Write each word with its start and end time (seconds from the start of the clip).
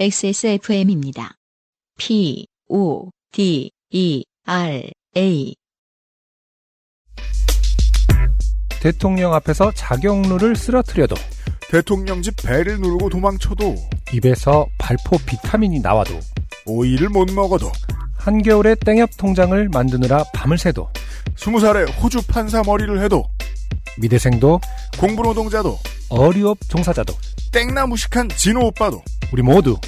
XSFM입니다. 0.00 1.34
P, 1.98 2.46
O, 2.70 3.10
D, 3.32 3.70
E, 3.90 4.24
R, 4.46 4.90
A. 5.14 5.54
대통령 8.80 9.34
앞에서 9.34 9.70
자격루를 9.72 10.56
쓰러뜨려도 10.56 11.16
대통령 11.68 12.22
집 12.22 12.34
배를 12.42 12.80
누르고 12.80 13.10
도망쳐도 13.10 13.74
입에서 14.14 14.66
발포 14.78 15.18
비타민이 15.26 15.80
나와도 15.80 16.18
오이를 16.64 17.10
못 17.10 17.30
먹어도 17.30 17.70
한겨울에 18.16 18.76
땡협 18.76 19.18
통장을 19.18 19.68
만드느라 19.68 20.24
밤을 20.32 20.56
새도 20.56 20.88
스무 21.36 21.60
살에 21.60 21.84
호주 22.00 22.26
판사 22.26 22.62
머리를 22.64 23.02
해도 23.02 23.24
미대생도 24.00 24.60
공부 24.98 25.22
노동자도 25.22 25.78
어리업 26.08 26.58
종사자도 26.68 27.14
땡나 27.52 27.86
무식한 27.86 28.28
진호 28.28 28.66
오빠도 28.66 29.02
우리 29.32 29.42
모두 29.42 29.78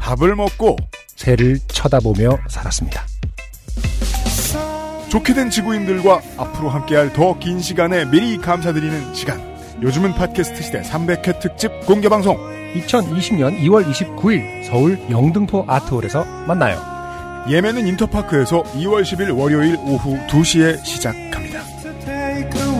밥을 0.00 0.34
먹고 0.36 0.76
새를 1.16 1.58
쳐다보며 1.68 2.38
살았습니다. 2.48 3.04
좋게 5.08 5.34
된 5.34 5.50
지구인들과 5.50 6.20
앞으로 6.38 6.70
함께할 6.70 7.12
더 7.12 7.38
긴 7.38 7.60
시간에 7.60 8.04
미리 8.06 8.38
감사드리는 8.38 9.14
시간. 9.14 9.40
요즘은 9.82 10.14
팟캐스트 10.14 10.62
시대 10.62 10.80
300회 10.82 11.38
특집 11.40 11.70
공개 11.86 12.08
방송. 12.08 12.36
2020년 12.74 13.58
2월 13.60 13.84
29일 13.90 14.64
서울 14.66 14.98
영등포 15.10 15.66
아트홀에서 15.68 16.24
만나요. 16.46 16.80
예매는 17.50 17.86
인터파크에서 17.86 18.62
2월 18.62 19.02
10일 19.02 19.36
월요일 19.36 19.76
오후 19.84 20.16
2시에 20.28 20.82
시작합니다. 20.84 21.60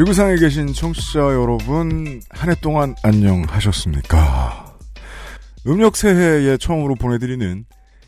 지구상에 0.00 0.36
계신 0.36 0.72
청취자 0.72 1.18
여러분, 1.20 2.22
한 2.30 2.48
해 2.50 2.54
동안 2.62 2.94
안녕하셨습니까? 3.02 4.74
음력 5.66 5.94
새해에 5.94 6.56
처음으로 6.56 6.94
보내드리는 6.94 7.66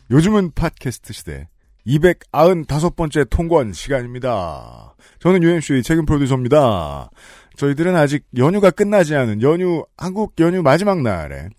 요즘은 0.09 0.53
팟캐스트 0.55 1.13
시대 1.13 1.47
295번째 1.85 3.29
통관 3.29 3.73
시간입니다. 3.73 4.95
저는 5.19 5.43
UMC의 5.43 5.83
책임 5.83 6.07
프로듀서입니다. 6.07 7.11
저희들은 7.57 7.95
아직 7.95 8.25
연휴가 8.37 8.71
끝나지 8.71 9.15
않은 9.15 9.43
연휴, 9.43 9.85
한국 9.95 10.33
연휴 10.39 10.63
마지막 10.63 10.99
날에 11.03 11.49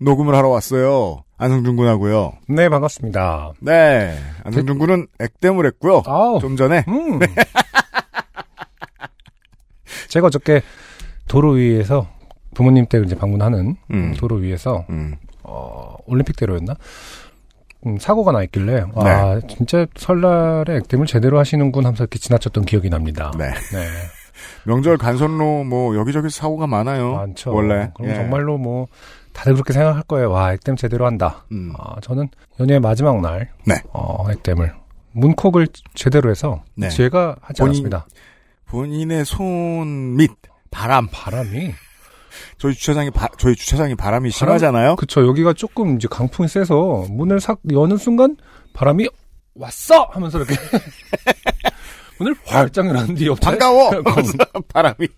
녹음을 0.00 0.36
하러 0.36 0.50
왔어요. 0.50 1.24
안성준 1.36 1.74
군하고요. 1.74 2.34
네, 2.48 2.68
반갑습니다. 2.68 3.54
네. 3.60 4.16
안성준 4.44 4.78
군은 4.78 5.08
액땜을 5.18 5.66
했고요. 5.66 6.04
아우. 6.06 6.38
좀 6.38 6.56
전에. 6.56 6.84
음. 6.86 7.18
제가 10.10 10.26
어저께 10.26 10.60
도로 11.28 11.52
위에서 11.52 12.06
부모님 12.54 12.86
댁을 12.86 13.06
이제 13.06 13.14
방문하는 13.16 13.76
음. 13.92 14.14
도로 14.18 14.36
위에서 14.36 14.84
음. 14.90 15.16
어, 15.42 15.94
올림픽대로였나? 16.06 16.74
음, 17.86 17.96
사고가 17.98 18.32
나 18.32 18.42
있길래 18.42 18.84
와 18.92 19.40
진짜 19.48 19.86
설날에 19.96 20.76
액땜을 20.76 21.06
제대로 21.06 21.38
하시는군 21.38 21.86
하면서 21.86 22.04
이렇게 22.04 22.18
지나쳤던 22.18 22.64
기억이 22.66 22.90
납니다. 22.90 23.30
네. 23.38 23.46
네, 23.46 23.86
명절 24.66 24.98
간선로 24.98 25.64
뭐 25.64 25.96
여기저기 25.96 26.28
사고가 26.28 26.66
많아요. 26.66 27.14
많죠. 27.14 27.54
원래. 27.54 27.90
그럼 27.94 28.10
예. 28.10 28.14
정말로 28.16 28.58
뭐 28.58 28.86
다들 29.32 29.54
그렇게 29.54 29.72
생각할 29.72 30.02
거예요. 30.02 30.30
와 30.30 30.52
액땜 30.52 30.76
제대로 30.76 31.06
한다. 31.06 31.44
음. 31.52 31.72
아, 31.78 31.98
저는 32.02 32.28
연휴의 32.58 32.80
마지막 32.80 33.18
날 33.22 33.48
네. 33.64 33.76
어, 33.94 34.26
액땜을 34.30 34.74
문콕을 35.12 35.68
제대로 35.94 36.30
해서 36.30 36.62
네. 36.74 36.88
제가 36.90 37.36
하지 37.40 37.60
본인- 37.62 37.70
않았습니다. 37.86 38.06
본인의 38.70 39.24
손밑 39.24 40.30
바람. 40.70 41.08
바람이 41.10 41.74
저희 42.56 42.72
주차장이 42.74 43.10
바, 43.10 43.26
저희 43.36 43.56
주차장이 43.56 43.96
바람이 43.96 44.30
심하잖아요. 44.30 44.94
그쵸 44.94 45.26
여기가 45.26 45.54
조금 45.54 45.96
이제 45.96 46.06
강풍이 46.08 46.48
세서 46.48 47.06
문을 47.10 47.40
싹 47.40 47.58
여는 47.72 47.96
순간 47.96 48.36
바람이 48.72 49.08
왔어 49.56 50.04
하면서 50.12 50.38
이렇게 50.38 50.54
문을 52.20 52.36
활짝 52.46 52.86
열었는데 52.86 53.26
옆에 53.26 53.40
반가워. 53.40 53.90
하면서 54.06 54.32
바람이 54.68 55.08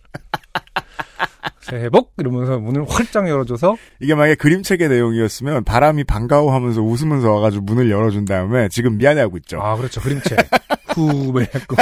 새해 1.61 1.91
복 1.91 2.15
이러면서 2.17 2.59
문을 2.59 2.87
활짝 2.89 3.29
열어줘서 3.29 3.77
이게 4.01 4.15
만약에 4.15 4.37
그림책의 4.37 4.89
내용이었으면 4.89 5.65
바람이 5.65 6.05
반가워 6.05 6.55
하면서 6.55 6.81
웃으면서 6.81 7.31
와가지고 7.31 7.65
문을 7.65 7.91
열어준 7.91 8.25
다음에 8.25 8.69
지금 8.71 8.97
미안해하고 8.97 9.37
있죠. 9.39 9.61
아 9.61 9.77
그렇죠 9.77 10.01
그림책 10.01 10.39
후을 10.95 11.49
했고 11.55 11.77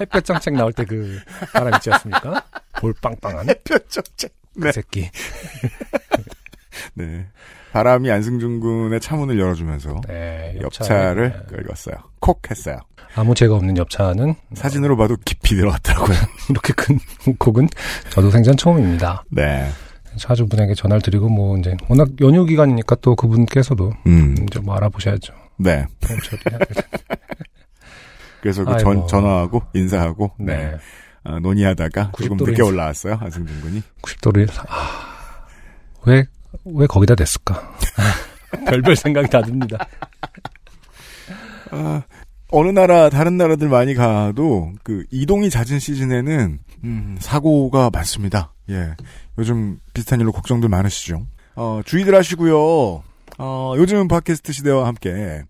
햇볕 0.00 0.24
정책 0.24 0.54
나올 0.54 0.72
때그 0.72 1.20
바람 1.52 1.74
있지 1.74 1.90
않습니까? 1.92 2.44
볼 2.78 2.94
빵빵한 3.00 3.46
뼈쩍쩍. 3.64 4.30
그 4.54 4.66
네. 4.66 4.72
새끼 4.72 5.10
네. 6.94 7.26
바람이 7.72 8.08
안승준 8.10 8.60
군의 8.60 9.00
차문을 9.00 9.38
열어주면서 9.38 10.00
네, 10.06 10.56
엽차를 10.62 11.44
네. 11.48 11.56
긁었어요. 11.64 11.96
콕 12.20 12.40
했어요. 12.48 12.78
아무 13.16 13.34
죄가 13.34 13.54
없는 13.56 13.76
엽차는 13.76 14.34
사진으로 14.54 14.96
봐도 14.96 15.16
깊이 15.24 15.56
들어갔더라고요. 15.56 16.16
이렇게 16.50 16.72
큰 16.72 16.98
곡은 17.38 17.68
저도 18.10 18.30
생전 18.30 18.56
처음입니다. 18.56 19.24
네. 19.30 19.68
차주분에게 20.16 20.74
전화를 20.74 21.02
드리고 21.02 21.28
뭐 21.28 21.56
이제 21.58 21.76
워낙 21.88 22.08
연휴 22.20 22.44
기간이니까 22.44 22.96
또 22.96 23.16
그분께서도 23.16 23.92
음. 24.06 24.36
이제 24.46 24.60
뭐 24.60 24.76
알아보셔야죠. 24.76 25.34
네. 25.56 25.84
그래서 28.44 28.62
그. 28.62 28.76
전, 28.76 29.06
전화하고 29.06 29.62
인사하고 29.72 30.32
네. 30.38 30.54
네. 30.54 30.76
어, 31.24 31.40
논의하다가 31.40 32.12
조금 32.18 32.36
90도로 32.36 32.50
늦게 32.50 32.62
인사. 32.62 32.64
올라왔어요. 32.66 33.18
안승준 33.18 33.60
군이. 33.62 33.82
90도를 34.02 34.50
아, 34.68 35.46
왜, 36.04 36.26
왜 36.66 36.86
거기다 36.86 37.14
댔을까? 37.14 37.74
별별 38.68 38.96
생각이 38.96 39.30
다 39.30 39.40
듭니다. 39.40 39.78
아, 41.70 42.02
어느 42.50 42.68
나라 42.68 43.08
다른 43.08 43.38
나라들 43.38 43.70
많이 43.70 43.94
가도 43.94 44.74
그 44.82 45.04
이동이 45.10 45.48
잦은 45.48 45.78
시즌에는 45.78 46.58
음, 46.84 47.16
사고가 47.20 47.88
많습니다. 47.88 48.52
예, 48.68 48.94
요즘 49.38 49.78
비슷한 49.94 50.20
일로 50.20 50.32
걱정들 50.32 50.68
많으시죠. 50.68 51.24
어, 51.56 51.80
주의들 51.86 52.14
하시고요. 52.14 53.02
어, 53.38 53.74
요즘 53.78 54.06
팟캐스트 54.06 54.52
시대와 54.52 54.86
함께 54.86 55.44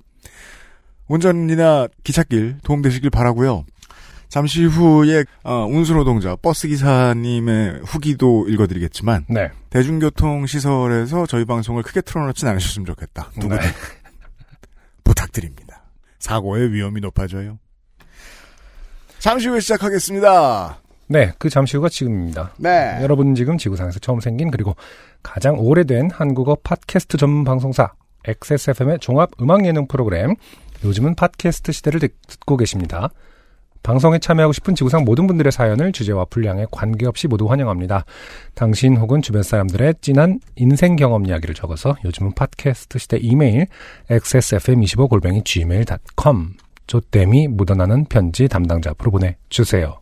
운전이나 1.08 1.88
기찻길 2.02 2.58
도움되시길 2.62 3.10
바라고요. 3.10 3.64
잠시 4.28 4.64
후에 4.64 5.24
어, 5.44 5.66
운수노동자 5.66 6.36
버스 6.36 6.66
기사님의 6.66 7.82
후기도 7.84 8.46
읽어드리겠지만 8.48 9.26
네. 9.28 9.50
대중교통 9.70 10.46
시설에서 10.46 11.26
저희 11.26 11.44
방송을 11.44 11.82
크게 11.84 12.00
틀어놓진 12.00 12.48
않으셨으면 12.48 12.86
좋겠다. 12.86 13.30
누구든 13.36 13.58
네. 13.58 13.62
부탁드립니다. 15.04 15.84
사고의 16.18 16.72
위험이 16.72 17.00
높아져요. 17.00 17.58
잠시 19.18 19.48
후에 19.48 19.60
시작하겠습니다. 19.60 20.80
네, 21.06 21.32
그 21.38 21.48
잠시 21.48 21.76
후가 21.76 21.88
지금입니다. 21.88 22.54
네. 22.58 22.98
여러분 23.02 23.34
지금 23.34 23.56
지구상에서 23.56 23.98
처음 24.00 24.20
생긴 24.20 24.50
그리고 24.50 24.74
가장 25.22 25.58
오래된 25.58 26.10
한국어 26.10 26.56
팟캐스트 26.62 27.18
전문 27.18 27.44
방송사 27.44 27.92
XSFM의 28.26 28.98
종합 29.00 29.30
음악 29.40 29.64
예능 29.66 29.86
프로그램 29.86 30.34
요즘은 30.84 31.14
팟캐스트 31.14 31.72
시대를 31.72 32.00
듣- 32.00 32.14
듣고 32.26 32.56
계십니다. 32.56 33.08
방송에 33.82 34.18
참여하고 34.18 34.52
싶은 34.54 34.74
지구상 34.74 35.04
모든 35.04 35.26
분들의 35.26 35.52
사연을 35.52 35.92
주제와 35.92 36.24
분량에 36.30 36.64
관계없이 36.70 37.28
모두 37.28 37.50
환영합니다. 37.50 38.06
당신 38.54 38.96
혹은 38.96 39.20
주변 39.20 39.42
사람들의 39.42 39.96
진한 40.00 40.40
인생 40.56 40.96
경험 40.96 41.26
이야기를 41.26 41.54
적어서 41.54 41.94
요즘은 42.04 42.32
팟캐스트 42.34 42.98
시대 42.98 43.18
이메일 43.18 43.66
xsfm25골뱅이 44.08 45.44
gmail.com 45.44 46.54
조땜이 46.86 47.48
묻어나는 47.48 48.06
편지 48.06 48.48
담당자 48.48 48.90
앞으로 48.90 49.10
보내주세요. 49.10 50.00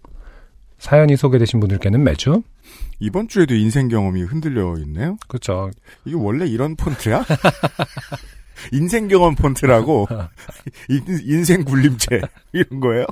사연이 0.78 1.16
소개되신 1.16 1.58
분들께는 1.60 2.02
매주 2.04 2.42
이번 3.00 3.26
주에도 3.28 3.54
인생 3.54 3.88
경험이 3.88 4.22
흔들려 4.22 4.76
있네요. 4.78 5.16
그렇죠. 5.26 5.70
이게 6.04 6.14
원래 6.16 6.46
이런 6.46 6.76
폰트야? 6.76 7.24
인생 8.70 9.08
경험 9.08 9.34
폰트라고 9.34 10.06
인, 10.88 11.04
인생 11.24 11.64
굴림체 11.64 12.20
이런 12.52 12.80
거예요? 12.80 13.06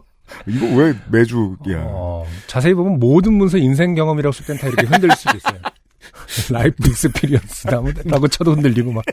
이거 0.47 0.67
왜 0.77 0.95
매주야? 1.11 1.57
어, 1.87 2.25
자세히 2.47 2.73
보면 2.75 3.01
모든 3.01 3.33
문서 3.35 3.59
인생 3.59 3.95
경험이라고 3.95 4.33
쓸 4.33 4.47
땐 4.47 4.59
다 4.59 4.69
이렇게 4.69 4.87
흔들릴 4.87 5.17
수도 5.17 5.37
있어요. 5.37 5.61
life 6.51 6.89
experience 6.89 7.67
라고 8.05 8.29
쳐도 8.29 8.53
흔들리고 8.55 8.93
막. 8.93 9.05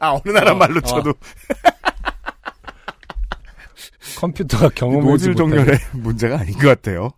아 0.00 0.10
어느 0.10 0.32
나라 0.32 0.52
어, 0.52 0.54
말로 0.56 0.78
어. 0.78 0.80
쳐도 0.80 1.14
컴퓨터가 4.18 4.68
노즐 4.86 5.32
못하게. 5.32 5.34
정렬의 5.34 5.78
문제가 5.92 6.40
아닌 6.40 6.54
것 6.58 6.68
같아요. 6.68 7.10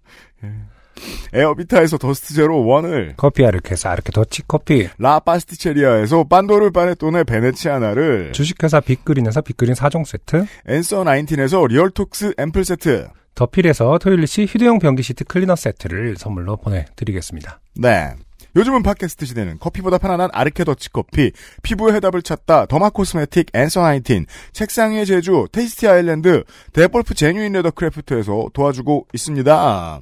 예. 1.35 1.41
에어비타에서 1.41 1.99
더스트 1.99 2.35
제로 2.35 2.63
1을 2.63 3.15
커피 3.17 3.45
아르케사 3.45 3.91
아르케 3.91 4.13
더치 4.13 4.43
커피 4.47 4.89
라 4.99 5.21
파스티체리아에서 5.21 6.25
빤도르 6.25 6.71
파네톤의 6.71 7.25
베네치아나를 7.25 8.33
주식회사 8.33 8.81
빅그린에서 8.81 9.41
빅그린 9.43 9.75
4종 9.75 10.05
세트 10.05 10.47
앤서 10.69 11.05
19에서 11.05 11.69
리얼톡스 11.69 12.35
앰플 12.39 12.65
세트 12.65 13.09
더필에서 13.35 13.99
토일리시 13.99 14.47
휴대용 14.49 14.79
변기 14.79 15.03
시트 15.03 15.25
클리너 15.25 15.57
세트를 15.57 16.17
선물로 16.17 16.57
보내드리겠습니다. 16.57 17.61
네. 17.77 18.15
요즘은 18.57 18.85
팟캐스트 18.85 19.27
시대는 19.27 19.59
커피보다 19.59 19.99
편안한 19.99 20.31
아르케 20.33 20.63
더치 20.63 20.91
커피, 20.91 21.33
피부의 21.65 21.95
해답을 21.95 22.23
찾다 22.23 22.67
derma 22.67 22.91
cosmetic 22.91 23.49
앤서 23.53 23.83
19, 23.83 24.27
책상 24.53 24.93
위의 24.93 25.07
제주 25.07 25.49
Tasty 25.51 25.89
Island, 25.89 26.45
데볼프 26.73 27.15
genuine 27.15 27.53
leather 27.53 27.73
craft에서 27.73 28.51
도와주고 28.53 29.09
있습니다. 29.13 30.01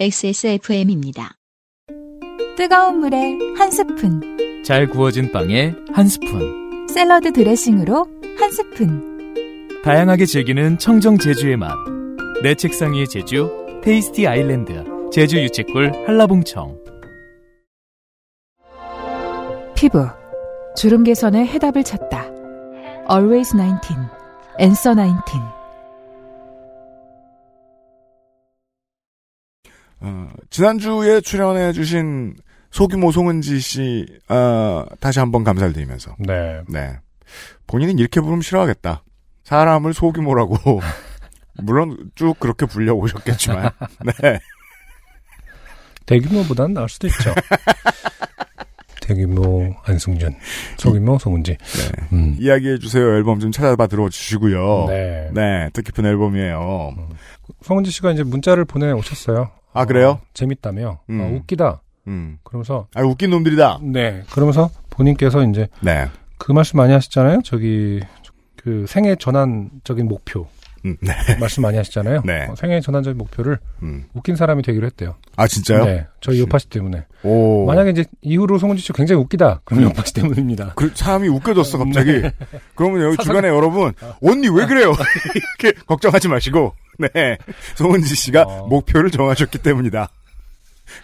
XSFM입니다. 0.00 1.36
뜨거운 2.56 2.98
물에 2.98 3.38
한 3.56 3.70
스푼, 3.70 4.20
잘 4.64 4.88
구워진 4.88 5.30
빵에 5.30 5.72
한 5.92 6.08
스푼. 6.08 6.88
샐러드 6.88 7.32
드레싱으로 7.32 8.08
한 8.36 8.50
스푼. 8.50 9.32
다양하게 9.84 10.26
즐기는 10.26 10.78
청정 10.78 11.18
제주의 11.18 11.56
맛. 11.56 11.72
내 12.42 12.56
책상 12.56 12.92
위의 12.94 13.06
제주, 13.06 13.48
테이스티 13.84 14.26
아일랜드, 14.26 14.84
제주 15.12 15.38
유채꿀 15.38 15.92
한라봉청. 16.08 16.76
피부, 19.76 20.08
주름 20.76 21.04
개선의 21.04 21.46
해답을 21.46 21.84
찾다. 21.84 22.24
Always 23.08 23.56
19, 23.56 23.94
Answer 24.60 24.96
19. 24.96 25.63
어, 30.04 30.28
지난주에 30.50 31.20
출연해 31.22 31.72
주신 31.72 32.36
소규모 32.70 33.10
송은지 33.10 33.58
씨, 33.60 34.06
어, 34.28 34.84
다시 35.00 35.18
한번 35.18 35.44
감사를 35.44 35.72
드리면서. 35.72 36.14
네. 36.18 36.60
네. 36.68 36.98
본인은 37.66 37.98
이렇게 37.98 38.20
부르면 38.20 38.42
싫어하겠다. 38.42 39.02
사람을 39.44 39.94
소규모라고. 39.94 40.80
물론 41.62 42.10
쭉 42.14 42.34
그렇게 42.38 42.66
불려 42.66 42.92
오셨겠지만. 42.94 43.70
네. 44.22 44.40
대규모보다는 46.04 46.74
나을 46.74 46.88
수도 46.88 47.06
있죠. 47.06 47.32
대규모 49.00 49.74
안승준, 49.84 50.34
소규모 50.78 51.18
송은지. 51.18 51.56
네. 51.56 52.06
음. 52.12 52.36
이야기해 52.38 52.78
주세요. 52.78 53.04
앨범 53.16 53.38
좀 53.38 53.52
찾아봐 53.52 53.86
들어주시고요. 53.86 54.86
네. 54.88 55.30
네, 55.32 55.70
뜻깊은 55.72 56.06
앨범이에요. 56.06 56.94
송은지 57.62 57.90
씨가 57.90 58.12
이제 58.12 58.22
문자를 58.22 58.64
보내 58.64 58.90
오셨어요. 58.92 59.50
아, 59.74 59.84
그래요? 59.84 60.20
재밌다며. 60.32 61.00
음. 61.10 61.20
어, 61.20 61.36
웃기다. 61.36 61.82
음. 62.06 62.38
그러면서 62.42 62.86
아, 62.94 63.02
웃긴 63.02 63.30
놈들이다. 63.30 63.80
네. 63.82 64.22
그러면서 64.30 64.70
본인께서 64.90 65.42
이제 65.44 65.68
네. 65.80 66.08
그 66.38 66.52
말씀 66.52 66.76
많이 66.78 66.92
하시잖아요. 66.92 67.42
저기 67.42 68.00
그 68.56 68.86
생애 68.88 69.16
전환적인 69.16 70.06
목표 70.08 70.40
음, 70.42 70.46
네. 71.00 71.36
말씀 71.40 71.62
많이 71.62 71.78
하시잖아요. 71.78 72.22
네. 72.26 72.46
어, 72.48 72.54
생애 72.56 72.78
전환적인 72.80 73.16
목표를 73.16 73.58
음. 73.82 74.04
웃긴 74.12 74.36
사람이 74.36 74.62
되기로 74.62 74.84
했대요. 74.86 75.14
아, 75.36 75.46
진짜요? 75.46 75.86
네. 75.86 76.06
저희 76.20 76.40
요파 76.40 76.58
씨 76.58 76.68
때문에. 76.68 77.06
오. 77.22 77.64
만약에 77.66 77.90
이제 77.90 78.04
이후로 78.20 78.58
송은지 78.58 78.82
씨 78.82 78.92
굉장히 78.92 79.22
웃기다. 79.22 79.62
그러면 79.64 79.88
요파 79.90 80.04
씨 80.04 80.12
때문입니다. 80.12 80.74
그 80.76 80.92
사람이 80.94 81.28
웃겨졌어, 81.28 81.78
갑자기. 81.78 82.22
그러면 82.74 83.02
여기 83.02 83.16
사상- 83.16 83.24
주변에 83.34 83.48
여러분, 83.48 83.92
언니 84.22 84.48
왜 84.48 84.66
그래요? 84.66 84.92
이렇게 85.62 85.78
걱정하지 85.86 86.28
마시고, 86.28 86.74
네. 86.98 87.38
송은지 87.76 88.14
씨가 88.14 88.42
어. 88.42 88.66
목표를 88.66 89.10
정하셨기 89.10 89.58
때문이다. 89.58 90.08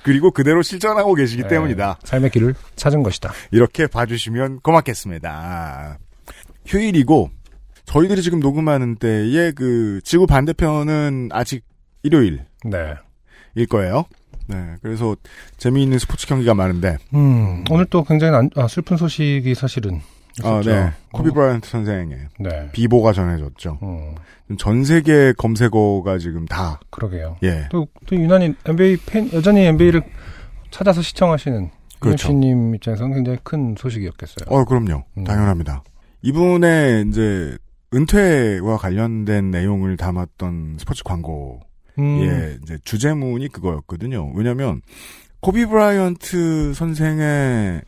그리고 0.02 0.30
그대로 0.30 0.60
실천하고 0.60 1.14
계시기 1.14 1.42
네. 1.44 1.48
때문이다. 1.48 2.00
삶의 2.04 2.30
길을 2.30 2.54
찾은 2.76 3.02
것이다. 3.02 3.32
이렇게 3.50 3.86
봐주시면 3.86 4.60
고맙겠습니다. 4.60 5.98
휴일이고, 6.66 7.30
저희들이 7.90 8.22
지금 8.22 8.38
녹음하는 8.38 8.94
때에 8.94 9.50
그, 9.50 10.00
지구 10.04 10.26
반대편은 10.26 11.30
아직 11.32 11.64
일요일일 12.04 12.44
네. 12.64 12.94
거예요. 13.68 14.04
네. 14.46 14.74
그래서 14.80 15.16
재미있는 15.56 15.98
스포츠 15.98 16.26
경기가 16.28 16.54
많은데, 16.54 16.98
음, 17.14 17.64
오늘 17.68 17.86
또 17.86 18.04
굉장히 18.04 18.36
안- 18.36 18.50
아, 18.54 18.68
슬픈 18.68 18.96
소식이 18.96 19.54
사실은 19.56 19.96
아, 20.44 20.60
있었죠. 20.60 20.70
네. 20.70 20.92
코비 21.12 21.30
어, 21.30 21.32
브라이언트 21.32 21.68
선생의 21.68 22.18
네. 22.38 22.68
비보가 22.72 23.12
전해졌죠. 23.12 23.78
음, 23.82 24.14
전 24.56 24.84
세계 24.84 25.32
검색어가 25.36 26.18
지금 26.18 26.46
다, 26.46 26.78
그러게요. 26.90 27.38
예. 27.42 27.66
또, 27.72 27.88
또 28.06 28.14
유난히 28.14 28.54
NBA 28.66 28.98
팬, 29.06 29.32
여전히 29.32 29.62
NBA를 29.66 30.02
찾아서 30.70 31.02
시청하시는 31.02 31.70
그렇죠. 31.98 32.28
유씨님 32.28 32.76
입장에서는 32.76 33.14
굉장히 33.14 33.38
큰 33.42 33.74
소식이었겠어요. 33.76 34.46
어, 34.48 34.64
그럼요. 34.64 35.02
음. 35.18 35.24
당연합니다. 35.24 35.82
이분의 36.22 37.06
이제 37.08 37.58
은퇴와 37.92 38.76
관련된 38.76 39.50
내용을 39.50 39.96
담았던 39.96 40.76
스포츠 40.78 41.02
광고의 41.02 41.60
음, 41.98 42.58
이제 42.62 42.78
주제문이 42.84 43.48
그거였거든요. 43.48 44.32
왜냐면 44.34 44.80
코비 45.40 45.66
브라이언트 45.66 46.74
선생의 46.74 47.82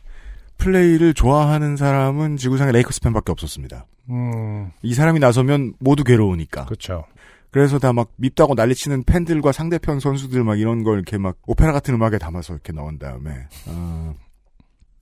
플레이를 0.57 1.13
좋아하는 1.13 1.77
사람은 1.77 2.37
지구상에 2.37 2.71
레이커스 2.71 3.01
팬밖에 3.01 3.31
없었습니다. 3.31 3.85
음, 4.09 4.71
이 4.81 4.93
사람이 4.93 5.19
나서면 5.19 5.73
모두 5.79 6.03
괴로우니까. 6.03 6.65
그렇죠. 6.65 7.05
그래서 7.51 7.77
다 7.79 7.93
막 7.93 8.11
밉다고 8.17 8.55
난리치는 8.55 9.03
팬들과 9.03 9.51
상대편 9.51 9.99
선수들 9.99 10.43
막 10.43 10.59
이런 10.59 10.83
걸 10.83 10.95
이렇게 10.95 11.17
막 11.17 11.37
오페라 11.45 11.71
같은 11.71 11.93
음악에 11.93 12.17
담아서 12.17 12.53
이렇게 12.53 12.73
넣은 12.73 12.97
다음에 12.97 13.31
어, 13.67 14.15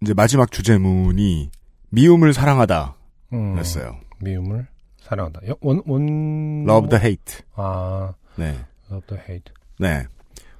이제 0.01 0.13
마지막 0.13 0.51
주제문이 0.51 1.49
미움을 1.89 2.33
사랑하다 2.33 2.95
음, 3.33 3.57
였어요. 3.57 3.97
미움을 4.19 4.67
사랑한다. 5.11 5.41
여- 5.49 5.57
원, 5.59 5.81
원. 5.85 6.63
Love 6.69 6.89
the 6.89 7.03
hate. 7.03 7.39
아, 7.55 8.13
네. 8.37 8.55
love 8.89 9.05
the 9.07 9.21
hate. 9.27 9.53
네. 9.77 10.05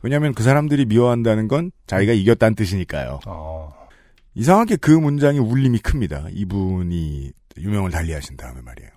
왜냐하면 0.01 0.33
그 0.33 0.43
사람들이 0.43 0.85
미워한다는 0.85 1.47
건 1.47 1.71
자기가 1.87 2.11
이겼다는 2.11 2.55
뜻이니까요. 2.55 3.21
어, 3.27 3.73
이상하게 4.33 4.75
그 4.77 4.91
문장이 4.91 5.39
울림이 5.39 5.79
큽니다. 5.79 6.25
이분이 6.31 7.31
유명을 7.57 7.91
달리하신 7.91 8.35
다음에 8.35 8.59
말이에요. 8.61 8.89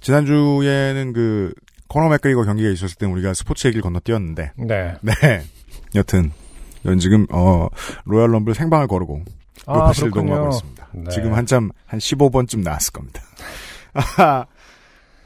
지난주에는 0.00 1.12
그 1.12 1.52
코너 1.88 2.08
맥그리거 2.10 2.44
경기가 2.44 2.68
있었을 2.70 2.96
때 2.96 3.06
우리가 3.06 3.34
스포츠 3.34 3.66
얘기를 3.66 3.82
건너뛰었는데 3.82 4.52
네. 4.58 4.94
네. 5.00 5.42
여튼 5.96 6.30
연 6.84 6.98
지금 6.98 7.26
어 7.30 7.68
로얄 8.04 8.30
럼블 8.32 8.54
생방을 8.54 8.86
거르고 8.86 9.22
아, 9.66 9.74
요파시를 9.76 10.10
그렇군요. 10.10 10.34
녹음하고 10.34 10.54
있습니다. 10.56 10.88
네. 10.92 11.10
지금 11.10 11.34
한참 11.34 11.70
한 11.86 11.98
15번쯤 11.98 12.62
나왔을 12.62 12.92
겁니다. 12.92 13.22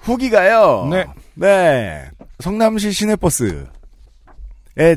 후기가요. 0.08 0.88
네. 0.90 1.04
네. 1.34 2.04
성남시 2.40 2.92
시내버스에 2.92 3.56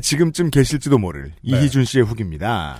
지금쯤 0.00 0.50
계실지도 0.50 0.98
모를 0.98 1.24
네. 1.24 1.32
이희준 1.42 1.84
씨의 1.84 2.04
후기입니다. 2.04 2.76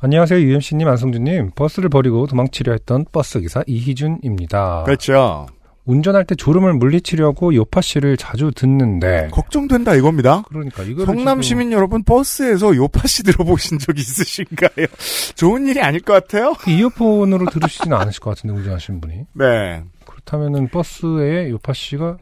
안녕하세요, 0.00 0.40
UMC님, 0.40 0.86
안성준님. 0.86 1.52
버스를 1.54 1.88
버리고 1.88 2.26
도망치려 2.26 2.72
했던 2.72 3.04
버스기사 3.10 3.62
이희준입니다. 3.66 4.82
그렇죠. 4.84 5.46
운전할 5.84 6.24
때 6.24 6.34
졸음을 6.34 6.74
물리치려고 6.74 7.54
요파 7.54 7.80
씨를 7.80 8.16
자주 8.16 8.52
듣는데. 8.54 9.28
걱정된다 9.32 9.94
이겁니다. 9.94 10.42
그러니까 10.48 10.82
이거 10.84 11.04
성남 11.04 11.42
시민 11.42 11.72
여러분 11.72 12.04
버스에서 12.04 12.76
요파 12.76 13.06
씨 13.08 13.24
들어보신 13.24 13.78
적 13.78 13.98
있으신가요? 13.98 14.86
좋은 15.34 15.66
일이 15.66 15.80
아닐 15.80 16.00
것 16.00 16.12
같아요. 16.12 16.54
이어폰으로 16.68 17.46
들으시지는 17.46 17.96
않으실 17.96 18.20
것 18.20 18.30
같은데 18.30 18.54
운전하시는 18.56 19.00
분이. 19.00 19.14
네. 19.34 19.82
그렇다면은 20.24 20.68
버스에 20.68 21.50
요파 21.50 21.72
씨가 21.72 22.16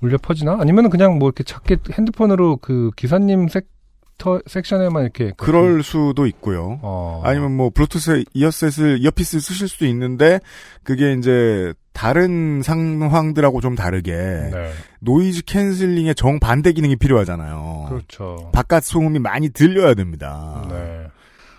울려 0.00 0.18
퍼지나? 0.18 0.58
아니면은 0.60 0.90
그냥 0.90 1.18
뭐 1.18 1.28
이렇게 1.28 1.44
작게 1.44 1.76
핸드폰으로 1.92 2.56
그 2.56 2.90
기사님 2.96 3.48
섹터 3.48 4.40
섹션에만 4.46 5.02
이렇게 5.02 5.32
그- 5.36 5.46
그럴 5.46 5.82
수도 5.82 6.26
있고요. 6.26 6.80
어. 6.82 7.22
아니면 7.24 7.56
뭐 7.56 7.70
블루투스 7.70 8.24
이어셋을 8.34 8.98
이어피스 9.00 9.40
쓰실 9.40 9.68
수도 9.68 9.86
있는데 9.86 10.40
그게 10.82 11.12
이제 11.12 11.72
다른 11.92 12.62
상황들하고 12.62 13.60
좀 13.60 13.74
다르게 13.76 14.12
네. 14.12 14.72
noise 15.00 15.44
canceling의 15.44 16.14
정반대 16.14 16.72
기능이 16.72 16.96
필요하잖아요. 16.96 17.86
그렇죠. 17.88 18.50
바깥 18.52 18.82
소음이 18.82 19.18
많이 19.18 19.50
들려야 19.50 19.94
됩니다. 19.94 20.66
네. 20.70 21.06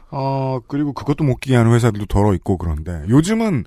어, 0.09 0.59
그리고 0.67 0.91
그것도 0.93 1.23
못 1.23 1.37
끼게 1.37 1.55
하는 1.55 1.71
회사들도 1.73 2.05
더러 2.07 2.33
있고 2.35 2.57
그런데 2.57 3.03
요즘은 3.09 3.63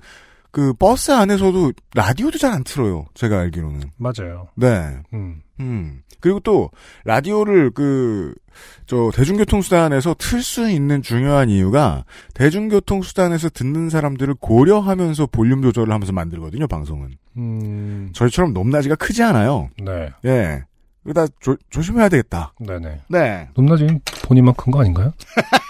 그 0.51 0.73
버스 0.73 1.11
안에서도 1.11 1.71
라디오도 1.95 2.37
잘 2.37 2.53
안 2.53 2.63
틀어요. 2.63 3.05
제가 3.13 3.39
알기로는. 3.39 3.91
맞아요. 3.97 4.47
네. 4.55 4.97
음. 5.13 5.41
음. 5.59 6.01
그리고 6.19 6.39
또 6.39 6.69
라디오를 7.05 7.71
그 7.71 8.33
저 8.87 9.11
대중교통 9.13 9.61
수단에서 9.61 10.15
틀 10.17 10.41
수 10.41 10.67
있는 10.67 11.03
중요한 11.03 11.47
이유가 11.47 12.05
대중교통 12.33 13.03
수단에서 13.03 13.49
듣는 13.49 13.91
사람들을 13.91 14.33
고려하면서 14.39 15.27
볼륨 15.27 15.61
조절을 15.61 15.93
하면서 15.93 16.11
만들거든요, 16.11 16.65
방송은. 16.67 17.11
음. 17.37 18.09
저희처럼 18.13 18.53
높낮이가 18.53 18.95
크지 18.95 19.21
않아요. 19.21 19.69
네. 19.79 20.09
예. 20.25 20.63
그러다 21.03 21.31
조, 21.39 21.55
조심해야 21.69 22.09
되겠다. 22.09 22.53
네네. 22.59 23.01
네. 23.09 23.47
높낮이 23.53 23.87
본인만 24.23 24.55
큰 24.55 24.71
거 24.71 24.81
아닌가요? 24.81 25.13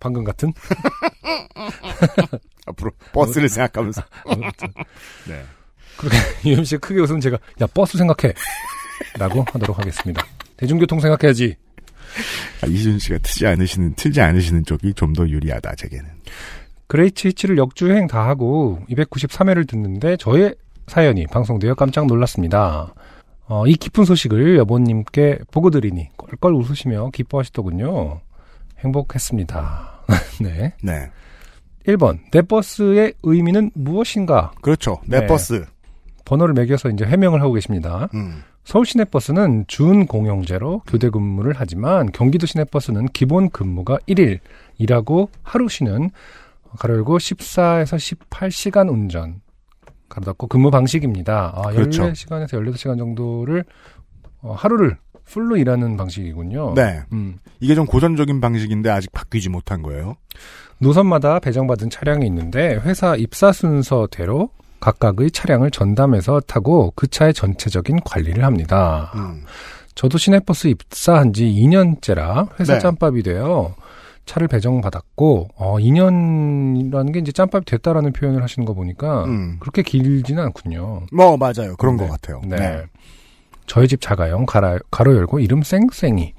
방금 0.00 0.24
같은? 0.24 0.52
앞으로 2.66 2.90
버스를 3.12 3.48
생각하면서. 3.48 4.02
네. 5.28 5.42
그렇게 5.96 6.16
유엠 6.46 6.64
씨가 6.64 6.80
크게 6.80 7.00
웃으면 7.00 7.20
제가 7.20 7.38
야 7.60 7.66
버스 7.68 7.98
생각해 7.98 8.32
라고 9.18 9.44
하도록 9.52 9.78
하겠습니다. 9.78 10.24
대중교통 10.56 11.00
생각해야지. 11.00 11.56
아, 12.62 12.66
이준 12.66 12.98
씨가 12.98 13.18
틀지 13.18 13.46
않으시는, 13.46 13.94
틀지 13.94 14.20
않으시는 14.20 14.64
쪽이 14.64 14.94
좀 14.94 15.12
더 15.12 15.28
유리하다, 15.28 15.74
제게는. 15.76 16.06
그레이치 16.88 17.28
히치를 17.28 17.56
역주행 17.58 18.06
다 18.08 18.26
하고 18.26 18.80
293회를 18.90 19.68
듣는데 19.68 20.16
저의 20.16 20.54
사연이 20.88 21.26
방송되어 21.26 21.74
깜짝 21.74 22.06
놀랐습니다. 22.06 22.92
어, 23.46 23.66
이 23.66 23.74
기쁜 23.74 24.04
소식을 24.04 24.56
여보님께 24.58 25.40
보고 25.52 25.70
드리니 25.70 26.08
껄껄 26.16 26.54
웃으시며 26.54 27.10
기뻐하시더군요. 27.10 28.20
행복했습니다. 28.80 29.89
네. 30.40 30.74
네. 30.82 31.10
1번. 31.86 32.18
내 32.30 32.42
버스의 32.42 33.14
의미는 33.22 33.70
무엇인가? 33.74 34.52
그렇죠. 34.60 35.00
내 35.06 35.20
네. 35.20 35.26
버스. 35.26 35.64
번호를 36.24 36.54
매겨서 36.54 36.90
이제 36.90 37.04
해명을 37.04 37.40
하고 37.40 37.54
계십니다. 37.54 38.08
음. 38.14 38.42
서울 38.64 38.86
시내버스는 38.86 39.64
준 39.66 40.06
공영제로 40.06 40.80
교대 40.86 41.10
근무를 41.10 41.54
하지만 41.56 42.12
경기도 42.12 42.46
시내버스는 42.46 43.06
기본 43.06 43.50
근무가 43.50 43.98
1일 44.08 44.38
일하고 44.78 45.30
하루 45.42 45.68
쉬는 45.68 46.10
가로 46.78 46.94
열고 46.94 47.18
14에서 47.18 48.16
18시간 48.30 48.88
운전 48.90 49.40
가로 50.08 50.26
닫고 50.26 50.46
근무 50.46 50.70
방식입니다. 50.70 51.52
아, 51.54 51.70
그렇죠. 51.70 52.04
14시간에서 52.04 52.50
18시간 52.50 52.98
정도를 52.98 53.64
어, 54.42 54.52
하루를 54.52 54.96
풀로 55.30 55.56
일하는 55.56 55.96
방식이군요. 55.96 56.74
네. 56.74 57.00
음. 57.12 57.38
이게 57.60 57.74
좀 57.74 57.86
고전적인 57.86 58.40
방식인데 58.40 58.90
아직 58.90 59.12
바뀌지 59.12 59.48
못한 59.48 59.82
거예요. 59.82 60.16
노선마다 60.78 61.38
배정받은 61.38 61.90
차량이 61.90 62.26
있는데 62.26 62.80
회사 62.84 63.14
입사 63.14 63.52
순서대로 63.52 64.50
각각의 64.80 65.30
차량을 65.30 65.70
전담해서 65.70 66.40
타고 66.40 66.92
그 66.96 67.06
차의 67.06 67.34
전체적인 67.34 68.00
관리를 68.04 68.44
합니다. 68.44 69.12
음. 69.14 69.44
저도 69.94 70.18
시내버스 70.18 70.68
입사한 70.68 71.32
지 71.32 71.44
2년째라 71.44 72.48
회사 72.58 72.74
네. 72.74 72.78
짬밥이 72.78 73.22
되어 73.22 73.74
차를 74.24 74.48
배정받았고 74.48 75.48
어 75.56 75.76
2년이라는 75.78 77.12
게 77.12 77.18
이제 77.20 77.32
짬밥이 77.32 77.64
됐다라는 77.66 78.12
표현을 78.12 78.42
하시는 78.42 78.64
거 78.64 78.74
보니까 78.74 79.24
음. 79.24 79.56
그렇게 79.60 79.82
길지는 79.82 80.42
않군요. 80.44 81.02
뭐, 81.12 81.36
맞아요. 81.36 81.76
그런 81.78 81.96
네. 81.96 82.06
것 82.06 82.12
같아요. 82.12 82.40
네. 82.46 82.84
저희 83.70 83.86
집 83.86 84.00
자가용 84.00 84.46
가라, 84.46 84.80
가로 84.90 85.14
열고 85.14 85.38
이름 85.38 85.62
쌩쌩이 85.62 86.34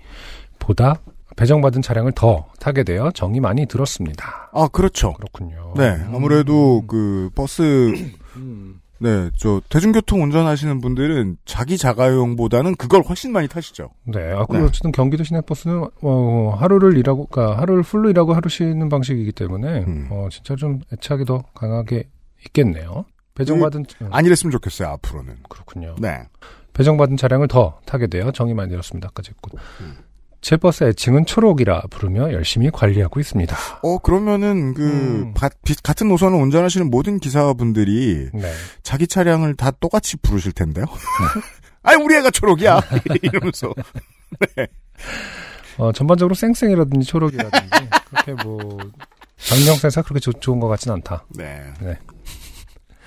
보다 0.59 0.95
배정받은 1.37 1.81
차량을 1.81 2.11
더 2.11 2.49
타게 2.59 2.83
되어 2.83 3.09
정이 3.11 3.39
많이 3.39 3.65
들었습니다. 3.67 4.49
아, 4.51 4.67
그렇죠. 4.67 5.13
그렇군요. 5.13 5.73
네. 5.77 5.97
아무래도 6.13 6.81
음. 6.81 6.87
그 6.87 7.29
버스, 7.33 7.93
음. 8.35 8.81
네, 8.99 9.29
저 9.37 9.61
대중교통 9.69 10.21
운전하시는 10.23 10.81
분들은 10.81 11.37
자기 11.45 11.77
자가용보다는 11.77 12.75
그걸 12.75 13.01
훨씬 13.01 13.31
많이 13.31 13.47
타시죠. 13.47 13.91
네. 14.03 14.19
아, 14.33 14.45
그리고 14.45 14.63
네. 14.63 14.63
어쨌든 14.65 14.91
경기도 14.91 15.23
시내버스는, 15.23 15.85
어, 16.01 16.57
하루를 16.59 16.97
일하고, 16.97 17.27
그니까 17.27 17.57
하루를 17.57 17.83
full로 17.83 18.09
일하고 18.09 18.33
하루 18.33 18.49
쉬는 18.49 18.89
방식이기 18.89 19.31
때문에, 19.31 19.85
음. 19.87 20.09
어, 20.11 20.27
진짜 20.29 20.57
좀 20.57 20.81
애착이 20.91 21.23
더 21.23 21.45
강하게 21.53 22.09
있겠네요. 22.47 23.05
배정받은, 23.35 23.85
음, 24.01 24.09
아니랬으면 24.11 24.51
좋겠어요, 24.51 24.89
앞으로는. 24.89 25.37
그렇군요. 25.47 25.95
네. 25.97 26.23
배정받은 26.73 27.17
차량을 27.17 27.47
더 27.47 27.79
타게 27.85 28.07
되어 28.07 28.31
정이 28.31 28.53
많이 28.53 28.69
들었습니다. 28.69 29.09
아까 29.09 29.21
했고. 29.27 29.57
음. 29.81 29.97
제 30.41 30.57
버스 30.57 30.83
애칭은 30.85 31.27
초록이라 31.27 31.83
부르며 31.91 32.31
열심히 32.33 32.71
관리하고 32.71 33.19
있습니다. 33.19 33.55
어, 33.83 33.97
그러면은 33.99 34.73
그, 34.73 34.81
음. 34.83 35.33
바- 35.35 35.49
비- 35.63 35.75
같은 35.83 36.07
노선을 36.07 36.39
운전하시는 36.39 36.89
모든 36.89 37.19
기사분들이 37.19 38.29
네. 38.33 38.51
자기 38.81 39.05
차량을 39.05 39.55
다 39.55 39.69
똑같이 39.69 40.17
부르실 40.17 40.51
텐데요. 40.53 40.85
아니, 41.83 42.01
우리 42.03 42.15
애가 42.15 42.31
초록이야! 42.31 42.79
이러면서. 43.21 43.71
어, 45.77 45.91
전반적으로 45.91 46.33
쌩쌩이라든지 46.35 47.05
초록이라든지, 47.07 47.69
그렇게 48.09 48.43
뭐, 48.43 48.77
방정세사 49.49 50.01
그렇게 50.03 50.19
좋- 50.19 50.39
좋은 50.41 50.59
것 50.59 50.67
같진 50.67 50.91
않다. 50.91 51.25
네. 51.29 51.61
네. 51.81 51.97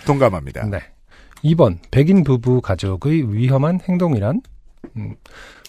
동감합니다. 0.06 0.66
네. 0.66 0.78
2번 1.44 1.78
백인 1.90 2.24
부부 2.24 2.60
가족의 2.60 3.32
위험한 3.32 3.80
행동이란 3.88 4.40
음, 4.96 5.14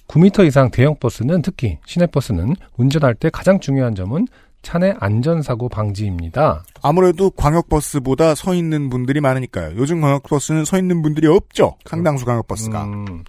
9m 0.08 0.48
이상 0.48 0.72
대형 0.72 0.96
버스는 1.00 1.41
특히 1.41 1.77
시내 1.86 2.05
버스는 2.08 2.55
운전할 2.77 3.15
때 3.15 3.29
가장 3.29 3.60
중요한 3.60 3.96
점은 3.96 4.27
차내 4.62 4.96
안전사고 5.00 5.70
방지입니다. 5.70 6.63
아무래도 6.82 7.29
광역버스보다 7.29 8.34
서 8.34 8.55
있는 8.55 8.89
분들이 8.89 9.22
많으니까요. 9.22 9.75
요즘 9.77 10.01
광역버스는 10.01 10.65
서 10.65 10.77
있는 10.79 11.03
분들이 11.03 11.27
없죠. 11.27 11.75
상당수 11.86 12.25
광역버스가. 12.25 12.84
음, 12.86 13.24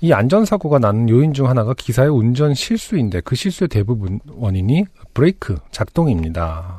이 0.00 0.12
안전사고가 0.12 0.78
나는 0.78 1.08
요인 1.10 1.34
중 1.34 1.48
하나가 1.48 1.74
기사의 1.74 2.08
운전 2.08 2.54
실수인데 2.54 3.20
그 3.20 3.34
실수의 3.34 3.68
대부분 3.68 4.20
원인이 4.26 4.84
브레이크 5.12 5.56
작동입니다. 5.70 6.77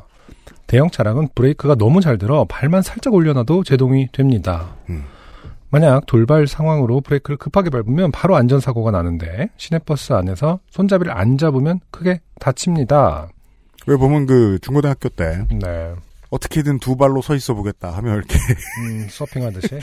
대형 0.69 0.91
차량은 0.91 1.29
브레이크가 1.33 1.73
너무 1.73 1.99
잘 1.99 2.19
들어 2.19 2.45
발만 2.47 2.83
살짝 2.83 3.15
올려놔도 3.15 3.63
제동이 3.63 4.07
됩니다. 4.11 4.75
음. 4.89 5.03
만약 5.71 6.05
돌발 6.05 6.45
상황으로 6.45 7.01
브레이크를 7.01 7.38
급하게 7.38 7.71
밟으면 7.71 8.11
바로 8.11 8.35
안전사고가 8.35 8.91
나는데 8.91 9.49
시내버스 9.57 10.13
안에서 10.13 10.59
손잡이를 10.69 11.11
안 11.11 11.39
잡으면 11.39 11.79
크게 11.89 12.21
다칩니다. 12.39 13.29
왜 13.88 13.95
보면 13.97 14.27
그 14.27 14.59
중고등학교 14.61 15.09
때 15.09 15.47
네. 15.49 15.93
어떻게든 16.29 16.77
두 16.77 16.95
발로 16.95 17.23
서 17.23 17.33
있어 17.33 17.55
보겠다 17.55 17.89
하면 17.97 18.17
이렇게 18.17 18.38
음, 18.83 19.07
서핑하듯이. 19.09 19.79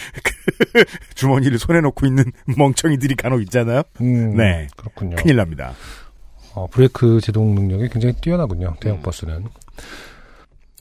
주머니를 1.17 1.59
손에 1.59 1.81
놓고 1.81 2.07
있는 2.07 2.31
멍청이들이 2.57 3.17
간혹 3.17 3.43
있잖아요. 3.43 3.83
음, 4.01 4.37
네. 4.37 4.69
그렇군요. 4.77 5.17
큰일 5.17 5.35
납니다. 5.35 5.73
어, 6.55 6.69
브레이크 6.69 7.21
제동 7.21 7.57
능력이 7.57 7.89
굉장히 7.89 8.15
뛰어나군요. 8.21 8.77
대형 8.81 8.99
음. 8.99 9.03
버스는. 9.03 9.47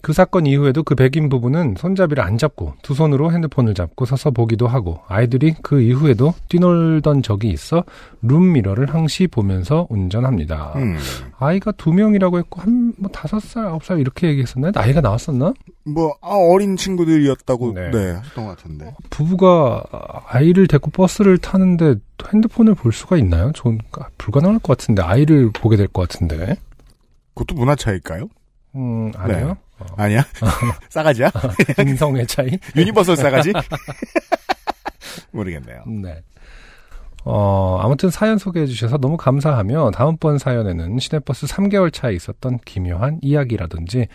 그 0.06 0.14
사건 0.14 0.46
이후에도 0.46 0.84
그 0.84 0.94
백인 0.94 1.30
부부는 1.30 1.74
손잡이를 1.80 2.22
안 2.24 2.38
잡고 2.38 2.74
두 2.84 2.94
손으로 2.94 3.32
핸드폰을 3.32 3.74
잡고 3.74 4.06
서서 4.06 4.30
보기도 4.30 4.68
하고 4.68 5.00
아이들이 5.08 5.56
그 5.64 5.82
이후에도 5.82 6.36
뛰놀던 6.48 7.24
적이 7.24 7.50
있어 7.50 7.84
룸미러를 8.22 8.94
항시 8.94 9.26
보면서 9.26 9.88
운전합니다. 9.90 10.74
음. 10.76 10.96
아이가 11.40 11.72
두 11.72 11.92
명이라고 11.92 12.38
했고 12.38 12.62
한 12.62 12.94
뭐 12.98 13.10
다섯 13.10 13.40
살 13.40 13.66
아홉 13.66 13.84
살 13.84 14.00
이렇게 14.00 14.28
얘기했었나요? 14.28 14.72
나이가 14.76 15.02
나왔었나? 15.02 15.54
뭐 15.86 16.14
아, 16.22 16.36
어린 16.36 16.78
친구들이었다고 16.78 17.74
네. 17.74 17.90
네. 17.90 18.12
하셨던 18.12 18.46
것 18.46 18.58
같은데. 18.58 18.94
부부가 19.10 19.84
아이를 20.28 20.68
데리고 20.68 20.92
버스를 20.92 21.40
타는데 21.40 21.96
핸드폰을 22.32 22.76
볼 22.76 22.94
수가 22.94 23.18
있나요? 23.18 23.52
전 23.56 23.80
불가능할 24.20 24.60
것 24.60 24.78
같은데 24.78 25.02
아이를 25.02 25.50
보게 25.52 25.78
될 25.78 25.88
것 25.88 26.08
같은데. 26.08 26.58
그것도 27.34 27.56
문화 27.60 27.76
차이일까요? 27.76 28.28
음 28.76 29.12
아니요. 29.16 29.58
아니야? 29.98 30.24
싸가지야? 30.90 31.32
인성의 31.80 32.28
차이. 32.28 32.50
universal 32.76 33.16
싸가지? 33.18 33.54
모르겠네요. 35.32 35.84
네. 35.88 36.24
어, 37.28 37.80
아무튼 37.82 38.12
사연 38.12 38.38
소개해 38.38 38.68
주셔서 38.68 38.98
너무 38.98 39.18
감사하며 39.18 39.92
다음번 39.92 40.38
사연에는 40.38 41.00
시내버스 41.00 41.48
3개월 41.48 41.92
차에 41.92 42.14
있었던 42.14 42.60
기묘한 42.66 43.20
이야기라든지 43.22 44.08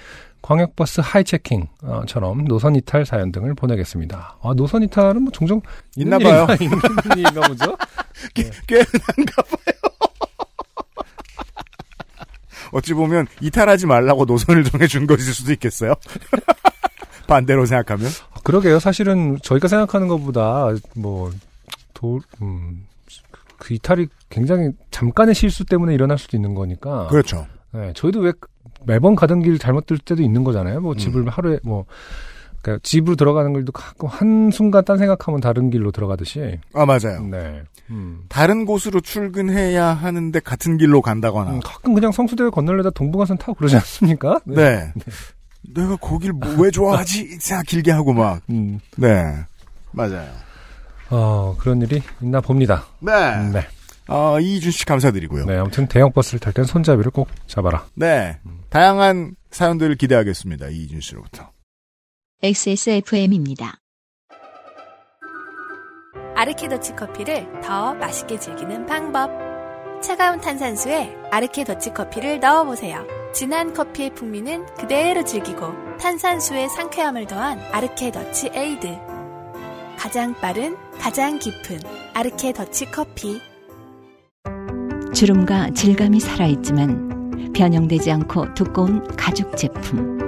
광역버스 0.43 1.01
하이체킹처럼 1.05 2.45
노선 2.45 2.77
이탈 2.77 3.05
사연 3.05 3.33
등을 3.33 3.55
보내겠습니다. 3.55 4.39
아, 4.41 4.55
노선 4.55 4.85
이탈은 4.85 5.23
뭐 5.23 5.33
종종 5.33 5.61
있나 5.97 6.19
봐요. 6.19 6.47
있는 6.61 6.79
일인가 7.17 7.41
보죠? 7.49 7.77
꽤 8.35 8.45
흔한가 8.45 9.43
봐요. 9.43 9.90
어찌 12.73 12.95
보면 12.95 13.27
이탈하지 13.41 13.87
말라고 13.87 14.25
노선을 14.25 14.65
정해준 14.65 15.07
것일 15.07 15.35
수도 15.35 15.53
있겠어요. 15.53 15.95
반대로 17.27 17.67
생각하면. 17.67 18.09
아, 18.33 18.41
그러게요. 18.43 18.81
사실은 18.81 19.39
저희가 19.43 19.69
생각하는 19.69 20.09
것보다 20.09 20.69
뭐 20.97 21.31
도, 21.95 22.21
음, 22.43 22.87
그 23.59 23.75
이탈이 23.75 24.09
굉장히 24.29 24.71
잠깐의 24.91 25.35
실수 25.35 25.65
때문에 25.65 25.95
일어날 25.95 26.19
수도 26.19 26.37
있는 26.37 26.55
거니까. 26.55 27.07
그렇죠. 27.09 27.47
네, 27.73 27.93
저희도 27.95 28.21
왜 28.21 28.33
매번 28.85 29.15
가던 29.15 29.43
길 29.43 29.59
잘못 29.59 29.87
들 29.87 29.99
때도 29.99 30.23
있는 30.23 30.43
거잖아요. 30.43 30.81
뭐 30.81 30.93
음. 30.93 30.99
집을 30.99 31.29
하루에 31.29 31.59
뭐 31.63 31.85
그러니까 32.63 32.81
집으로 32.83 33.17
들어가는 33.17 33.53
길도 33.53 33.73
가끔 33.73 34.09
한 34.09 34.51
순간 34.53 34.85
딴 34.85 34.99
생각하면 34.99 35.41
다른 35.41 35.71
길로 35.71 35.91
들어가듯이. 35.93 36.59
아 36.75 36.85
맞아요. 36.85 37.23
네. 37.31 37.63
음. 37.91 38.23
다른 38.29 38.65
곳으로 38.67 39.01
출근해야 39.01 39.87
하는데 39.87 40.39
같은 40.41 40.77
길로 40.77 41.03
간다거나. 41.03 41.53
음, 41.53 41.61
가끔 41.61 41.95
그냥 41.95 42.13
성수대를 42.13 42.51
건널려다 42.51 42.91
동부가선 42.91 43.39
타고 43.39 43.55
그러지 43.55 43.77
않습니까? 43.77 44.41
네. 44.47 44.93
내가 45.75 45.97
거길 45.97 46.33
뭐 46.33 46.51
왜 46.59 46.71
좋아하지? 46.71 47.39
생각 47.41 47.67
길게 47.67 47.91
하고 47.91 48.13
막. 48.13 48.43
음. 48.51 48.79
네. 48.97 49.25
맞아요. 49.93 50.29
어, 51.11 51.57
그런 51.59 51.83
일이 51.83 52.01
있나 52.21 52.41
봅니다. 52.41 52.85
네. 53.01 53.13
네. 53.53 53.67
아, 54.07 54.39
이준 54.41 54.71
씨 54.73 54.85
감사드리고요. 54.87 55.47
네, 55.47 55.57
아무튼 55.57 55.87
대형 55.89 56.13
버스를 56.13 56.41
탈 56.41 56.53
땐 56.53 56.65
손잡이를 56.65 57.11
꼭 57.11 57.29
잡아라. 57.47 57.87
네. 57.95 58.39
다양한 58.69 59.35
사연들을 59.51 59.97
기대하겠습니다. 59.97 60.69
이준 60.69 61.01
씨로부터. 61.01 61.51
XSFM입니다. 62.43 63.75
아르케 66.35 66.71
더치 66.71 66.97
커피를 66.97 67.47
더 67.63 67.93
맛있게 67.95 68.39
즐기는 68.39 68.87
방법. 68.87 69.31
차가운 70.03 70.41
탄산수에 70.41 71.15
아르케 71.31 71.65
더치 71.65 71.93
커피를 71.93 72.41
넣어보세요. 72.41 73.07
진한 73.35 73.75
커피의 73.75 74.15
풍미는 74.15 74.65
그대로 74.75 75.23
즐기고 75.23 75.99
탄산수의 75.99 76.71
상쾌함을 76.71 77.27
더한 77.27 77.59
아르케 77.73 78.11
더치 78.11 78.53
에이드. 78.55 78.89
가장 79.99 80.33
빠른, 80.37 80.79
가장 80.99 81.39
깊은 81.39 81.79
아르케 82.15 82.55
더치 82.55 82.91
커피. 82.91 83.39
주름과 85.13 85.73
질감이 85.73 86.21
살아있지만 86.21 87.53
변형되지 87.55 88.11
않고 88.11 88.55
두꺼운 88.55 89.07
가죽 89.15 89.55
제품. 89.59 90.20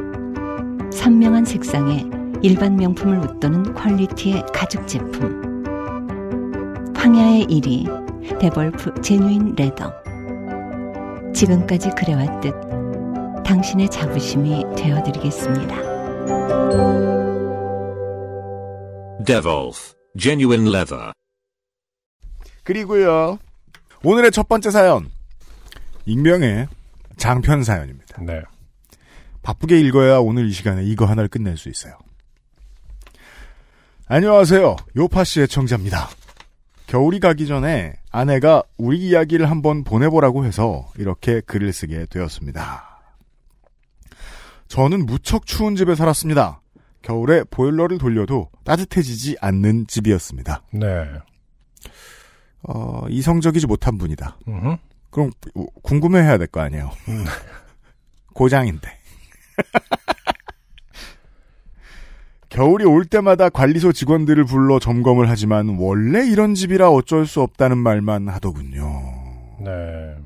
선명한 0.93 1.47
색상에 1.47 2.05
일반 2.43 2.77
명품을 2.77 3.19
웃도는 3.19 3.75
퀄리티의 3.75 4.45
가죽 4.53 4.87
제품. 4.87 5.65
황야의 6.95 7.47
이리 7.47 8.39
데볼프 8.39 9.01
genuine 9.01 9.55
leather. 9.57 9.93
지금까지 11.35 11.91
그래왔듯 11.91 12.55
당신의 13.45 13.89
자부심이 13.89 14.65
되어드리겠습니다. 14.77 15.77
Devolf 19.25 19.95
Genuine 20.19 20.69
Leather. 20.69 21.13
그리고요. 22.65 23.39
오늘의 24.05 24.31
첫 24.31 24.49
번째 24.49 24.71
사연. 24.71 25.11
익명의 26.05 26.69
장편 27.17 27.65
사연입니다. 27.65 28.23
네. 28.23 28.43
바쁘게 29.43 29.81
읽어야 29.81 30.19
오늘 30.19 30.49
이 30.49 30.53
시간에 30.53 30.85
이거 30.85 31.05
하나를 31.07 31.29
끝낼 31.29 31.57
수 31.57 31.69
있어요. 31.69 31.99
안녕하세요. 34.07 34.77
요파씨의 34.97 35.49
청자입니다. 35.49 36.09
겨울이 36.87 37.19
가기 37.21 37.47
전에 37.47 37.95
아내가 38.11 38.63
우리 38.77 38.99
이야기를 38.99 39.51
한번 39.51 39.85
보내보라고 39.85 40.45
해서 40.45 40.91
이렇게 40.99 41.41
글을 41.41 41.73
쓰게 41.73 42.07
되었습니다. 42.07 43.01
저는 44.69 45.07
무척 45.07 45.47
추운 45.47 45.77
집에 45.77 45.95
살았습니다. 45.95 46.61
겨울에 47.01 47.43
보일러를 47.45 47.99
돌려도 47.99 48.51
따뜻해지지 48.65 49.37
않는 49.41 49.87
집이었습니다. 49.87 50.63
네. 50.73 51.05
어, 52.65 53.07
이성적이지 53.09 53.67
못한 53.67 53.99
분이다. 53.99 54.39
음흠. 54.47 54.77
그럼 55.11 55.31
궁금해해야 55.83 56.39
될 56.39 56.47
거 56.47 56.61
아니에요. 56.61 56.91
고장인데. 58.35 58.99
겨울이 62.49 62.85
올 62.85 63.07
때마다 63.07 63.49
관리소 63.49 63.93
직원들을 63.93 64.45
불러 64.45 64.79
점검을 64.79 65.29
하지만 65.31 65.77
원래 65.79 66.27
이런 66.27 66.55
집이라 66.55 66.91
어쩔 66.91 67.27
수 67.27 67.41
없다는 67.41 67.79
말만 67.79 68.29
하더군요. 68.29 68.85
네. 69.65 70.17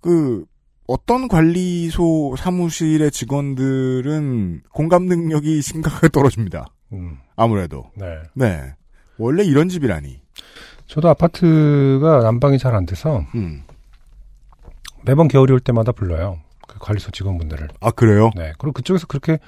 그 0.00 0.46
어떤 0.86 1.28
관리소 1.28 2.36
사무실의 2.38 3.10
직원들은 3.10 4.62
공감 4.72 5.04
능력이 5.04 5.60
심각하게 5.60 6.08
떨어집니다. 6.08 6.66
음. 6.94 7.18
아무래도. 7.36 7.90
네. 7.94 8.06
네. 8.34 8.74
원래 9.18 9.44
이런 9.44 9.68
집이라니. 9.68 10.22
저도 10.86 11.10
아파트가 11.10 12.20
난방이 12.22 12.56
잘 12.58 12.74
안 12.74 12.86
돼서 12.86 13.22
음. 13.34 13.62
매번 15.04 15.28
겨울이 15.28 15.52
올 15.52 15.60
때마다 15.60 15.92
불러요. 15.92 16.40
그 16.68 16.78
관리소 16.78 17.10
직원분들을. 17.10 17.66
아 17.80 17.90
그래요? 17.90 18.30
네. 18.36 18.52
그리고 18.58 18.72
그쪽에서 18.72 19.06
그렇게 19.08 19.38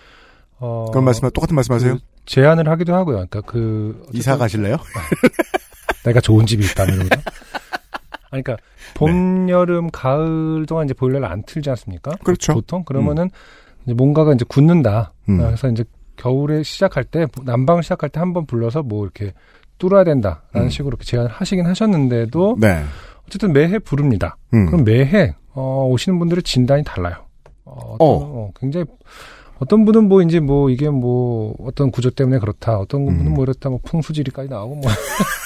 어 0.58 0.86
그런 0.90 1.04
말씀 1.04 1.30
똑같은 1.30 1.54
말씀하세요? 1.54 1.94
그 1.94 2.00
제안을 2.26 2.68
하기도 2.68 2.94
하고요. 2.94 3.14
그러니까 3.28 3.40
그 3.42 4.04
이사 4.12 4.36
가실래요? 4.36 4.76
내가 6.04 6.20
좋은 6.20 6.46
집이 6.46 6.64
있다면 6.64 6.94
이러면서. 6.94 7.16
아니, 8.32 8.42
그러니까 8.42 8.56
봄, 8.94 9.48
여름, 9.50 9.90
가을 9.90 10.64
동안 10.66 10.84
이제 10.86 10.94
보일러를 10.94 11.26
안 11.26 11.42
틀지 11.42 11.68
않습니까? 11.70 12.12
그렇죠. 12.24 12.54
보통 12.54 12.84
그러면은 12.84 13.28
이제 13.84 13.92
뭔가가 13.94 14.32
이제 14.32 14.44
굳는다. 14.48 15.12
음. 15.28 15.38
그래서 15.38 15.68
이제 15.68 15.84
겨울에 16.16 16.62
시작할 16.62 17.04
때 17.04 17.26
난방을 17.44 17.82
시작할 17.82 18.10
때 18.10 18.20
한 18.20 18.32
번 18.32 18.46
불러서 18.46 18.82
뭐 18.82 19.04
이렇게 19.04 19.32
뚫어야 19.78 20.04
된다라는 20.04 20.66
음. 20.66 20.68
식으로 20.68 20.90
이렇게 20.90 21.04
제안을 21.04 21.30
하시긴 21.30 21.66
하셨는데도 21.66 22.56
네. 22.60 22.84
어쨌든 23.26 23.52
매해 23.52 23.78
부릅니다. 23.78 24.36
음. 24.54 24.66
그럼 24.66 24.84
매해 24.84 25.34
어, 25.54 25.88
오시는 25.90 26.18
분들의 26.18 26.42
진단이 26.42 26.84
달라요. 26.84 27.14
어, 27.64 27.94
어떤, 27.94 28.06
어. 28.08 28.10
어, 28.10 28.50
굉장히 28.58 28.86
어떤 29.58 29.84
분은 29.84 30.08
뭐 30.08 30.22
이제 30.22 30.40
뭐 30.40 30.70
이게 30.70 30.88
뭐 30.88 31.54
어떤 31.60 31.90
구조 31.90 32.10
때문에 32.10 32.38
그렇다. 32.38 32.78
어떤 32.78 33.04
분은 33.04 33.26
음. 33.26 33.34
뭐 33.34 33.44
이렇다. 33.44 33.68
뭐 33.68 33.78
풍수지리까지 33.84 34.48
나오고 34.48 34.76
뭐 34.76 34.82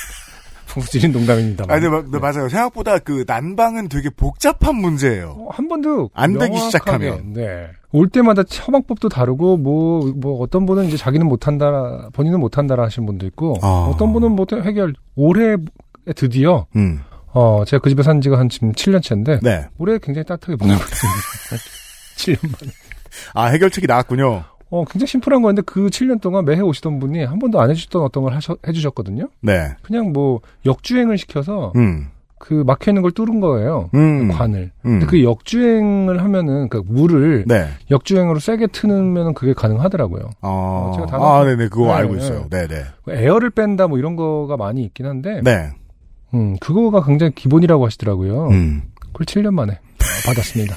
풍수지리 0.67 1.09
농담입니다. 1.13 1.65
아니, 1.69 1.89
마- 1.89 2.03
네, 2.03 2.19
맞아요. 2.19 2.49
생각보다 2.49 2.99
그 2.99 3.25
난방은 3.27 3.89
되게 3.89 4.11
복잡한 4.11 4.77
문제예요. 4.77 5.37
어, 5.39 5.49
한 5.51 5.69
번도 5.69 6.11
안 6.15 6.37
되기 6.39 6.57
시작하면. 6.59 7.33
네. 7.33 7.69
올 7.93 8.09
때마다 8.09 8.43
처방법도 8.43 9.09
다르고 9.09 9.57
뭐뭐 9.59 10.41
어떤 10.41 10.67
분은 10.67 10.87
이제 10.87 10.97
자기는 10.97 11.25
못한다 11.29 12.09
본인은 12.13 12.41
못한다라 12.41 12.83
하시는 12.85 13.07
분도 13.07 13.25
있고 13.27 13.55
아. 13.63 13.89
어떤 13.93 14.13
분은 14.13 14.33
뭐 14.33 14.47
해결 14.65 14.95
올해 15.15 15.57
드디어 16.17 16.67
음. 16.75 17.01
어 17.35 17.65
제가 17.67 17.81
그 17.83 17.91
집에 17.91 18.03
산 18.03 18.21
지가 18.21 18.39
한 18.39 18.49
지금 18.49 18.73
7년 18.73 19.03
차인데 19.03 19.41
네. 19.43 19.67
올해 19.79 19.99
굉장히 19.99 20.25
따뜻하게 20.25 20.57
보내고 20.57 20.81
있습니다. 20.81 21.65
7년 22.17 22.53
만에. 22.53 22.73
아, 23.35 23.47
해결책이 23.47 23.87
나왔군요. 23.87 24.45
어 24.71 24.85
굉장히 24.85 25.09
심플한 25.09 25.43
거였는데 25.43 25.63
그 25.67 25.87
7년 25.87 26.21
동안 26.21 26.45
매해 26.45 26.61
오시던 26.61 26.99
분이 26.99 27.25
한 27.25 27.39
번도 27.39 27.61
안 27.61 27.71
해주셨던 27.71 28.03
어떤 28.03 28.23
걸 28.23 28.35
하셔, 28.35 28.57
해주셨거든요. 28.67 29.29
네. 29.41 29.75
그냥 29.83 30.13
뭐 30.13 30.41
역주행을 30.65 31.19
시켜서 31.19 31.73
음. 31.77 32.09
그 32.39 32.63
막혀 32.67 32.91
있는 32.91 33.03
걸 33.03 33.11
뚫은 33.13 33.41
거예요. 33.41 33.89
음. 33.95 34.29
관을. 34.29 34.71
음. 34.85 35.01
근데 35.01 35.07
그 35.07 35.25
역주행을 35.25 36.23
하면은 36.23 36.69
그 36.69 36.83
물을 36.85 37.45
네. 37.47 37.69
역주행으로 37.91 38.39
세게 38.39 38.69
트면은 38.69 39.35
그게 39.35 39.55
가능하더라고요. 39.55 40.31
어, 40.43 40.93
제가 40.95 41.07
다 41.07 41.17
아, 41.17 41.45
네네. 41.45 41.69
그거 41.69 41.87
네, 41.87 41.93
알고 41.93 42.17
네. 42.17 42.23
있어요. 42.23 42.49
네네. 42.51 42.85
에어를 43.09 43.51
뺀다 43.51 43.89
뭐 43.89 43.99
이런 43.99 44.15
거가 44.17 44.57
많이 44.57 44.83
있긴 44.85 45.07
한데, 45.07 45.41
네. 45.43 45.71
음, 46.35 46.57
그거가 46.59 47.05
굉장히 47.05 47.33
기본이라고 47.35 47.87
하시더라고요. 47.87 48.49
음. 48.49 48.83
그걸 49.13 49.27
7년 49.27 49.55
만에 49.55 49.73
어, 49.73 50.27
받았습니다. 50.27 50.77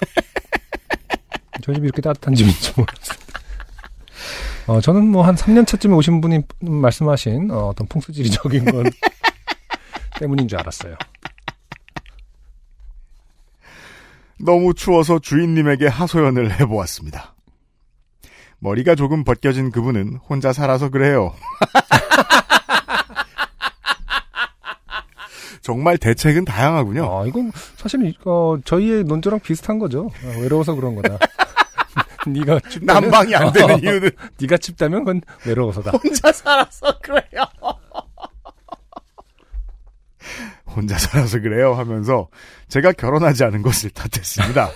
저희 1.63 1.76
집이 1.76 1.86
이렇게 1.86 2.02
따뜻한 2.02 2.36
집인지 2.36 2.74
몰랐어요. 2.78 3.17
어, 4.67 4.82
저는 4.82 5.08
뭐 5.08 5.24
한 5.24 5.36
3년 5.36 5.65
차쯤에 5.65 5.93
오신 5.96 6.22
분이 6.22 6.41
말씀하신 6.60 7.52
어, 7.52 7.70
어떤 7.70 7.88
풍수지리적인 7.88 8.65
건 8.65 8.86
때문인 10.20 10.48
줄 10.48 10.60
알았어요. 10.60 10.96
너무 14.39 14.74
추워서 14.76 15.17
주인님에게 15.20 15.88
하소연을 15.88 16.60
해보았습니다. 16.60 17.34
머리가 18.60 18.96
조금 18.96 19.24
벗겨진 19.24 19.72
그분은 19.72 20.17
혼자 20.30 20.54
살아서 20.54 20.89
그래요. 20.89 21.34
정말 25.67 25.97
대책은 25.97 26.45
다양하군요. 26.45 27.03
아, 27.03 27.25
이건 27.25 27.51
사실은 27.75 28.13
어, 28.23 28.56
저희의 28.63 29.03
논조랑 29.03 29.41
비슷한 29.41 29.80
거죠. 29.80 30.06
어, 30.06 30.39
외로워서 30.39 30.73
그런 30.75 30.95
거다. 30.95 31.17
네가 32.25 32.62
춥다면 32.69 33.12
난방이 33.12 33.36
안 33.36 33.51
되는 33.51 33.75
어, 33.75 33.77
이유는 33.84 34.12
네가 34.39 34.58
춥다면 34.60 35.03
그건 35.03 35.21
외로워서다. 35.45 35.91
혼자 35.91 36.32
살아서 36.32 36.97
그래요. 36.99 37.43
혼자 40.73 40.97
살아서 40.97 41.41
그래요 41.41 41.73
하면서 41.73 42.30
제가 42.69 42.93
결혼하지 42.93 43.43
않은 43.43 43.62
것을 43.62 43.89
탓했습니다. 43.89 44.71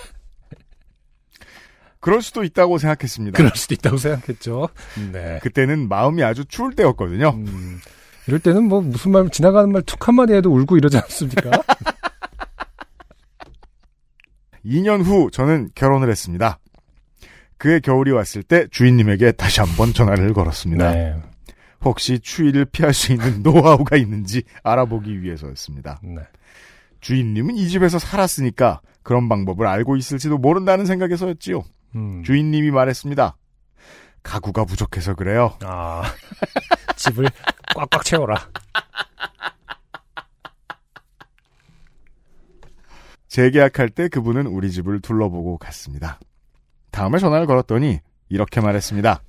그럴 2.00 2.20
수도 2.20 2.44
있다고 2.44 2.76
생각했습니다. 2.76 3.38
그럴 3.38 3.52
수도 3.54 3.72
있다고 3.72 3.96
생각했죠. 3.96 4.68
네. 5.10 5.38
그때는 5.42 5.88
마음이 5.88 6.22
아주 6.22 6.44
추울 6.44 6.76
때였거든요. 6.76 7.30
음, 7.30 7.80
이럴 8.26 8.38
때는 8.40 8.64
뭐 8.64 8.80
무슨 8.80 9.10
말 9.12 9.28
지나가는 9.30 9.70
말 9.70 9.82
툭 9.82 10.06
한마디 10.06 10.32
해도 10.34 10.50
울고 10.54 10.76
이러지 10.76 10.96
않습니까? 10.98 11.50
2년 14.64 15.04
후 15.04 15.30
저는 15.32 15.70
결혼을 15.74 16.08
했습니다. 16.10 16.58
그의 17.58 17.80
겨울이 17.80 18.10
왔을 18.12 18.42
때 18.42 18.66
주인님에게 18.70 19.32
다시 19.32 19.60
한번 19.60 19.92
전화를 19.92 20.32
걸었습니다. 20.32 20.90
네. 20.92 21.16
혹시 21.84 22.18
추위를 22.20 22.64
피할 22.66 22.92
수 22.94 23.12
있는 23.12 23.42
노하우가 23.42 23.96
있는지 23.96 24.42
알아보기 24.62 25.22
위해서였습니다. 25.22 26.00
네. 26.02 26.20
주인님은 27.00 27.56
이 27.56 27.68
집에서 27.68 27.98
살았으니까 27.98 28.80
그런 29.02 29.28
방법을 29.28 29.66
알고 29.66 29.96
있을지도 29.96 30.38
모른다는 30.38 30.86
생각에서였지요. 30.86 31.64
음. 31.96 32.22
주인님이 32.24 32.70
말했습니다. 32.70 33.36
가구가 34.22 34.64
부족해서 34.64 35.14
그래요. 35.14 35.54
아, 35.64 36.02
집을 36.94 37.26
꽉꽉 37.74 38.04
채워라. 38.04 38.36
재계약할 43.28 43.88
때 43.88 44.08
그분은 44.08 44.46
우리 44.46 44.70
집을 44.70 45.00
둘러보고 45.00 45.56
갔습니다. 45.58 46.20
다음에 46.90 47.18
전화를 47.18 47.46
걸었더니 47.46 48.00
이렇게 48.28 48.60
말했습니다. 48.60 49.22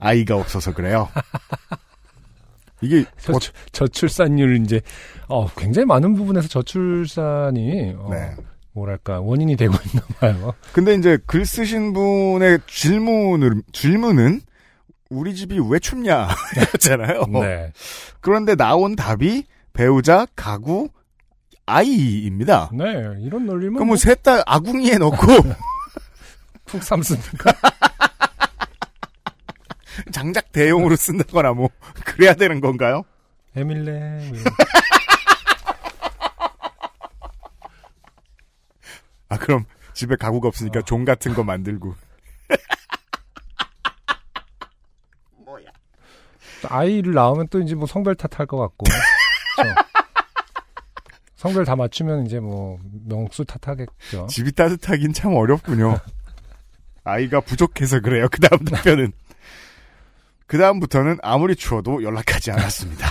아이가 0.00 0.36
없어서 0.36 0.72
그래요. 0.74 1.08
이게 2.80 3.00
어, 3.02 3.04
저출, 3.18 3.52
저출산율 3.72 4.56
이제 4.62 4.80
어, 5.28 5.46
굉장히 5.54 5.86
많은 5.86 6.14
부분에서 6.14 6.48
저출산이 6.48 7.94
어, 7.96 8.08
네. 8.10 8.34
뭐랄까 8.72 9.20
원인이 9.20 9.56
되고 9.56 9.74
있나 9.86 10.02
봐요. 10.18 10.54
근데 10.72 10.94
이제 10.94 11.18
글 11.26 11.44
쓰신 11.44 11.92
분의 11.92 12.60
질문을 12.66 13.62
질문은 13.72 14.40
우리 15.10 15.34
집이 15.34 15.58
왜 15.68 15.78
춥냐 15.78 16.28
였잖아요. 16.74 17.24
네. 17.42 17.72
그런데 18.20 18.54
나온 18.54 18.94
답이 18.96 19.44
배우자, 19.72 20.26
가구, 20.36 20.88
아이입니다. 21.66 22.70
네, 22.72 22.84
이런 23.20 23.46
논리면 23.46 23.74
그럼 23.74 23.88
뭐 23.88 23.96
셋 23.96 24.22
다 24.22 24.42
아궁이에 24.46 24.98
넣고 24.98 25.16
푹 26.66 26.82
삼습니까? 26.82 27.52
장작 30.12 30.52
대용으로 30.52 30.96
쓴다거나 30.96 31.52
뭐 31.52 31.68
그래야 32.04 32.34
되는 32.34 32.60
건가요? 32.60 33.02
에밀레 33.56 34.30
뭐아 39.28 39.38
그럼 39.40 39.64
집에 39.92 40.14
가구가 40.16 40.48
없으니까 40.48 40.82
종 40.82 41.04
같은 41.04 41.34
거 41.34 41.42
만들고 41.42 41.94
아이를 46.68 47.14
낳으면 47.14 47.48
또 47.48 47.60
이제 47.60 47.74
뭐 47.74 47.86
성별 47.86 48.14
탓할 48.14 48.46
것 48.46 48.58
같고 48.58 48.84
그렇죠? 48.84 49.74
성별 51.36 51.64
다 51.64 51.74
맞추면 51.74 52.26
이제 52.26 52.38
뭐 52.38 52.78
명수 53.06 53.44
탓하겠죠. 53.44 54.26
집이 54.28 54.52
따뜻하긴 54.52 55.12
참 55.12 55.34
어렵군요. 55.34 55.98
아이가 57.04 57.40
부족해서 57.40 58.00
그래요. 58.00 58.28
그 58.30 58.40
다음 58.40 58.64
답변은 58.64 59.12
그 60.46 60.58
다음부터는 60.58 61.18
아무리 61.22 61.56
추워도 61.56 62.02
연락하지 62.02 62.50
않았습니다. 62.50 63.08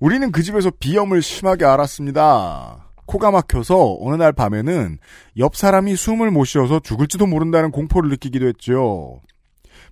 우리는 0.00 0.32
그 0.32 0.42
집에서 0.42 0.70
비염을 0.70 1.22
심하게 1.22 1.64
앓았습니다. 1.64 2.90
코가 3.06 3.30
막혀서 3.30 3.98
어느 4.00 4.16
날 4.16 4.32
밤에는 4.32 4.98
옆 5.38 5.56
사람이 5.56 5.96
숨을 5.96 6.30
못 6.30 6.44
쉬어서 6.44 6.80
죽을지도 6.80 7.26
모른다는 7.26 7.70
공포를 7.70 8.10
느끼기도 8.10 8.48
했죠. 8.48 9.20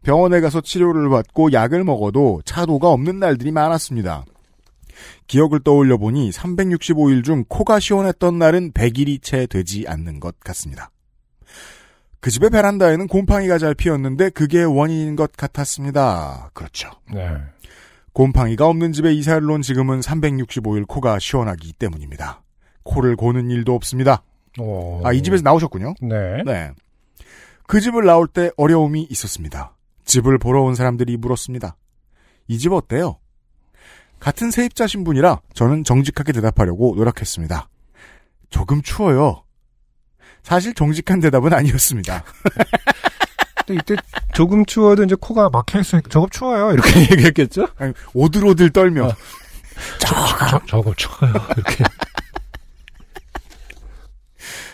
병원에 0.02 0.40
가서 0.40 0.60
치료를 0.60 1.08
받고 1.08 1.52
약을 1.52 1.84
먹어도 1.84 2.42
차도가 2.44 2.90
없는 2.90 3.18
날들이 3.18 3.52
많았습니다. 3.52 4.24
기억을 5.26 5.60
떠올려 5.60 5.96
보니 5.96 6.30
365일 6.30 7.24
중 7.24 7.44
코가 7.48 7.80
시원했던 7.80 8.38
날은 8.38 8.72
100일이 8.72 9.22
채 9.22 9.46
되지 9.46 9.86
않는 9.88 10.20
것 10.20 10.38
같습니다. 10.40 10.90
그 12.20 12.30
집의 12.30 12.50
베란다에는 12.50 13.08
곰팡이가 13.08 13.58
잘 13.58 13.74
피었는데 13.74 14.30
그게 14.30 14.62
원인인 14.62 15.16
것 15.16 15.32
같았습니다. 15.32 16.50
그렇죠. 16.54 16.90
네. 17.12 17.36
곰팡이가 18.12 18.66
없는 18.66 18.92
집에 18.92 19.12
이사를 19.12 19.50
온 19.50 19.62
지금은 19.62 20.00
365일 20.00 20.86
코가 20.86 21.18
시원하기 21.18 21.72
때문입니다. 21.74 22.42
코를 22.84 23.16
고는 23.16 23.50
일도 23.50 23.74
없습니다. 23.74 24.22
오. 24.58 25.00
아, 25.04 25.12
이 25.12 25.22
집에서 25.22 25.42
나오셨군요. 25.42 25.94
네. 26.02 26.42
네. 26.44 26.70
그 27.66 27.80
집을 27.80 28.04
나올 28.04 28.28
때 28.28 28.50
어려움이 28.56 29.06
있었습니다. 29.10 29.74
집을 30.04 30.38
보러 30.38 30.62
온 30.62 30.74
사람들이 30.74 31.16
물었습니다. 31.16 31.76
이 32.48 32.58
집 32.58 32.72
어때요? 32.72 33.18
같은 34.20 34.50
세입자 34.50 34.86
신분이라 34.86 35.40
저는 35.54 35.84
정직하게 35.84 36.32
대답하려고 36.32 36.94
노력했습니다. 36.96 37.68
조금 38.50 38.82
추워요. 38.82 39.44
사실 40.42 40.74
정직한 40.74 41.20
대답은 41.20 41.52
아니었습니다. 41.52 42.22
근데 43.66 43.80
이때 43.80 43.96
조금 44.34 44.64
추워도 44.66 45.04
이제 45.04 45.14
코가 45.20 45.50
막혀 45.50 45.80
있으니까 45.80 46.08
저거 46.10 46.26
추워요 46.30 46.72
이렇게 46.72 47.00
얘기했겠죠? 47.12 47.68
아니, 47.78 47.92
오들오들 48.12 48.70
떨며 48.70 49.06
어. 49.06 49.14
저, 50.00 50.60
저거 50.66 50.92
추워요 50.94 51.32
이렇게. 51.56 51.84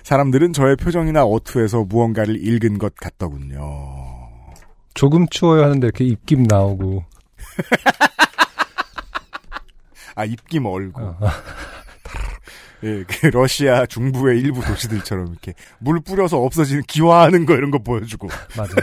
사람들은 0.04 0.54
저의 0.54 0.76
표정이나 0.76 1.22
어투에서 1.24 1.84
무언가를 1.84 2.36
읽은 2.42 2.78
것 2.78 2.94
같더군요. 2.94 4.07
조금 4.98 5.28
추워요 5.28 5.62
하는데 5.62 5.86
이렇게 5.86 6.04
입김 6.04 6.42
나오고. 6.42 7.04
아 10.16 10.24
입기 10.24 10.58
멀고 10.58 11.00
어. 11.00 11.16
예, 12.82 13.04
그 13.04 13.26
러시아 13.26 13.86
중부의 13.86 14.40
일부 14.40 14.60
도시들처럼 14.60 15.28
이렇게 15.28 15.54
물 15.78 16.00
뿌려서 16.00 16.38
없어지는 16.38 16.82
기화하는 16.88 17.46
거 17.46 17.54
이런 17.54 17.70
거 17.70 17.78
보여주고 17.78 18.26
맞아요. 18.56 18.74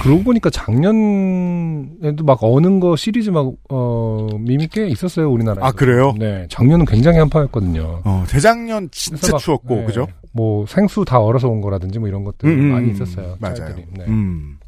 그러고 0.00 0.22
보니까 0.22 0.48
작년에도 0.50 2.24
막 2.24 2.38
어는 2.42 2.80
거 2.80 2.96
시리즈 2.96 3.30
막, 3.30 3.52
어, 3.68 4.28
밈이 4.38 4.68
꽤 4.68 4.86
있었어요, 4.88 5.30
우리나라에. 5.30 5.64
아 5.66 5.72
그래요? 5.72 6.14
네. 6.18 6.46
작년은 6.50 6.84
굉장히 6.86 7.18
한파였거든요. 7.18 8.02
어, 8.04 8.24
재작년 8.28 8.88
진짜 8.92 9.32
막, 9.32 9.38
추웠고 9.38 9.74
네, 9.76 9.84
그죠? 9.86 10.06
뭐 10.32 10.66
생수 10.66 11.04
다 11.04 11.18
얼어서 11.18 11.48
온 11.48 11.60
거라든지 11.60 11.98
뭐 11.98 12.08
이런 12.08 12.24
것들 12.24 12.48
음, 12.48 12.58
음, 12.58 12.72
많이 12.72 12.86
음. 12.88 12.92
있었어요. 12.94 13.36
맞아요. 13.40 13.54
짤들이. 13.56 13.86
네. 13.96 14.04
음. 14.06 14.58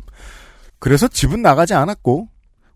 그래서 0.79 1.07
집은 1.09 1.43
나가지 1.43 1.75
않았고 1.75 2.29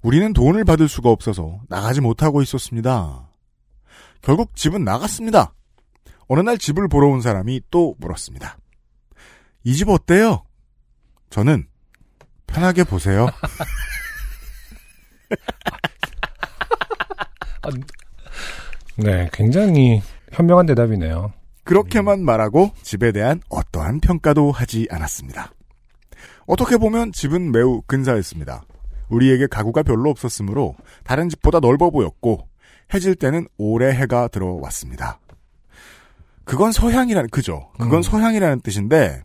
우리는 0.03 0.33
돈을 0.33 0.65
받을 0.65 0.87
수가 0.89 1.11
없어서 1.11 1.61
나가지 1.69 2.01
못하고 2.01 2.43
있었습니다. 2.43 3.29
결국 4.23 4.55
집은 4.55 4.85
나갔습니다. 4.85 5.55
어느 6.29 6.41
날 6.41 6.57
집을 6.59 6.89
보러 6.89 7.09
온 7.09 7.21
사람이 7.21 7.63
또 7.71 7.95
물었습니다. 7.99 8.59
이 9.65 9.75
집 9.75 9.89
어때요? 9.89 10.43
저는 11.31 11.67
편하게 12.47 12.85
보세요. 12.85 13.27
네, 18.97 19.29
굉장히 19.33 20.01
현명한 20.33 20.67
대답이네요. 20.67 21.33
그렇게만 21.65 22.25
말하고 22.25 22.71
집에 22.83 23.13
대한 23.13 23.41
어떠한 23.49 24.01
평가도 24.01 24.53
하지 24.53 24.87
않았습니다. 24.91 25.53
어떻게 26.47 26.77
보면 26.77 27.13
집은 27.13 27.53
매우 27.53 27.83
근사했습니다. 27.87 28.65
우리에게 29.09 29.47
가구가 29.47 29.83
별로 29.83 30.11
없었으므로 30.11 30.77
다른 31.03 31.29
집보다 31.29 31.61
넓어 31.61 31.91
보였고 31.91 32.49
해질 32.93 33.15
때는 33.15 33.47
오래 33.57 33.91
해가 33.91 34.29
들어왔습니다. 34.29 35.19
그건 36.45 36.73
서향이라는 36.73 37.31
그죠? 37.31 37.71
그건 37.79 37.99
음. 37.99 38.03
서향이라는 38.03 38.61
뜻인데 38.61 39.23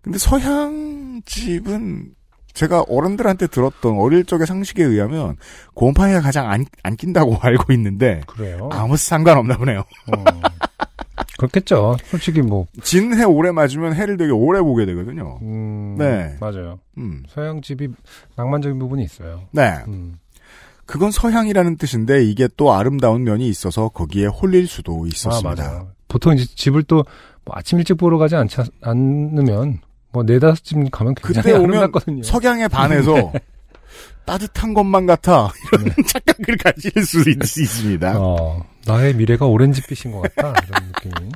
근데 0.00 0.18
서향 0.18 1.20
집은 1.26 2.14
제가 2.58 2.86
어른들한테 2.88 3.46
들었던 3.46 4.00
어릴 4.00 4.24
적의 4.24 4.44
상식에 4.48 4.82
의하면 4.82 5.36
곰팡이가 5.74 6.20
가장 6.20 6.50
안, 6.50 6.66
안 6.82 6.96
낀다고 6.96 7.36
알고 7.40 7.72
있는데 7.74 8.20
그래요. 8.26 8.68
아무 8.72 8.96
상관없나 8.96 9.56
보네요. 9.56 9.84
어. 10.08 10.24
그렇겠죠. 11.38 11.96
솔직히 12.06 12.42
뭐, 12.42 12.66
진해 12.82 13.22
오래 13.22 13.52
맞으면 13.52 13.94
해를 13.94 14.16
되게 14.16 14.32
오래 14.32 14.60
보게 14.60 14.86
되거든요. 14.86 15.38
음, 15.42 15.94
네. 15.96 16.36
맞아요. 16.40 16.80
음. 16.96 17.22
서양 17.28 17.60
집이 17.62 17.90
낭만적인 18.34 18.76
부분이 18.76 19.04
있어요. 19.04 19.42
네. 19.52 19.76
음. 19.86 20.18
그건 20.84 21.12
서향이라는 21.12 21.76
뜻인데 21.76 22.24
이게 22.24 22.48
또 22.56 22.72
아름다운 22.72 23.22
면이 23.22 23.48
있어서 23.48 23.88
거기에 23.88 24.26
홀릴 24.26 24.66
수도 24.66 25.04
아, 25.04 25.06
있었습니다. 25.06 25.62
맞아요. 25.62 25.88
보통 26.08 26.34
이제 26.34 26.44
집을 26.56 26.82
또 26.82 27.04
뭐 27.48 27.56
아침 27.56 27.78
일찍 27.78 27.94
보러 27.96 28.18
가지 28.18 28.36
않지, 28.36 28.58
않으면 28.82 29.78
뭐 30.10 30.22
네다섯 30.22 30.64
집 30.64 30.76
가면 30.90 31.14
굉장히 31.14 31.44
그때 31.44 31.56
오면 31.56 31.78
아름답거든요. 31.78 32.22
석양에 32.22 32.68
반해서 32.68 33.32
따뜻한 34.24 34.74
것만 34.74 35.06
같아 35.06 35.50
이런 35.72 35.94
착각을 36.06 36.56
가질 36.58 36.92
수 37.04 37.20
있. 37.28 37.98
네. 37.98 38.06
어, 38.14 38.64
나의 38.86 39.14
미래가 39.14 39.46
오렌지빛인 39.46 40.12
것 40.12 40.22
같다. 40.34 40.54
이런 40.66 40.86
느낌이. 40.88 41.30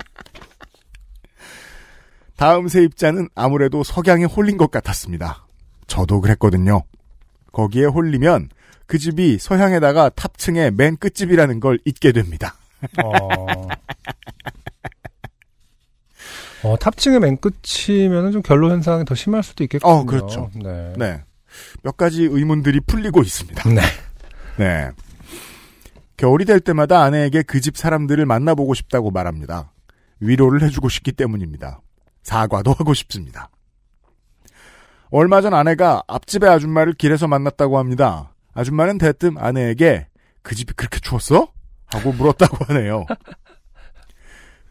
다음 2.36 2.68
세입자는 2.68 3.28
아무래도 3.34 3.84
석양에 3.84 4.24
홀린 4.24 4.56
것 4.56 4.70
같았습니다. 4.70 5.46
저도 5.86 6.20
그랬거든요. 6.20 6.82
거기에 7.52 7.84
홀리면 7.84 8.48
그 8.86 8.98
집이 8.98 9.38
서향에다가 9.38 10.08
탑층의 10.10 10.72
맨 10.72 10.96
끝집이라는 10.96 11.60
걸 11.60 11.78
잊게 11.84 12.12
됩니다. 12.12 12.56
어. 13.02 13.68
어, 16.64 16.76
탑층의 16.76 17.20
맨 17.20 17.38
끝이면은 17.38 18.32
좀 18.32 18.42
결로 18.42 18.70
현상이 18.70 19.04
더 19.04 19.14
심할 19.14 19.42
수도 19.42 19.64
있겠군요. 19.64 19.92
어, 19.92 20.04
그렇죠. 20.04 20.50
네. 20.54 20.92
네. 20.96 21.22
몇 21.82 21.96
가지 21.96 22.22
의문들이 22.24 22.80
풀리고 22.80 23.20
있습니다. 23.22 23.68
네. 23.70 23.80
네. 24.58 24.90
겨울이 26.16 26.44
될 26.44 26.60
때마다 26.60 27.02
아내에게 27.02 27.42
그 27.42 27.60
집 27.60 27.76
사람들을 27.76 28.24
만나보고 28.26 28.74
싶다고 28.74 29.10
말합니다. 29.10 29.72
위로를 30.20 30.62
해주고 30.62 30.88
싶기 30.88 31.12
때문입니다. 31.12 31.80
사과도 32.22 32.72
하고 32.78 32.94
싶습니다. 32.94 33.50
얼마 35.10 35.40
전 35.42 35.52
아내가 35.52 36.02
앞집의 36.06 36.48
아줌마를 36.48 36.94
길에서 36.94 37.26
만났다고 37.28 37.78
합니다. 37.78 38.32
아줌마는 38.54 38.98
대뜸 38.98 39.36
아내에게 39.36 40.06
그 40.42 40.54
집이 40.54 40.72
그렇게 40.74 41.00
추웠어? 41.00 41.48
하고 41.86 42.12
물었다고 42.12 42.64
하네요. 42.66 43.04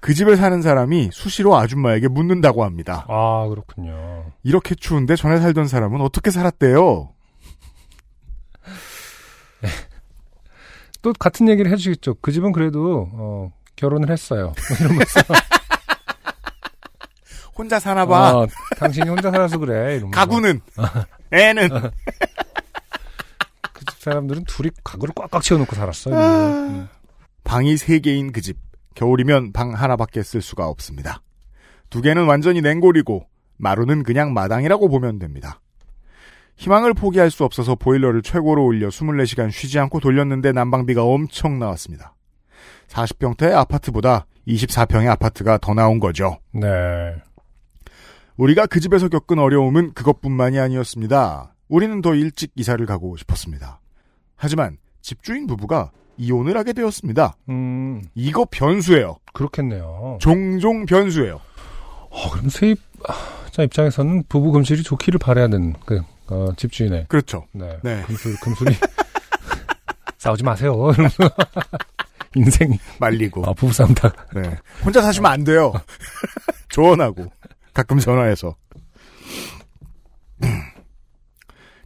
그 0.01 0.13
집에 0.15 0.35
사는 0.35 0.61
사람이 0.61 1.09
수시로 1.13 1.55
아줌마에게 1.55 2.07
묻는다고 2.07 2.63
합니다. 2.65 3.05
아, 3.07 3.45
그렇군요. 3.47 4.31
이렇게 4.43 4.73
추운데 4.75 5.15
전에 5.15 5.39
살던 5.39 5.67
사람은 5.67 6.01
어떻게 6.01 6.31
살았대요? 6.31 7.09
또 11.03 11.13
같은 11.13 11.47
얘기를 11.49 11.71
해주겠죠. 11.71 12.15
그 12.21 12.31
집은 12.31 12.51
그래도, 12.51 13.09
어, 13.13 13.51
결혼을 13.75 14.11
했어요. 14.11 14.53
이러면서. 14.79 15.19
혼자 17.57 17.79
사나 17.79 18.05
봐. 18.05 18.37
어, 18.37 18.47
당신이 18.77 19.09
혼자 19.09 19.31
살아서 19.31 19.57
그래. 19.57 19.95
이러면서. 19.97 20.11
가구는 20.11 20.61
애는 21.31 21.69
그 23.73 23.85
집 23.85 23.99
사람들은 23.99 24.45
둘이 24.45 24.69
가구를 24.83 25.13
꽉꽉 25.15 25.41
채워놓고 25.43 25.75
살았어요. 25.75 26.15
음. 26.15 26.87
방이 27.43 27.77
세 27.77 27.99
개인 27.99 28.31
그 28.31 28.41
집. 28.41 28.57
겨울이면 28.95 29.53
방 29.53 29.73
하나밖에 29.73 30.23
쓸 30.23 30.41
수가 30.41 30.67
없습니다. 30.67 31.21
두 31.89 32.01
개는 32.01 32.25
완전히 32.25 32.61
냉골이고 32.61 33.27
마루는 33.57 34.03
그냥 34.03 34.33
마당이라고 34.33 34.89
보면 34.89 35.19
됩니다. 35.19 35.59
희망을 36.57 36.93
포기할 36.93 37.31
수 37.31 37.43
없어서 37.43 37.75
보일러를 37.75 38.21
최고로 38.21 38.63
올려 38.63 38.89
24시간 38.89 39.51
쉬지 39.51 39.79
않고 39.79 39.99
돌렸는데 39.99 40.51
난방비가 40.51 41.03
엄청 41.03 41.59
나왔습니다. 41.59 42.15
40평대 42.87 43.51
아파트보다 43.51 44.25
24평의 44.47 45.07
아파트가 45.09 45.57
더 45.57 45.73
나온 45.73 45.99
거죠. 45.99 46.37
네. 46.51 47.15
우리가 48.37 48.65
그 48.65 48.79
집에서 48.79 49.07
겪은 49.07 49.39
어려움은 49.39 49.93
그것뿐만이 49.93 50.59
아니었습니다. 50.59 51.55
우리는 51.67 52.01
더 52.01 52.15
일찍 52.15 52.51
이사를 52.55 52.83
가고 52.85 53.15
싶었습니다. 53.17 53.79
하지만 54.35 54.77
집주인 55.01 55.47
부부가 55.47 55.91
이혼을 56.17 56.57
하게 56.57 56.73
되었습니다. 56.73 57.35
음, 57.49 58.01
이거 58.15 58.45
변수예요. 58.49 59.17
그렇겠네요. 59.33 60.17
종종 60.21 60.85
변수예요. 60.85 61.39
어, 62.09 62.29
그럼 62.31 62.49
세입자 62.49 63.63
입장에서는 63.63 64.23
부부 64.29 64.51
금실이 64.51 64.83
좋기를 64.83 65.17
바라야 65.19 65.47
되는, 65.47 65.73
그, 65.85 66.01
어, 66.27 66.49
집주인의. 66.57 67.05
그렇죠. 67.07 67.45
네. 67.53 67.77
네. 67.83 68.01
금술, 68.03 68.35
금술이. 68.41 68.75
싸우지 70.17 70.43
마세요. 70.43 70.75
인생이. 72.35 72.77
말리고. 72.99 73.43
아, 73.45 73.53
부부싸움 73.53 73.93
다. 73.93 74.13
네. 74.33 74.41
혼자 74.85 75.01
사시면 75.01 75.31
안 75.31 75.43
돼요. 75.43 75.73
조언하고. 76.69 77.25
가끔 77.73 77.99
전화해서. 77.99 78.55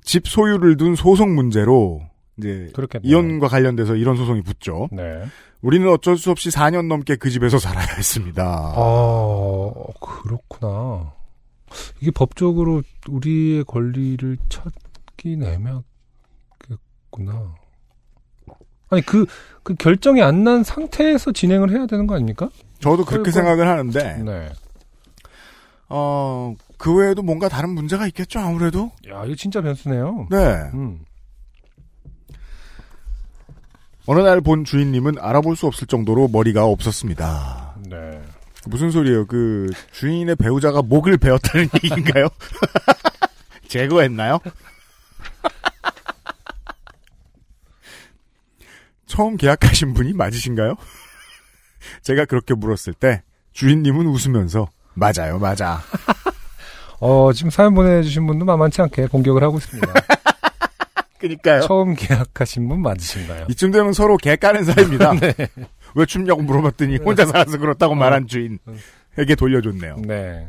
집 0.03 0.27
소유를 0.27 0.77
둔 0.77 0.95
소송 0.95 1.33
문제로 1.33 2.01
이제 2.37 2.69
그렇겠네요. 2.73 3.09
이혼과 3.09 3.47
관련돼서 3.47 3.95
이런 3.95 4.15
소송이 4.17 4.41
붙죠. 4.41 4.89
네. 4.91 5.23
우리는 5.61 5.87
어쩔 5.89 6.17
수 6.17 6.31
없이 6.31 6.49
4년 6.49 6.87
넘게 6.87 7.15
그 7.15 7.29
집에서 7.29 7.57
살아야 7.57 7.85
했습니다. 7.97 8.43
아, 8.75 9.71
그렇구나. 10.01 11.13
이게 12.01 12.11
법적으로 12.11 12.83
우리의 13.09 13.63
권리를 13.65 14.37
찾긴 14.49 15.43
애매하겠구나. 15.43 15.83
아니, 18.89 19.01
그, 19.01 19.25
그 19.63 19.73
결정이 19.75 20.21
안 20.21 20.43
난 20.43 20.63
상태에서 20.63 21.31
진행을 21.31 21.71
해야 21.71 21.85
되는 21.87 22.05
거 22.05 22.15
아닙니까? 22.15 22.49
저도 22.79 23.03
그렇게 23.03 23.31
생각을 23.31 23.67
하는데 23.67 24.17
네. 24.23 24.49
어, 25.89 26.53
그 26.77 26.93
외에도 26.95 27.23
뭔가 27.23 27.49
다른 27.49 27.71
문제가 27.71 28.05
있겠죠, 28.07 28.39
아무래도? 28.39 28.91
야, 29.09 29.25
이거 29.25 29.33
진짜 29.35 29.61
변수네요. 29.61 30.27
네. 30.29 30.37
음. 30.75 30.99
어느 34.07 34.19
날 34.19 34.41
본 34.41 34.63
주인님은 34.65 35.15
알아볼 35.19 35.55
수 35.55 35.65
없을 35.67 35.87
정도로 35.87 36.27
머리가 36.27 36.65
없었습니다. 36.65 37.75
네. 37.89 38.21
무슨 38.67 38.91
소리예요? 38.91 39.25
그 39.27 39.67
주인의 39.93 40.35
배우자가 40.35 40.81
목을 40.81 41.17
베었다는 41.17 41.69
얘기인가요? 41.83 42.27
제거했나요? 43.67 44.39
처음 49.07 49.37
계약하신 49.37 49.93
분이 49.93 50.13
맞으신가요? 50.13 50.75
제가 52.01 52.25
그렇게 52.25 52.53
물었을 52.53 52.93
때 52.93 53.23
주인님은 53.53 54.05
웃으면서 54.07 54.67
맞아요, 54.95 55.39
맞아. 55.39 55.81
어, 56.99 57.31
지금 57.33 57.49
사연 57.51 57.73
보내주신 57.75 58.25
분도 58.25 58.45
만만치 58.45 58.81
않게 58.81 59.07
공격을 59.07 59.43
하고 59.43 59.57
있습니다. 59.57 59.93
그니까요. 61.27 61.61
처음 61.61 61.95
계약하신 61.95 62.67
분 62.67 62.81
맞으신가요? 62.81 63.47
이쯤 63.49 63.71
되면 63.71 63.93
서로 63.93 64.17
개 64.17 64.35
까는 64.35 64.63
사이입니다. 64.63 65.13
왜 65.95 66.05
춥냐고 66.05 66.43
물어봤더니 66.43 66.97
혼자 66.97 67.25
살아서 67.25 67.57
그렇다고 67.57 67.95
말한 67.95 68.27
주인에게 68.27 69.35
돌려줬네요. 69.37 69.97
네. 70.05 70.47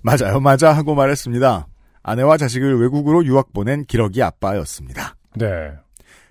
맞아요, 0.00 0.40
맞아 0.40 0.72
하고 0.72 0.94
말했습니다. 0.94 1.66
아내와 2.02 2.36
자식을 2.36 2.80
외국으로 2.80 3.24
유학 3.26 3.52
보낸 3.52 3.84
기러기 3.84 4.22
아빠였습니다. 4.22 5.16
네. 5.36 5.72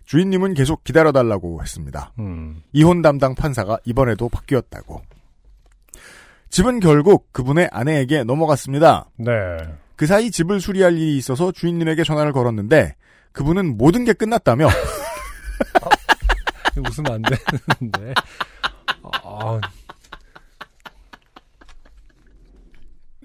주인님은 0.06 0.56
계속 0.56 0.84
기다려달라고 0.84 1.62
했습니다. 1.62 2.12
음. 2.20 2.64
이혼 2.74 3.02
담당 3.02 3.36
판사가 3.36 3.78
이번에도 3.86 4.28
바뀌었다고. 4.30 5.02
집은 6.50 6.82
결국 6.82 7.32
그분의 7.32 7.70
아내에게 7.72 8.26
넘어갔습니다. 8.26 9.10
네. 9.18 9.32
그 9.96 10.06
사이 10.06 10.32
집을 10.32 10.60
수리할 10.60 10.98
일이 10.98 11.16
있어서 11.18 11.52
주인님에게 11.52 12.04
전화를 12.04 12.34
걸었는데 12.34 12.96
그분은 13.32 13.78
모든 13.78 14.06
게 14.06 14.14
끝났다며 14.14 14.70
웃으면 16.78 17.14
안 17.14 17.22
되는데. 17.22 18.14
아. 19.04 19.60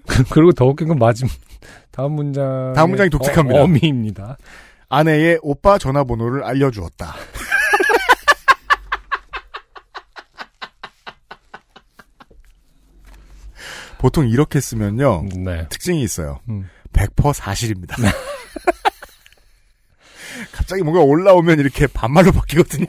그리고 0.31 0.51
더 0.51 0.65
웃긴 0.65 0.87
건 0.87 0.97
마지막 0.97 1.31
다음 1.91 2.13
문장 2.13 2.73
다음 2.73 2.89
문장이 2.89 3.09
독특합니다. 3.09 3.59
어, 3.59 3.63
어미입니다. 3.63 4.37
아내의 4.89 5.39
오빠 5.41 5.77
전화번호를 5.77 6.43
알려주었다. 6.43 7.13
보통 13.97 14.27
이렇게 14.27 14.61
쓰면요 14.61 15.25
네. 15.43 15.67
특징이 15.69 16.03
있어요. 16.03 16.39
음. 16.49 16.69
100% 16.93 17.33
사실입니다. 17.33 17.95
갑자기 20.67 20.83
뭔가 20.83 21.01
올라오면 21.01 21.59
이렇게 21.59 21.87
반말로 21.87 22.33
바뀌거든요. 22.33 22.87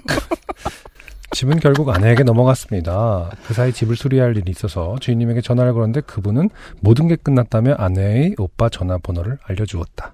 집은 1.30 1.60
결국 1.60 1.90
아내에게 1.90 2.24
넘어갔습니다. 2.24 3.30
그 3.46 3.54
사이 3.54 3.72
집을 3.72 3.94
수리할 3.94 4.36
일이 4.36 4.50
있어서 4.50 4.96
주인님에게 4.98 5.42
전화를 5.42 5.74
걸었는데 5.74 6.00
그분은 6.00 6.50
모든 6.80 7.06
게 7.06 7.14
끝났다며 7.14 7.74
아내의 7.74 8.34
오빠 8.36 8.68
전화번호를 8.68 9.38
알려주었다. 9.44 10.12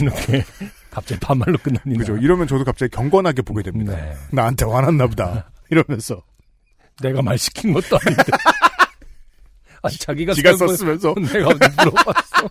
이렇게 0.00 0.44
갑자기 0.90 1.20
반말로 1.20 1.56
끝납니다. 1.58 1.98
그죠? 1.98 2.16
이러면 2.16 2.48
저도 2.48 2.64
갑자기 2.64 2.90
경건하게 2.90 3.42
보게 3.42 3.62
됩니다. 3.62 3.94
네. 3.94 4.14
나한테 4.32 4.64
화났나 4.64 5.06
보다. 5.06 5.52
이러면서 5.70 6.20
내가 7.00 7.22
말 7.22 7.38
시킨 7.38 7.72
것도 7.74 7.96
아닌데. 7.96 8.24
아니 9.82 9.96
자기가 9.98 10.34
지가 10.34 10.56
썼으면서 10.56 11.14
내가 11.14 11.50
물어봤어. 11.54 12.48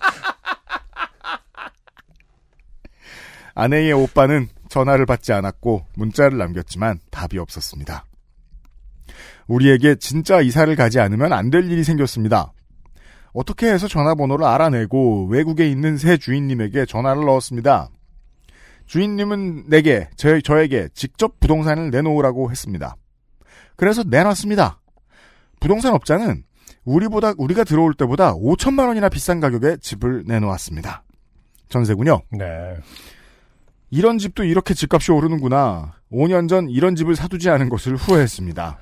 아내의 3.55 3.93
오빠는 3.93 4.47
전화를 4.69 5.05
받지 5.05 5.33
않았고 5.33 5.85
문자를 5.95 6.37
남겼지만 6.37 6.99
답이 7.11 7.37
없었습니다. 7.37 8.05
우리에게 9.47 9.95
진짜 9.95 10.41
이사를 10.41 10.73
가지 10.75 10.99
않으면 10.99 11.33
안 11.33 11.49
될 11.49 11.69
일이 11.69 11.83
생겼습니다. 11.83 12.53
어떻게 13.33 13.67
해서 13.71 13.87
전화번호를 13.87 14.45
알아내고 14.45 15.27
외국에 15.27 15.67
있는 15.69 15.97
새 15.97 16.17
주인님에게 16.17 16.85
전화를 16.85 17.25
넣었습니다. 17.25 17.89
주인님은 18.85 19.69
내게, 19.69 20.09
저, 20.15 20.39
저에게 20.41 20.89
직접 20.93 21.39
부동산을 21.39 21.89
내놓으라고 21.89 22.51
했습니다. 22.51 22.95
그래서 23.75 24.03
내놨습니다. 24.03 24.79
부동산 25.59 25.93
업자는 25.93 26.43
우리보다, 26.83 27.33
우리가 27.37 27.63
들어올 27.63 27.93
때보다 27.93 28.33
5천만 28.33 28.87
원이나 28.87 29.09
비싼 29.09 29.39
가격에 29.39 29.77
집을 29.77 30.25
내놓았습니다. 30.27 31.03
전세군요. 31.69 32.21
네. 32.31 32.75
이런 33.93 34.17
집도 34.17 34.43
이렇게 34.43 34.73
집값이 34.73 35.11
오르는구나. 35.11 35.93
5년 36.11 36.49
전 36.49 36.67
이런 36.67 36.95
집을 36.95 37.15
사두지 37.15 37.51
않은 37.51 37.69
것을 37.69 37.95
후회했습니다. 37.95 38.79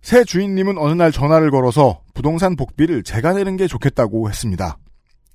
새 0.00 0.24
주인님은 0.24 0.78
어느 0.78 0.94
날 0.94 1.12
전화를 1.12 1.50
걸어서 1.50 2.00
부동산 2.14 2.56
복비를 2.56 3.02
제가 3.02 3.34
내는 3.34 3.58
게 3.58 3.66
좋겠다고 3.66 4.30
했습니다. 4.30 4.78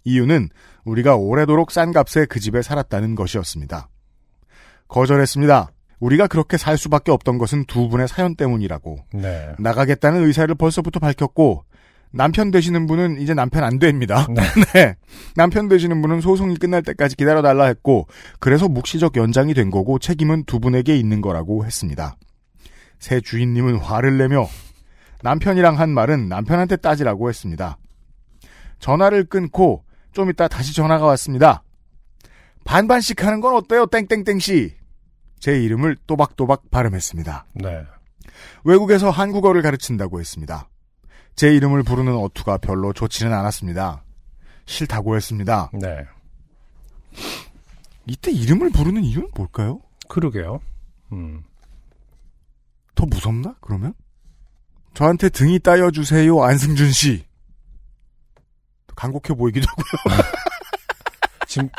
이유는 0.06 0.50
우리가 0.86 1.18
오래도록 1.18 1.70
싼 1.70 1.92
값에 1.92 2.26
그 2.26 2.40
집에 2.40 2.64
살았다는 2.64 3.14
것이었습니다. 3.14 3.90
거절했습니다. 4.88 5.70
우리가 6.00 6.26
그렇게 6.26 6.58
살 6.58 6.80
수밖에 6.80 7.12
없던 7.12 7.38
것은 7.38 7.66
두 7.66 7.90
분의 7.90 8.08
사연 8.08 8.36
때문이라고. 8.36 8.98
네. 9.14 9.54
나가겠다는 9.60 10.26
의사를 10.26 10.54
벌써부터 10.56 11.00
밝혔고 11.00 11.64
남편 12.16 12.50
되시는 12.50 12.88
분은 12.88 13.20
이제 13.20 13.34
남편 13.34 13.66
안 13.66 13.78
됩니다. 13.78 14.26
네. 14.30 14.42
네. 14.74 14.96
남편 15.36 15.68
되시는 15.68 16.02
분은 16.02 16.22
소송이 16.22 16.56
끝날 16.56 16.82
때까지 16.82 17.18
기다려달라 17.18 17.66
했고 17.66 18.08
그래서 18.40 18.70
묵시적 18.70 19.18
연장이 19.18 19.54
된 19.54 19.70
거고 19.70 20.00
책임은 20.00 20.46
두 20.46 20.62
분에게 20.62 20.96
있는 20.96 21.20
거라고 21.20 21.66
했습니다. 21.66 22.16
새 23.00 23.20
주인님은 23.20 23.80
화를 23.80 24.18
내며 24.18 24.48
남편이랑 25.24 25.78
한 25.78 25.90
말은 25.90 26.30
남편한테 26.30 26.78
따지라고 26.78 27.28
했습니다. 27.28 27.78
전화를 28.80 29.26
끊고 29.26 29.84
좀 30.14 30.30
이따 30.30 30.48
다시 30.48 30.74
전화가 30.74 31.06
왔습니다. 31.06 31.64
반반씩 32.64 33.24
하는 33.26 33.42
건 33.42 33.56
어때요, 33.56 33.88
땡땡땡씨? 33.88 34.74
제 35.40 35.62
이름을 35.62 35.98
또박또박 36.08 36.72
발음했습니다. 36.72 37.46
네. 37.56 37.84
외국에서 38.64 39.10
한국어를 39.10 39.62
가르친다고 39.62 40.20
했습니다. 40.22 40.70
제 41.36 41.54
이름을 41.54 41.84
부르는 41.84 42.16
어투가 42.16 42.58
별로 42.58 42.94
좋지는 42.94 43.34
않았습니다. 43.34 44.04
싫다고 44.66 45.16
했습니다. 45.16 45.70
네. 45.74 46.06
이때 48.08 48.32
이름을 48.32 48.70
부르는 48.72 49.04
이유는 49.04 49.30
뭘까요? 49.36 49.82
그러게요. 50.08 50.62
음. 51.12 51.44
더 52.96 53.06
무섭나? 53.06 53.56
그러면? 53.62 53.94
저한테 54.94 55.30
등이 55.30 55.60
따여주세요, 55.60 56.42
안승준 56.42 56.92
씨. 56.92 57.26
간곡해 58.96 59.38
보이기도 59.38 59.66
하고요. 59.70 60.22
지금 61.48 61.70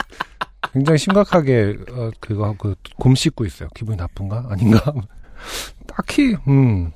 굉장히 0.72 0.98
심각하게 0.98 1.76
어, 1.90 2.10
그거 2.20 2.54
그 2.58 2.74
곰 2.98 3.14
씻고 3.14 3.46
있어요. 3.46 3.68
기분이 3.74 3.96
나쁜가? 3.96 4.46
아닌가? 4.50 4.92
딱히 5.88 6.36
음 6.46 6.92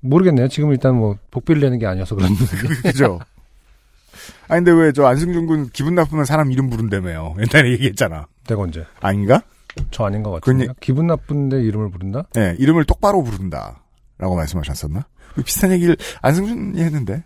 모르겠네요. 0.00 0.48
지금 0.48 0.70
일단 0.72 0.94
뭐 0.96 1.16
복비를 1.30 1.60
내는 1.62 1.78
게 1.78 1.86
아니어서 1.86 2.14
그런데 2.14 2.34
그죠? 2.82 3.18
아니 4.48 4.64
근데 4.64 4.70
왜 4.72 4.92
저 4.92 5.04
안승준 5.06 5.46
군 5.46 5.70
기분 5.72 5.94
나쁘면 5.94 6.24
사람 6.24 6.50
이름 6.52 6.70
부른다며요. 6.70 7.34
옛날에 7.40 7.72
얘기했잖아. 7.72 8.26
내가 8.46 8.62
언제? 8.62 8.84
아닌가? 9.00 9.42
저 9.90 10.04
아닌 10.04 10.22
것 10.22 10.30
같은데. 10.30 10.68
기분 10.80 11.06
나쁜데 11.06 11.62
이름을 11.62 11.90
부른다? 11.90 12.24
네, 12.34 12.56
이름을 12.58 12.84
똑바로 12.84 13.22
부른다. 13.22 13.82
라고 14.18 14.34
말씀하셨었나? 14.36 15.04
비슷한 15.44 15.72
얘기를 15.72 15.96
안승준이 16.22 16.80
했는데. 16.82 17.22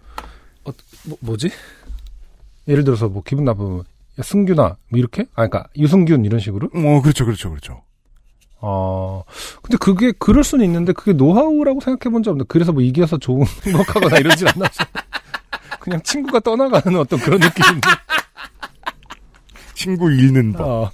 뭐, 0.64 1.16
뭐지? 1.20 1.50
예를 2.66 2.82
들어서 2.84 3.08
뭐 3.08 3.22
기분 3.22 3.44
나쁘면 3.44 3.80
야, 3.80 4.22
승균아 4.22 4.76
뭐 4.88 4.98
이렇게? 4.98 5.22
아 5.34 5.46
그러니까 5.46 5.68
유승균 5.76 6.24
이런 6.24 6.40
식으로? 6.40 6.68
어, 6.74 7.02
그렇죠, 7.02 7.24
그렇죠, 7.24 7.50
그렇죠. 7.50 7.82
어, 8.62 9.22
근데 9.62 9.76
그게, 9.78 10.12
그럴 10.18 10.44
수는 10.44 10.64
있는데, 10.66 10.92
그게 10.92 11.12
노하우라고 11.12 11.80
생각해 11.80 12.12
본 12.12 12.22
적 12.22 12.32
없는데, 12.32 12.46
그래서 12.48 12.72
뭐 12.72 12.82
이겨서 12.82 13.16
좋은, 13.18 13.44
행복하거나 13.64 14.18
이러진 14.18 14.48
않나서. 14.48 14.84
그냥 15.80 16.02
친구가 16.02 16.40
떠나가는 16.40 16.98
어떤 16.98 17.18
그런 17.20 17.40
느낌인데. 17.40 17.88
친구 19.74 20.10
잃는 20.12 20.52
법. 20.52 20.60
어, 20.68 20.90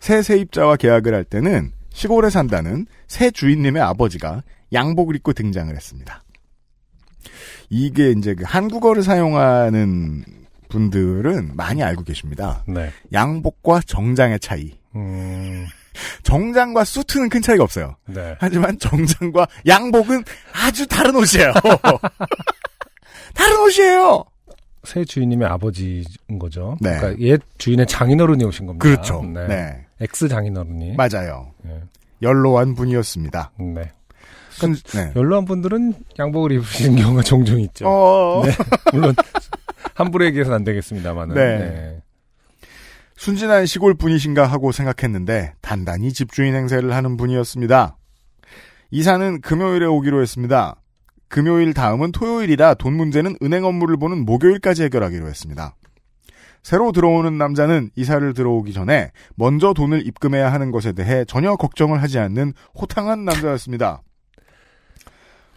새 0.00 0.22
세입자와 0.22 0.76
계약을 0.76 1.14
할 1.14 1.24
때는 1.24 1.72
시골에 1.90 2.30
산다는 2.30 2.86
새 3.06 3.30
주인님의 3.30 3.80
아버지가 3.82 4.42
양복을 4.72 5.14
입고 5.16 5.32
등장을 5.34 5.74
했습니다. 5.74 6.24
이게 7.68 8.10
이제 8.10 8.34
그 8.34 8.42
한국어를 8.44 9.02
사용하는 9.02 10.24
분들은 10.70 11.54
많이 11.54 11.82
알고 11.82 12.04
계십니다. 12.04 12.64
네. 12.66 12.90
양복과 13.12 13.82
정장의 13.86 14.40
차이. 14.40 14.78
음, 14.96 15.66
정장과 16.22 16.84
수트는 16.84 17.28
큰 17.28 17.42
차이가 17.42 17.64
없어요. 17.64 17.96
네. 18.06 18.36
하지만 18.38 18.78
정장과 18.78 19.46
양복은 19.66 20.24
아주 20.54 20.86
다른 20.86 21.14
옷이에요. 21.16 21.52
다른 23.34 23.60
옷이에요. 23.60 24.24
새 24.84 25.04
주인님의 25.04 25.46
아버지인 25.46 26.38
거죠. 26.38 26.76
네. 26.80 26.96
그러니까 26.96 27.20
옛 27.20 27.40
주인의 27.58 27.86
장인어른이 27.86 28.44
오신 28.44 28.66
겁니다. 28.66 28.82
그렇죠. 28.82 29.22
네. 29.22 29.46
네. 29.46 29.86
ex 30.00 30.26
장인어른이. 30.28 30.94
맞아요. 30.96 31.52
예. 31.66 31.82
연로한 32.22 32.74
분이었습니다. 32.74 33.52
네. 33.58 33.92
순, 34.50 34.74
네. 34.94 35.12
연로한 35.16 35.44
분들은 35.44 35.94
양복을 36.18 36.52
입으시는 36.52 36.96
경우가 37.02 37.22
종종 37.22 37.60
있죠. 37.60 37.86
어, 37.88 38.42
네. 38.44 38.52
물론 38.92 39.14
함부로 40.00 40.24
얘기해서는 40.26 40.56
안 40.56 40.64
되겠습니다만은. 40.64 41.34
네. 41.34 42.02
순진한 43.16 43.66
시골 43.66 43.94
분이신가 43.94 44.46
하고 44.46 44.72
생각했는데 44.72 45.52
단단히 45.60 46.12
집주인 46.12 46.54
행세를 46.54 46.94
하는 46.94 47.16
분이었습니다. 47.16 47.96
이사는 48.90 49.40
금요일에 49.42 49.84
오기로 49.84 50.22
했습니다. 50.22 50.76
금요일 51.28 51.74
다음은 51.74 52.12
토요일이라 52.12 52.74
돈 52.74 52.94
문제는 52.94 53.36
은행 53.42 53.64
업무를 53.64 53.96
보는 53.98 54.24
목요일까지 54.24 54.84
해결하기로 54.84 55.28
했습니다. 55.28 55.76
새로 56.62 56.92
들어오는 56.92 57.38
남자는 57.38 57.90
이사를 57.94 58.34
들어오기 58.34 58.72
전에 58.72 59.10
먼저 59.34 59.72
돈을 59.72 60.06
입금해야 60.06 60.52
하는 60.52 60.70
것에 60.70 60.92
대해 60.92 61.24
전혀 61.26 61.56
걱정을 61.56 62.02
하지 62.02 62.18
않는 62.18 62.52
호탕한 62.80 63.24
남자였습니다. 63.24 64.02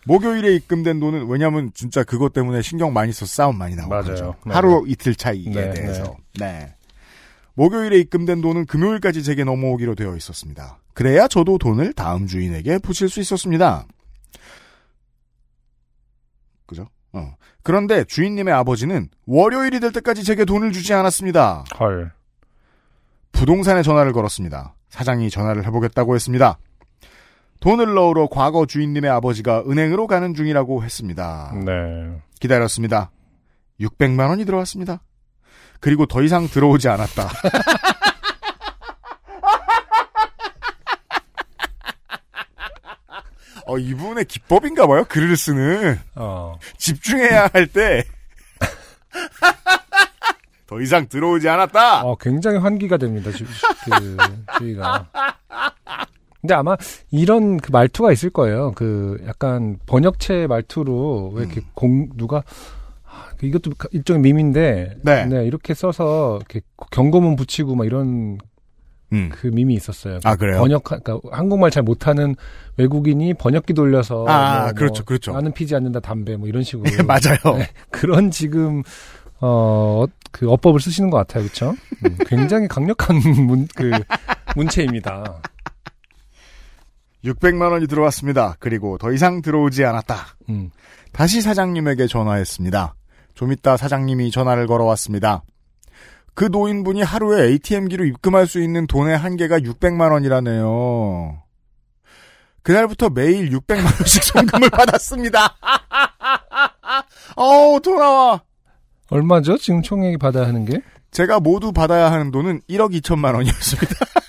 목요일에 0.06 0.54
입금된 0.56 1.00
돈은 1.00 1.28
왜냐하면 1.28 1.72
진짜 1.74 2.04
그것 2.04 2.34
때문에 2.34 2.62
신경 2.62 2.94
많이 2.94 3.12
써서 3.12 3.32
싸움 3.34 3.58
많이 3.58 3.76
나오고 3.76 3.90
맞아요. 3.90 4.36
맞아요. 4.44 4.58
하루 4.58 4.84
이틀 4.88 5.16
차이에 5.16 5.50
네, 5.50 5.74
대해서. 5.74 6.18
네. 6.40 6.76
목요일에 7.56 7.98
입금된 8.00 8.42
돈은 8.42 8.66
금요일까지 8.66 9.24
제게 9.24 9.44
넘어오기로 9.44 9.96
되어 9.96 10.16
있었습니다. 10.16 10.80
그래야 10.94 11.28
저도 11.28 11.58
돈을 11.58 11.94
다음 11.94 12.28
주인에게 12.28 12.80
붙일 12.80 13.10
수 13.10 13.20
있었습니다. 13.20 13.86
그죠? 16.66 16.88
어. 17.14 17.36
그런데 17.62 18.04
주인님의 18.04 18.54
아버지는 18.54 19.10
월요일이 19.26 19.80
될 19.80 19.92
때까지 19.92 20.24
제게 20.24 20.46
돈을 20.46 20.72
주지 20.72 20.94
않았습니다. 20.94 21.64
헐. 21.80 22.12
부동산에 23.32 23.84
전화를 23.84 24.14
걸었습니다. 24.14 24.76
사장이 24.90 25.30
전화를 25.30 25.66
해보겠다고 25.66 26.16
했습니다. 26.16 26.58
돈을 27.64 27.94
넣으러 27.94 28.28
과거 28.28 28.66
주인님의 28.66 29.10
아버지가 29.10 29.64
은행으로 29.66 30.06
가는 30.06 30.34
중이라고 30.34 30.84
했습니다. 30.84 31.54
네. 31.64 32.22
기다렸습니다. 32.42 33.10
600만 33.80 34.28
원이 34.28 34.44
들어왔습니다. 34.44 35.02
그리고 35.80 36.06
더 36.06 36.22
이상 36.22 36.50
들어오지 36.50 36.90
않았다. 36.90 37.30
어, 43.66 43.78
이분의 43.78 44.26
기법인가 44.26 44.86
봐요. 44.86 45.06
글을 45.08 45.38
쓰는. 45.38 45.98
어. 46.16 46.58
집중해야 46.78 47.50
할 47.54 47.68
때. 47.68 48.04
더 50.68 50.82
이상 50.82 51.08
들어오지 51.08 51.48
않았다. 51.48 52.04
어, 52.04 52.18
굉장히 52.18 52.58
환기가 52.58 52.98
됩니다. 52.98 53.32
주, 53.32 53.46
그, 53.46 54.18
주의가. 54.58 55.08
근데 56.44 56.56
아마 56.56 56.76
이런 57.10 57.56
그 57.56 57.72
말투가 57.72 58.12
있을 58.12 58.30
거예요. 58.30 58.74
그 58.76 59.18
약간 59.26 59.78
번역체 59.86 60.46
말투로 60.48 61.32
왜 61.36 61.44
이렇게 61.46 61.62
음. 61.62 61.66
공 61.74 62.10
누가 62.18 62.44
아, 63.06 63.30
이것도 63.42 63.72
일종의 63.92 64.22
밈인데 64.22 64.98
네. 65.04 65.26
이렇게 65.46 65.74
써서 65.74 66.36
이렇게 66.42 66.60
경고문 66.92 67.38
붙이고 67.38 67.76
막 67.76 67.86
이런 67.86 68.40
음. 69.14 69.30
그 69.32 69.48
밈이 69.48 69.74
있었어요. 69.76 70.20
아, 70.26 70.36
그래요? 70.36 70.60
번역 70.60 70.84
그러니까 70.84 71.18
한국말 71.32 71.72
잘 71.72 71.82
못하는 71.82 72.36
외국인이 72.76 73.34
번역기 73.36 73.74
돌려서 73.74 74.26
아, 74.28 74.64
뭐, 74.64 74.74
그렇죠, 74.74 75.04
뭐 75.04 75.06
그렇죠. 75.06 75.32
나는 75.32 75.54
피지 75.54 75.74
않는다 75.76 76.02
담배 76.02 76.36
뭐 76.36 76.50
이런 76.50 76.64
식으로 76.64 76.90
네, 76.90 77.04
맞아요. 77.08 77.58
네. 77.58 77.70
그런 77.90 78.32
지금 78.32 78.84
어그 79.40 80.50
어법을 80.50 80.82
쓰시는 80.82 81.10
것 81.10 81.18
같아요, 81.18 81.44
그렇죠? 81.44 81.74
음, 82.06 82.18
굉장히 82.28 82.68
강력한 82.68 83.16
문 83.48 83.66
그 83.76 83.92
문체입니다. 84.56 85.42
600만 87.24 87.72
원이 87.72 87.88
들어왔습니다. 87.88 88.56
그리고 88.60 88.98
더 88.98 89.12
이상 89.12 89.42
들어오지 89.42 89.86
않았다. 89.86 90.36
음, 90.50 90.72
다시 91.12 91.42
사장님에게 91.42 92.08
전화했습니다. 92.08 92.96
좀 93.34 93.52
이따 93.52 93.78
사장님이 93.78 94.32
전화를 94.32 94.68
걸어왔습니다. 94.68 95.44
그 96.36 96.46
노인분이 96.46 97.02
하루에 97.02 97.44
ATM기로 97.46 98.06
입금할 98.06 98.48
수 98.48 98.62
있는 98.62 98.88
돈의 98.88 99.18
한계가 99.18 99.60
600만 99.60 100.12
원이라네요. 100.12 101.42
그날부터 102.64 103.10
매일 103.10 103.50
600만 103.52 103.84
원씩 103.84 104.24
송금을 104.24 104.70
받았습니다. 104.72 105.56
어우, 107.36 107.80
돈 107.82 107.98
나와. 107.98 108.42
얼마죠? 109.10 109.58
지금 109.58 109.82
총액이 109.82 110.18
받아야 110.18 110.48
하는 110.48 110.66
게? 110.66 110.82
제가 111.12 111.40
모두 111.40 111.72
받아야 111.72 112.12
하는 112.12 112.32
돈은 112.32 112.62
1억 112.70 113.00
2천만 113.00 113.36
원이었습니다. 113.36 113.96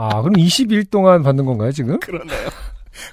아, 0.00 0.22
그럼 0.22 0.34
20일 0.34 0.90
동안 0.90 1.22
받는 1.22 1.44
건가요, 1.44 1.72
지금? 1.72 1.98
그러네요. 2.00 2.48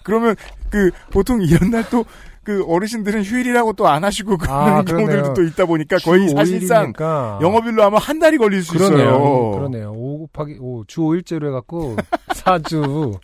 그러면 0.04 0.36
그 0.70 0.92
보통 1.12 1.42
이런 1.42 1.72
날 1.72 1.84
또 1.90 2.06
그 2.46 2.64
어르신들은 2.68 3.24
휴일이라고 3.24 3.74
또 3.74 3.88
안 3.88 4.04
하시고 4.04 4.38
그런 4.38 4.56
아. 4.56 4.84
경우들도 4.84 5.34
또 5.34 5.44
있다 5.44 5.66
보니까 5.66 5.98
거의 5.98 6.28
주 6.30 6.36
사실상 6.36 6.94
5일이니까. 6.94 7.42
영업일로 7.42 7.84
하면 7.86 8.00
한 8.00 8.20
달이 8.20 8.38
걸릴 8.38 8.62
수 8.64 8.74
그러네요. 8.74 9.00
있어요. 9.00 9.52
그러네요. 9.54 9.92
5 9.94 10.28
곱하기 10.28 10.58
5, 10.60 10.86
주 10.86 11.02
5일째로 11.02 11.48
해갖고 11.48 11.96
4주. 12.30 13.20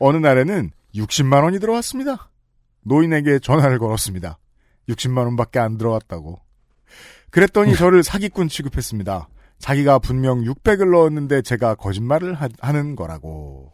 어느 0.00 0.16
날에는 0.16 0.72
60만 0.96 1.44
원이 1.44 1.60
들어왔습니다. 1.60 2.28
노인에게 2.82 3.38
전화를 3.38 3.78
걸었습니다. 3.78 4.38
60만 4.88 5.18
원밖에 5.18 5.60
안 5.60 5.78
들어왔다고. 5.78 6.40
그랬더니 7.30 7.76
저를 7.76 8.02
사기꾼 8.02 8.48
취급했습니다. 8.48 9.28
자기가 9.60 10.00
분명 10.00 10.42
600을 10.42 10.90
넣었는데 10.90 11.42
제가 11.42 11.76
거짓말을 11.76 12.34
하, 12.34 12.48
하는 12.60 12.96
거라고. 12.96 13.72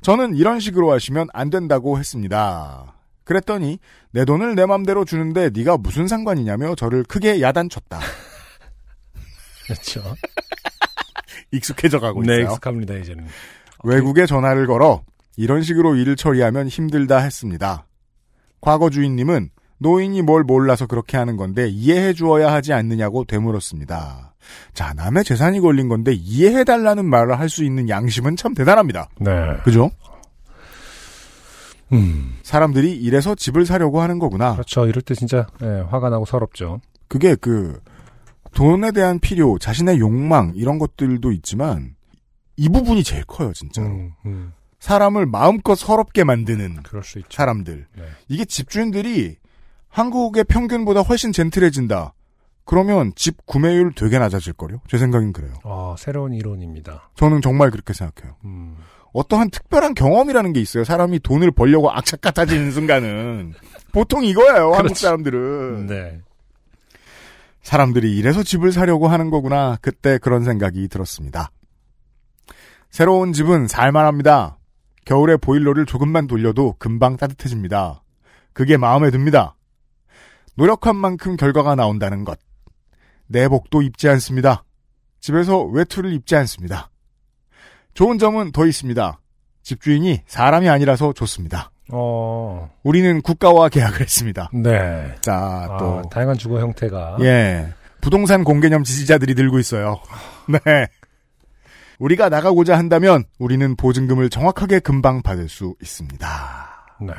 저는 0.00 0.36
이런 0.36 0.60
식으로 0.60 0.92
하시면 0.92 1.28
안 1.32 1.50
된다고 1.50 1.98
했습니다. 1.98 2.94
그랬더니 3.24 3.78
내 4.12 4.24
돈을 4.24 4.54
내 4.54 4.64
맘대로 4.64 5.04
주는데 5.04 5.50
네가 5.52 5.78
무슨 5.78 6.06
상관이냐며 6.06 6.76
저를 6.76 7.02
크게 7.02 7.40
야단쳤다. 7.42 7.98
그렇죠. 9.66 10.02
익숙해져 11.50 11.98
가고 11.98 12.22
네, 12.22 12.34
있어요. 12.34 12.44
익숙합니다, 12.44 12.94
이제는. 12.94 13.26
외국에 13.82 14.26
전화를 14.26 14.68
걸어 14.68 15.02
이런 15.36 15.62
식으로 15.62 15.96
일을 15.96 16.14
처리하면 16.14 16.68
힘들다 16.68 17.18
했습니다. 17.18 17.86
과거 18.60 18.90
주인님은 18.90 19.50
노인이 19.78 20.22
뭘 20.22 20.44
몰라서 20.44 20.86
그렇게 20.86 21.16
하는 21.16 21.36
건데 21.36 21.68
이해해 21.68 22.12
주어야 22.12 22.52
하지 22.52 22.72
않느냐고 22.72 23.24
되물었습니다. 23.24 24.35
자, 24.74 24.92
남의 24.94 25.24
재산이 25.24 25.60
걸린 25.60 25.88
건데 25.88 26.12
이해해 26.12 26.64
달라는 26.64 27.04
말을 27.06 27.38
할 27.38 27.48
수 27.48 27.64
있는 27.64 27.88
양심은 27.88 28.36
참 28.36 28.54
대단합니다. 28.54 29.08
네. 29.20 29.30
그죠? 29.64 29.90
음. 31.92 32.36
사람들이 32.42 32.96
이래서 32.96 33.34
집을 33.34 33.64
사려고 33.64 34.00
하는 34.00 34.18
거구나. 34.18 34.52
그렇죠. 34.54 34.86
이럴 34.86 35.02
때 35.02 35.14
진짜, 35.14 35.46
예, 35.62 35.66
화가 35.88 36.10
나고 36.10 36.24
서럽죠. 36.24 36.80
그게 37.08 37.36
그 37.36 37.80
돈에 38.54 38.90
대한 38.90 39.20
필요, 39.20 39.58
자신의 39.58 40.00
욕망 40.00 40.52
이런 40.56 40.78
것들도 40.78 41.30
있지만 41.32 41.94
이 42.56 42.68
부분이 42.68 43.04
제일 43.04 43.24
커요, 43.24 43.52
진짜로. 43.52 43.86
음, 43.88 44.12
음. 44.24 44.52
사람을 44.80 45.26
마음껏 45.26 45.74
서럽게 45.74 46.24
만드는 46.24 46.82
그럴 46.82 47.04
수 47.04 47.18
있죠. 47.18 47.28
사람들. 47.30 47.86
네. 47.96 48.02
이게 48.28 48.44
집주인들이 48.44 49.36
한국의 49.88 50.44
평균보다 50.44 51.00
훨씬 51.02 51.32
젠틀해진다. 51.32 52.12
그러면 52.66 53.12
집 53.14 53.46
구매율 53.46 53.92
되게 53.94 54.18
낮아질걸요? 54.18 54.82
제 54.88 54.98
생각엔 54.98 55.32
그래요. 55.32 55.54
아, 55.62 55.94
새로운 55.98 56.34
이론입니다. 56.34 57.10
저는 57.14 57.40
정말 57.40 57.70
그렇게 57.70 57.92
생각해요. 57.94 58.36
음. 58.44 58.76
어떠한 59.12 59.50
특별한 59.50 59.94
경험이라는 59.94 60.52
게 60.52 60.60
있어요. 60.60 60.82
사람이 60.84 61.20
돈을 61.20 61.52
벌려고 61.52 61.90
악착 61.90 62.20
같아지는 62.20 62.72
순간은. 62.72 63.54
보통 63.92 64.24
이거예요, 64.24 64.72
한국 64.72 64.82
그렇지. 64.82 65.02
사람들은. 65.04 65.86
네. 65.86 66.20
사람들이 67.62 68.16
이래서 68.16 68.42
집을 68.42 68.72
사려고 68.72 69.08
하는 69.08 69.30
거구나. 69.30 69.78
그때 69.80 70.18
그런 70.18 70.44
생각이 70.44 70.88
들었습니다. 70.88 71.50
새로운 72.90 73.32
집은 73.32 73.68
살만합니다. 73.68 74.58
겨울에 75.04 75.36
보일러를 75.36 75.86
조금만 75.86 76.26
돌려도 76.26 76.74
금방 76.78 77.16
따뜻해집니다. 77.16 78.02
그게 78.52 78.76
마음에 78.76 79.10
듭니다. 79.10 79.54
노력한 80.56 80.96
만큼 80.96 81.36
결과가 81.36 81.74
나온다는 81.76 82.24
것. 82.24 82.38
내복도 83.28 83.82
입지 83.82 84.08
않습니다. 84.08 84.64
집에서 85.20 85.62
외투를 85.62 86.12
입지 86.12 86.36
않습니다. 86.36 86.90
좋은 87.94 88.18
점은 88.18 88.52
더 88.52 88.66
있습니다. 88.66 89.20
집주인이 89.62 90.22
사람이 90.26 90.68
아니라서 90.68 91.12
좋습니다. 91.12 91.70
어, 91.92 92.70
우리는 92.82 93.22
국가와 93.22 93.68
계약을 93.68 94.00
했습니다. 94.00 94.50
네. 94.52 95.14
자, 95.20 95.34
아, 95.34 95.76
또. 95.78 96.02
다양한 96.10 96.36
주거 96.36 96.60
형태가. 96.60 97.18
예. 97.20 97.72
부동산 98.00 98.44
공개념 98.44 98.84
지지자들이 98.84 99.34
들고 99.34 99.58
있어요. 99.58 100.00
네. 100.48 100.86
우리가 101.98 102.28
나가고자 102.28 102.76
한다면 102.76 103.24
우리는 103.38 103.74
보증금을 103.74 104.30
정확하게 104.30 104.80
금방 104.80 105.22
받을 105.22 105.48
수 105.48 105.74
있습니다. 105.80 106.96
네. 107.00 107.12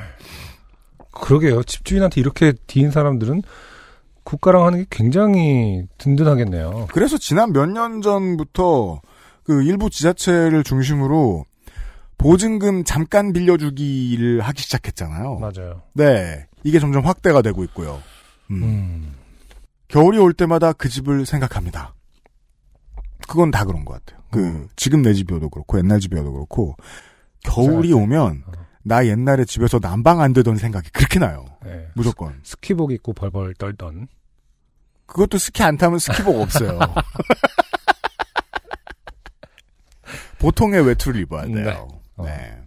그러게요. 1.11 1.63
집주인한테 1.63 2.21
이렇게 2.21 2.53
뒤인 2.67 2.91
사람들은 2.91 3.41
국가랑 4.27 4.65
하는 4.65 4.79
게 4.79 4.85
굉장히 4.89 5.87
든든하겠네요. 5.97 6.87
그래서 6.91 7.17
지난 7.17 7.53
몇 7.53 7.65
년 7.67 8.01
전부터 8.01 9.01
그 9.43 9.63
일부 9.63 9.89
지자체를 9.89 10.65
중심으로 10.65 11.45
보증금 12.17 12.83
잠깐 12.83 13.31
빌려주기를 13.31 14.41
하기 14.41 14.61
시작했잖아요. 14.61 15.35
맞아요. 15.39 15.81
네. 15.93 16.45
이게 16.63 16.79
점점 16.79 17.05
확대가 17.05 17.41
되고 17.41 17.63
있고요. 17.63 18.01
음. 18.51 18.63
음. 18.63 19.13
겨울이 19.87 20.17
올 20.17 20.33
때마다 20.33 20.73
그 20.73 20.89
집을 20.89 21.25
생각합니다. 21.25 21.93
그건 23.29 23.49
다 23.51 23.63
그런 23.63 23.85
것 23.85 23.93
같아요. 23.93 24.21
그 24.31 24.39
음. 24.39 24.67
지금 24.75 25.03
내 25.03 25.13
집이어도 25.13 25.49
그렇고 25.49 25.77
옛날 25.77 26.01
집이어도 26.01 26.33
그렇고 26.33 26.75
겨울이 27.45 27.93
오면 27.93 28.43
어. 28.45 28.51
나 28.83 29.05
옛날에 29.05 29.45
집에서 29.45 29.79
난방 29.79 30.19
안 30.19 30.33
되던 30.33 30.57
생각이 30.57 30.89
그렇게 30.91 31.19
나요. 31.19 31.45
네. 31.63 31.87
무조건. 31.93 32.39
스키복 32.43 32.91
입고 32.91 33.13
벌벌 33.13 33.53
떨던. 33.53 34.07
그것도 35.07 35.37
스키 35.37 35.63
안 35.63 35.77
타면 35.77 35.99
스키복 35.99 36.39
없어요. 36.39 36.79
보통의 40.39 40.85
외투를 40.85 41.21
입어야 41.21 41.45
돼요. 41.45 41.55
네. 41.55 41.71
어. 42.17 42.23
네. 42.23 42.57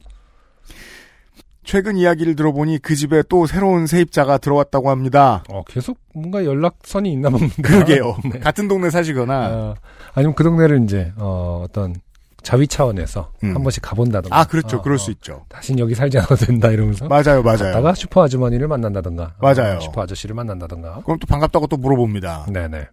최근 1.62 1.96
이야기를 1.96 2.34
들어보니 2.34 2.78
그 2.78 2.96
집에 2.96 3.22
또 3.28 3.46
새로운 3.46 3.86
세입자가 3.86 4.38
들어왔다고 4.38 4.90
합니다. 4.90 5.44
어, 5.48 5.62
계속 5.62 6.00
뭔가 6.12 6.44
연락선이 6.44 7.12
있나 7.12 7.30
봅니다. 7.30 7.62
그러게요. 7.62 8.16
네. 8.32 8.40
같은 8.40 8.66
동네 8.66 8.90
사시거나. 8.90 9.48
어, 9.52 9.74
아니면 10.14 10.34
그 10.34 10.42
동네를 10.42 10.82
이제, 10.82 11.12
어, 11.16 11.62
어떤 11.64 11.94
자위 12.42 12.66
차원에서 12.66 13.32
음. 13.44 13.54
한 13.54 13.62
번씩 13.62 13.82
가본다던가. 13.82 14.38
아, 14.38 14.44
그렇죠. 14.44 14.78
어, 14.78 14.82
그럴 14.82 14.96
어, 14.96 14.98
수 14.98 15.10
있죠. 15.12 15.44
다신 15.48 15.78
여기 15.78 15.94
살지 15.94 16.18
않아도 16.18 16.36
된다 16.36 16.70
이러면서. 16.70 17.06
맞아요, 17.08 17.42
맞아요. 17.42 17.58
갔다가 17.58 17.94
슈퍼 17.94 18.22
아주머니를 18.24 18.68
만난다던가. 18.68 19.34
맞아요. 19.40 19.76
어, 19.76 19.80
슈퍼 19.80 20.02
아저씨를 20.02 20.34
만난다던가. 20.34 21.02
그럼 21.04 21.18
또 21.18 21.26
반갑다고 21.26 21.66
또 21.66 21.76
물어봅니다. 21.76 22.46
네네. 22.52 22.88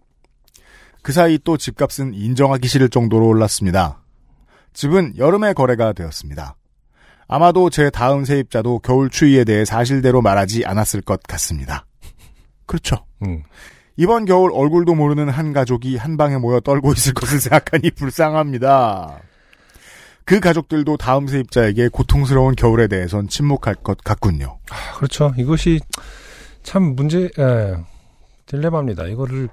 그 1.02 1.12
사이 1.12 1.38
또 1.42 1.56
집값은 1.56 2.14
인정하기 2.14 2.68
싫을 2.68 2.88
정도로 2.90 3.26
올랐습니다. 3.26 4.02
집은 4.72 5.16
여름에 5.16 5.52
거래가 5.54 5.92
되었습니다. 5.92 6.56
아마도 7.26 7.70
제 7.70 7.90
다음 7.90 8.24
세입자도 8.24 8.80
겨울 8.80 9.10
추위에 9.10 9.44
대해 9.44 9.64
사실대로 9.64 10.22
말하지 10.22 10.64
않았을 10.64 11.02
것 11.02 11.22
같습니다. 11.22 11.86
그렇죠. 12.66 12.96
음. 13.22 13.42
이번 13.96 14.24
겨울 14.24 14.52
얼굴도 14.54 14.94
모르는 14.94 15.28
한 15.28 15.52
가족이 15.52 15.96
한 15.96 16.16
방에 16.16 16.38
모여 16.38 16.60
떨고 16.60 16.92
있을 16.92 17.12
것을 17.14 17.40
생각하니 17.40 17.90
불쌍합니다. 17.90 19.20
그 20.28 20.40
가족들도 20.40 20.98
다음 20.98 21.26
세입자에게 21.26 21.88
고통스러운 21.88 22.54
겨울에 22.54 22.86
대해선 22.86 23.28
침묵할 23.28 23.76
것 23.76 23.96
같군요. 24.04 24.58
아, 24.68 24.94
그렇죠. 24.96 25.32
이것이 25.38 25.80
참 26.62 26.94
문제, 26.94 27.30
예, 27.38 27.76
딜레마입니다. 28.44 29.06
이거를 29.06 29.48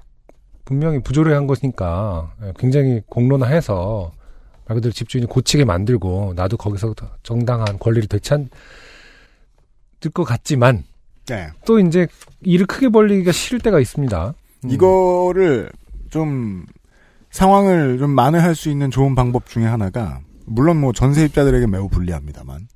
분명히 0.66 1.02
부조리한 1.02 1.46
것이니까 1.46 2.30
예, 2.42 2.52
굉장히 2.58 3.00
공론화해서 3.06 4.12
말 4.66 4.74
그대로 4.74 4.92
집주인이 4.92 5.26
고치게 5.26 5.64
만들고 5.64 6.34
나도 6.36 6.58
거기서 6.58 6.94
정당한 7.22 7.78
권리를 7.78 8.06
되찾을 8.08 8.50
것 10.12 10.24
같지만 10.24 10.84
네. 11.24 11.48
또 11.64 11.80
이제 11.80 12.06
일을 12.42 12.66
크게 12.66 12.90
벌리기가 12.90 13.32
싫을 13.32 13.60
때가 13.60 13.80
있습니다. 13.80 14.34
음. 14.64 14.70
이거를 14.70 15.70
좀 16.10 16.66
상황을 17.30 17.96
좀 17.96 18.10
만회할 18.10 18.54
수 18.54 18.68
있는 18.68 18.90
좋은 18.90 19.14
방법 19.14 19.46
중에 19.46 19.64
하나가 19.64 20.20
물론 20.46 20.80
뭐 20.80 20.92
전세입자들에게 20.92 21.66
매우 21.66 21.88
불리합니다만 21.88 22.68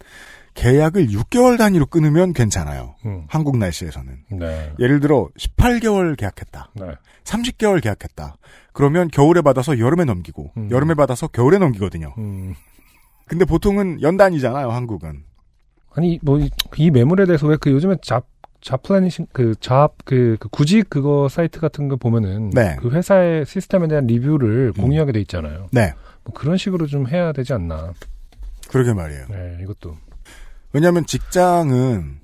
계약을 0.55 1.09
6개월 1.09 1.57
단위로 1.57 1.87
끊으면 1.87 2.33
괜찮아요. 2.33 2.97
음. 3.07 3.25
한국 3.29 3.57
날씨에서는. 3.57 4.13
네. 4.33 4.73
예를 4.79 5.01
들어 5.01 5.29
18개월 5.39 6.17
계약했다. 6.17 6.71
네. 6.75 6.87
30개월 7.25 7.81
계약했다. 7.83 8.37
그러면 8.73 9.09
겨울에 9.09 9.41
받아서 9.43 9.79
여름에 9.79 10.05
넘기고 10.05 10.51
음. 10.57 10.71
여름에 10.71 10.95
받아서 10.95 11.29
겨울에 11.29 11.59
넘기거든요. 11.59 12.15
음. 12.19 12.55
근데 13.27 13.45
보통은 13.45 14.03
연단이잖아요, 14.03 14.71
한국은. 14.71 15.23
아니 15.95 16.19
뭐 16.23 16.39
이 16.77 16.91
매물에 16.91 17.27
대해서 17.27 17.47
왜 17.47 17.57
그 17.57 17.71
요즘에 17.71 17.97
잡 18.03 18.27
잡플래니싱 18.61 19.27
그잡그 19.33 20.37
그 20.39 20.49
구직 20.51 20.91
그거 20.91 21.29
사이트 21.31 21.61
같은 21.61 21.89
거 21.89 21.97
보면은 21.97 22.51
네. 22.51 22.77
그 22.81 22.91
회사의 22.91 23.47
시스템에 23.47 23.89
대한 23.89 24.07
리뷰를 24.07 24.73
음. 24.77 24.83
공유하게 24.83 25.13
돼 25.13 25.21
있잖아요. 25.21 25.69
네. 25.73 25.93
뭐 26.25 26.35
그런 26.35 26.57
식으로 26.57 26.87
좀 26.87 27.09
해야 27.09 27.33
되지 27.33 27.53
않나. 27.53 27.93
그러게 28.69 28.93
말이에요. 28.93 29.27
네, 29.29 29.59
이것도 29.63 29.97
왜냐하면 30.73 31.05
직장은 31.07 32.21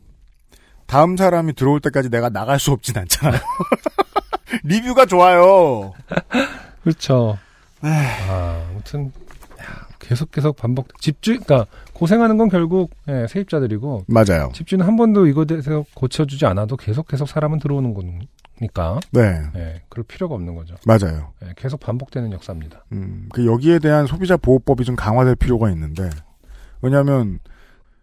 다음 0.86 1.16
사람이 1.16 1.54
들어올 1.54 1.80
때까지 1.80 2.10
내가 2.10 2.28
나갈 2.28 2.58
수 2.60 2.70
없진 2.72 2.96
않잖아요. 2.96 3.40
리뷰가 4.62 5.06
좋아요. 5.06 5.92
그렇죠. 6.82 7.38
아, 7.80 8.66
아무튼 8.70 9.06
야, 9.60 9.88
계속 9.98 10.30
계속 10.30 10.56
반복. 10.56 11.00
집주, 11.00 11.38
그러니까 11.40 11.66
고생하는 11.92 12.36
건 12.38 12.48
결국 12.48 12.90
예, 13.08 13.26
세입자들이고 13.28 14.04
맞아요. 14.06 14.50
집주는 14.54 14.86
한 14.86 14.96
번도 14.96 15.26
이거에 15.26 15.44
대해서 15.44 15.84
고쳐주지 15.94 16.46
않아도 16.46 16.76
계속 16.76 17.08
계속 17.08 17.28
사람은 17.28 17.58
들어오는 17.58 17.94
거 17.94 18.02
니까 18.60 19.00
네, 19.10 19.42
예, 19.54 19.82
그럴 19.88 20.04
필요가 20.04 20.34
없는 20.34 20.54
거죠. 20.54 20.74
맞아요. 20.86 21.32
예, 21.44 21.52
계속 21.56 21.80
반복되는 21.80 22.32
역사입니다. 22.32 22.84
음, 22.92 23.28
그 23.32 23.46
여기에 23.46 23.80
대한 23.80 24.06
소비자 24.06 24.36
보호법이 24.36 24.84
좀 24.84 24.96
강화될 24.96 25.36
필요가 25.36 25.70
있는데 25.70 26.08
왜냐하면 26.80 27.38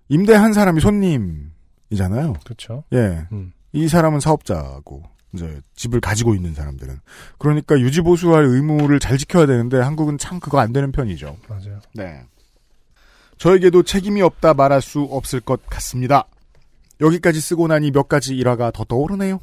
임대한 0.10 0.54
사람이 0.54 0.80
손님이잖아요. 0.82 2.34
그렇죠. 2.44 2.84
예, 2.94 3.28
음. 3.32 3.54
이 3.72 3.88
사람은 3.88 4.20
사업자고 4.20 5.04
이제 5.34 5.62
집을 5.76 6.00
가지고 6.00 6.36
있는 6.36 6.54
사람들은 6.54 7.00
그러니까 7.40 7.80
유지 7.80 8.02
보수할 8.02 8.46
의무를 8.46 9.00
잘 9.00 9.18
지켜야 9.18 9.46
되는데 9.46 9.80
한국은 9.80 10.18
참 10.18 10.40
그거 10.40 10.60
안 10.60 10.72
되는 10.72 10.92
편이죠. 10.92 11.38
맞아요. 11.50 11.80
네. 11.96 12.22
저에게도 13.40 13.84
책임이 13.84 14.22
없다 14.22 14.54
말할 14.54 14.82
수 14.82 15.02
없을 15.02 15.40
것 15.40 15.66
같습니다. 15.66 16.26
여기까지 17.02 17.42
쓰고 17.42 17.68
나니 17.68 17.92
몇 17.92 18.08
가지 18.08 18.36
일화가 18.36 18.72
더 18.72 18.84
떠오르네요. 18.84 19.40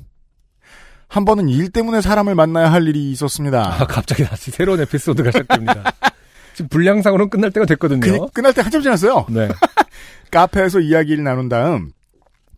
한 1.11 1.25
번은 1.25 1.49
일 1.49 1.71
때문에 1.71 2.01
사람을 2.01 2.37
만나야 2.37 2.73
할 2.73 2.87
일이 2.87 3.09
아, 3.09 3.11
있었습니다. 3.11 3.85
갑자기 3.89 4.25
다시 4.25 4.53
새로운 4.53 4.81
에피소드가 4.81 5.33
시작됩니다. 5.33 5.93
지금 6.55 6.69
분량상으로는 6.69 7.31
끝날 7.31 7.51
때가 7.51 7.67
됐거든요. 7.67 8.01
그, 8.01 8.31
끝날 8.33 8.55
때 8.55 8.63
한참 8.63 8.81
지났어요. 8.81 9.27
네. 9.29 9.49
카페에서 10.31 10.79
이야기를 10.79 11.25
나눈 11.25 11.49
다음 11.49 11.91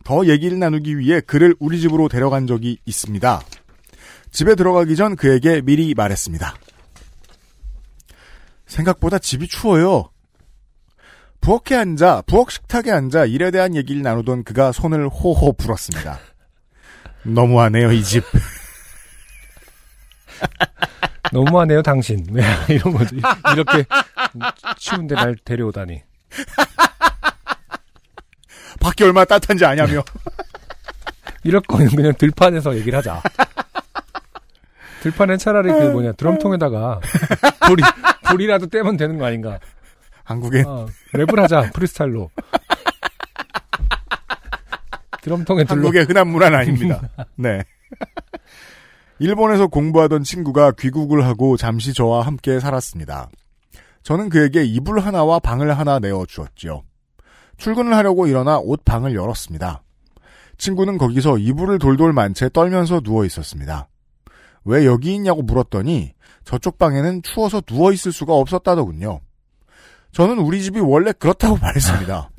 더 0.03 0.27
얘기를 0.27 0.59
나누기 0.59 0.99
위해 0.99 1.19
그를 1.19 1.55
우리 1.59 1.81
집으로 1.81 2.09
데려간 2.09 2.45
적이 2.45 2.77
있습니다. 2.85 3.41
집에 4.31 4.53
들어가기 4.53 4.95
전 4.95 5.15
그에게 5.15 5.61
미리 5.61 5.95
말했습니다. 5.95 6.53
생각보다 8.67 9.17
집이 9.17 9.47
추워요. 9.47 10.11
부엌에 11.41 11.75
앉아, 11.75 12.23
부엌 12.27 12.51
식탁에 12.51 12.91
앉아 12.91 13.25
일에 13.25 13.49
대한 13.49 13.75
얘기를 13.75 14.03
나누던 14.03 14.43
그가 14.43 14.71
손을 14.71 15.09
호호 15.09 15.53
불었습니다. 15.53 16.19
너무하네요, 17.23 17.91
이 17.91 18.03
집. 18.03 18.23
너무하네요, 21.31 21.81
당신. 21.81 22.25
네, 22.31 22.43
이런 22.69 22.93
거죠. 22.93 23.15
이렇게 23.53 23.85
추운데 24.77 25.15
날 25.15 25.35
데려오다니. 25.43 26.01
밖에 28.79 29.05
얼마나 29.05 29.25
따뜻한지 29.25 29.65
아냐며. 29.65 30.03
이럴 31.43 31.61
거면 31.61 31.89
그냥 31.89 32.13
들판에서 32.17 32.75
얘기를 32.77 32.97
하자. 32.97 33.21
들판엔 35.01 35.37
차라리 35.37 35.69
그 35.69 35.91
뭐냐 35.91 36.13
드럼통에다가 36.13 37.01
불이 37.67 37.83
불이라도 38.27 38.67
떼면 38.67 38.95
되는 38.95 39.17
거 39.17 39.25
아닌가? 39.25 39.59
한국에 40.23 40.63
어, 40.65 40.87
랩을 41.13 41.41
하자 41.41 41.71
프리스타일로. 41.73 42.31
드럼통에 45.23 45.63
둘러. 45.63 45.75
한국의 45.75 46.03
흔한 46.05 46.27
문화는 46.27 46.57
아닙니다. 46.57 47.01
네. 47.35 47.63
일본에서 49.19 49.67
공부하던 49.67 50.23
친구가 50.23 50.73
귀국을 50.77 51.25
하고 51.25 51.55
잠시 51.55 51.93
저와 51.93 52.25
함께 52.25 52.59
살았습니다. 52.59 53.29
저는 54.03 54.29
그에게 54.29 54.65
이불 54.65 54.99
하나와 54.99 55.39
방을 55.39 55.77
하나 55.77 55.99
내어 55.99 56.25
주었지요. 56.25 56.83
출근을 57.57 57.95
하려고 57.95 58.27
일어나 58.27 58.57
옷 58.59 58.83
방을 58.83 59.15
열었습니다. 59.15 59.81
친구는 60.57 60.97
거기서 60.97 61.37
이불을 61.37 61.79
돌돌 61.79 62.11
만채 62.11 62.49
떨면서 62.51 62.99
누워 62.99 63.23
있었습니다. 63.25 63.87
왜 64.65 64.85
여기 64.85 65.15
있냐고 65.15 65.41
물었더니 65.41 66.13
저쪽 66.43 66.77
방에는 66.77 67.23
추워서 67.23 67.61
누워 67.61 67.93
있을 67.93 68.11
수가 68.11 68.33
없었다더군요. 68.33 69.21
저는 70.11 70.39
우리 70.39 70.61
집이 70.61 70.79
원래 70.79 71.13
그렇다고 71.13 71.57
말했습니다. 71.61 72.29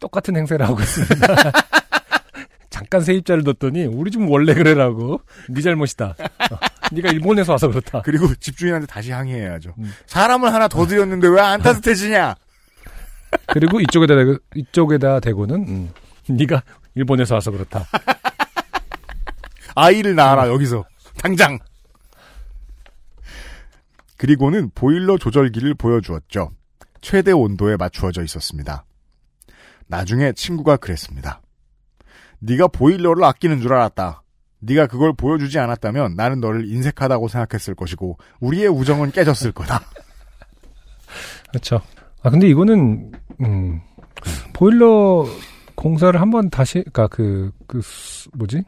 똑같은 0.00 0.36
행세를 0.36 0.66
하고 0.66 0.80
있습니다. 0.80 1.26
잠깐 2.70 3.02
세입자를 3.02 3.44
뒀더니 3.44 3.84
우리 3.84 4.10
집 4.10 4.20
원래 4.22 4.54
그래라고. 4.54 5.20
네 5.50 5.60
잘못이다. 5.60 6.14
어, 6.18 6.58
네가 6.92 7.10
일본에서 7.10 7.52
와서 7.52 7.68
그렇다. 7.68 8.02
그리고 8.02 8.34
집주인한테 8.34 8.86
다시 8.86 9.12
항의해야죠. 9.12 9.74
음. 9.78 9.92
사람을 10.06 10.52
하나 10.52 10.66
더 10.68 10.86
들였는데 10.86 11.28
왜 11.28 11.40
안 11.40 11.60
따뜻해지냐? 11.62 12.34
그리고 13.48 13.80
이쪽에다 13.80 14.14
대고, 14.16 14.38
이쪽에다 14.56 15.20
대고는 15.20 15.54
음, 15.68 15.92
네가 16.28 16.62
일본에서 16.94 17.34
와서 17.36 17.50
그렇다. 17.50 17.86
아이를 19.76 20.14
낳아라 20.16 20.48
여기서 20.48 20.84
당장. 21.18 21.58
그리고는 24.16 24.70
보일러 24.74 25.16
조절기를 25.16 25.74
보여주었죠. 25.74 26.50
최대 27.00 27.32
온도에 27.32 27.76
맞추어져 27.76 28.22
있었습니다. 28.24 28.84
나중에 29.90 30.32
친구가 30.32 30.76
그랬습니다. 30.76 31.40
네가 32.38 32.68
보일러를 32.68 33.24
아끼는 33.24 33.60
줄 33.60 33.74
알았다. 33.74 34.22
네가 34.60 34.86
그걸 34.86 35.12
보여주지 35.12 35.58
않았다면 35.58 36.14
나는 36.14 36.40
너를 36.40 36.66
인색하다고 36.70 37.28
생각했을 37.28 37.74
것이고 37.74 38.16
우리의 38.40 38.68
우정은 38.68 39.10
깨졌을 39.10 39.52
거다. 39.52 39.82
그렇죠. 41.50 41.80
아 42.22 42.30
근데 42.30 42.48
이거는 42.48 43.12
음, 43.40 43.80
보일러 44.52 45.26
공사를 45.74 46.18
한번 46.20 46.50
다시 46.50 46.74
그러니까 46.92 47.08
그, 47.08 47.50
그 47.66 47.80
수- 47.82 48.28
뭐지 48.34 48.62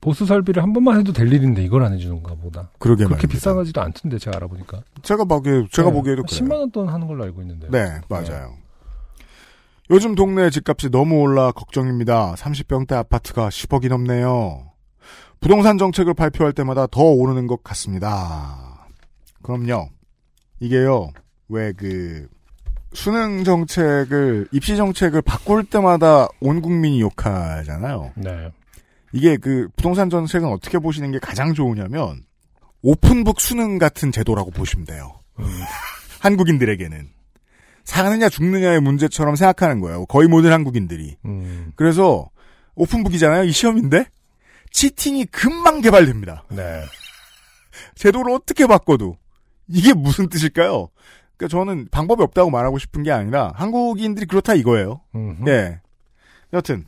보수 0.00 0.24
설비를 0.26 0.62
한 0.62 0.72
번만 0.72 0.98
해도 1.00 1.12
될 1.12 1.32
일인데 1.32 1.62
이걸 1.64 1.82
안 1.82 1.92
해주는가 1.94 2.34
보다. 2.36 2.70
그러게 2.78 3.04
그렇게 3.04 3.14
말입니다. 3.26 3.28
비싸지도 3.28 3.80
않던데 3.82 4.18
제가 4.18 4.36
알아보니까. 4.36 4.82
제가 5.02 5.24
보기에 5.24 5.66
제가 5.72 5.88
네, 5.90 5.94
보기에도 5.94 6.22
그래요. 6.22 6.40
10만 6.40 6.52
원 6.52 6.70
돈 6.70 6.88
하는 6.88 7.06
걸로 7.06 7.24
알고 7.24 7.40
있는데. 7.42 7.68
네, 7.70 8.00
맞아요. 8.08 8.54
요즘 9.90 10.14
동네 10.14 10.48
집값이 10.48 10.90
너무 10.90 11.16
올라 11.20 11.52
걱정입니다. 11.52 12.34
30평대 12.34 12.92
아파트가 12.92 13.50
10억이 13.50 13.88
넘네요. 13.88 14.72
부동산 15.40 15.76
정책을 15.76 16.14
발표할 16.14 16.54
때마다 16.54 16.86
더 16.86 17.02
오르는 17.02 17.46
것 17.46 17.62
같습니다. 17.62 18.86
그럼요. 19.42 19.90
이게요, 20.60 21.10
왜 21.50 21.72
그, 21.72 22.26
수능 22.94 23.44
정책을, 23.44 24.48
입시 24.52 24.76
정책을 24.76 25.20
바꿀 25.20 25.64
때마다 25.64 26.28
온 26.40 26.62
국민이 26.62 27.02
욕하잖아요. 27.02 28.12
네. 28.16 28.50
이게 29.12 29.36
그 29.36 29.68
부동산 29.76 30.08
정책은 30.08 30.48
어떻게 30.48 30.78
보시는 30.78 31.12
게 31.12 31.18
가장 31.18 31.52
좋으냐면, 31.52 32.22
오픈북 32.80 33.38
수능 33.38 33.78
같은 33.78 34.12
제도라고 34.12 34.50
보시면 34.50 34.86
돼요. 34.86 35.20
음, 35.40 35.44
한국인들에게는. 36.20 37.10
사느냐 37.84 38.28
죽느냐의 38.28 38.80
문제처럼 38.80 39.36
생각하는 39.36 39.80
거예요. 39.80 40.06
거의 40.06 40.28
모든 40.28 40.52
한국인들이. 40.52 41.16
음, 41.24 41.72
그래서 41.76 42.28
오픈북이잖아요. 42.74 43.44
이 43.44 43.52
시험인데 43.52 44.06
치팅이 44.70 45.26
금방 45.26 45.80
개발됩니다. 45.80 46.44
네. 46.50 46.82
제도를 47.94 48.32
어떻게 48.32 48.66
바꿔도 48.66 49.16
이게 49.68 49.92
무슨 49.92 50.28
뜻일까요? 50.28 50.88
그러니까 51.36 51.48
저는 51.48 51.88
방법이 51.90 52.22
없다고 52.22 52.50
말하고 52.50 52.78
싶은 52.78 53.02
게 53.02 53.12
아니라 53.12 53.52
한국인들이 53.54 54.26
그렇다 54.26 54.54
이거예요. 54.54 55.00
음, 55.14 55.44
예. 55.46 55.80
여튼 56.52 56.86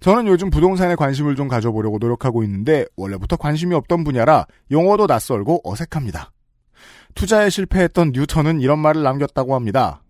저는 0.00 0.26
요즘 0.26 0.48
부동산에 0.50 0.94
관심을 0.94 1.36
좀 1.36 1.48
가져보려고 1.48 1.98
노력하고 1.98 2.42
있는데 2.44 2.86
원래부터 2.96 3.36
관심이 3.36 3.74
없던 3.74 4.04
분야라 4.04 4.46
용어도 4.70 5.06
낯설고 5.06 5.60
어색합니다. 5.64 6.32
투자에 7.14 7.50
실패했던 7.50 8.12
뉴턴은 8.14 8.60
이런 8.60 8.78
말을 8.78 9.02
남겼다고 9.02 9.54
합니다. 9.54 10.02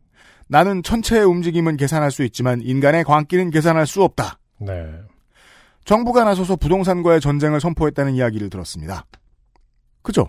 나는 0.50 0.82
천체의 0.82 1.24
움직임은 1.24 1.76
계산할 1.76 2.10
수 2.10 2.24
있지만 2.24 2.60
인간의 2.60 3.04
광기는 3.04 3.50
계산할 3.50 3.86
수 3.86 4.02
없다. 4.02 4.40
네. 4.58 4.72
정부가 5.84 6.24
나서서 6.24 6.56
부동산과의 6.56 7.20
전쟁을 7.20 7.60
선포했다는 7.60 8.14
이야기를 8.14 8.50
들었습니다. 8.50 9.06
그죠? 10.02 10.28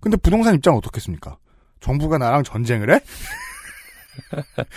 근데 0.00 0.18
부동산 0.18 0.54
입장은 0.54 0.76
어떻겠습니까? 0.76 1.38
정부가 1.80 2.18
나랑 2.18 2.44
전쟁을 2.44 2.94
해? 2.94 3.00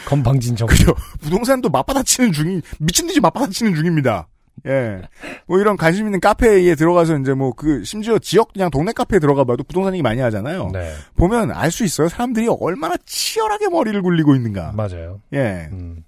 건방진 0.08 0.56
정부. 0.56 0.74
그죠? 0.74 0.96
부동산도 1.20 1.70
맞받아치는 1.70 2.32
중이, 2.32 2.62
미친듯이 2.80 3.20
맞받아치는 3.20 3.76
중입니다. 3.76 4.30
예. 4.68 5.02
뭐 5.48 5.60
이런 5.60 5.78
관심 5.78 6.06
있는 6.06 6.20
카페에 6.20 6.76
들어가서 6.76 7.18
이제 7.18 7.34
뭐 7.34 7.54
그, 7.54 7.84
심지어 7.84 8.20
지역 8.20 8.54
그냥 8.54 8.70
동네 8.70 8.92
카페에 8.92 9.20
들어가 9.20 9.44
봐도 9.44 9.64
부동산 9.64 9.94
얘기 9.94 10.02
많이 10.02 10.22
하잖아요. 10.22 10.70
네. 10.74 10.94
보면 11.16 11.52
알 11.52 11.72
수 11.72 11.84
있어요. 11.84 12.10
사람들이 12.10 12.48
얼마나 12.60 12.96
치열하게 13.06 13.70
머리를 13.70 14.02
굴리고 14.02 14.36
있는가. 14.36 14.74
맞아요. 14.74 15.22
예. 15.34 15.70
음. 15.72 16.04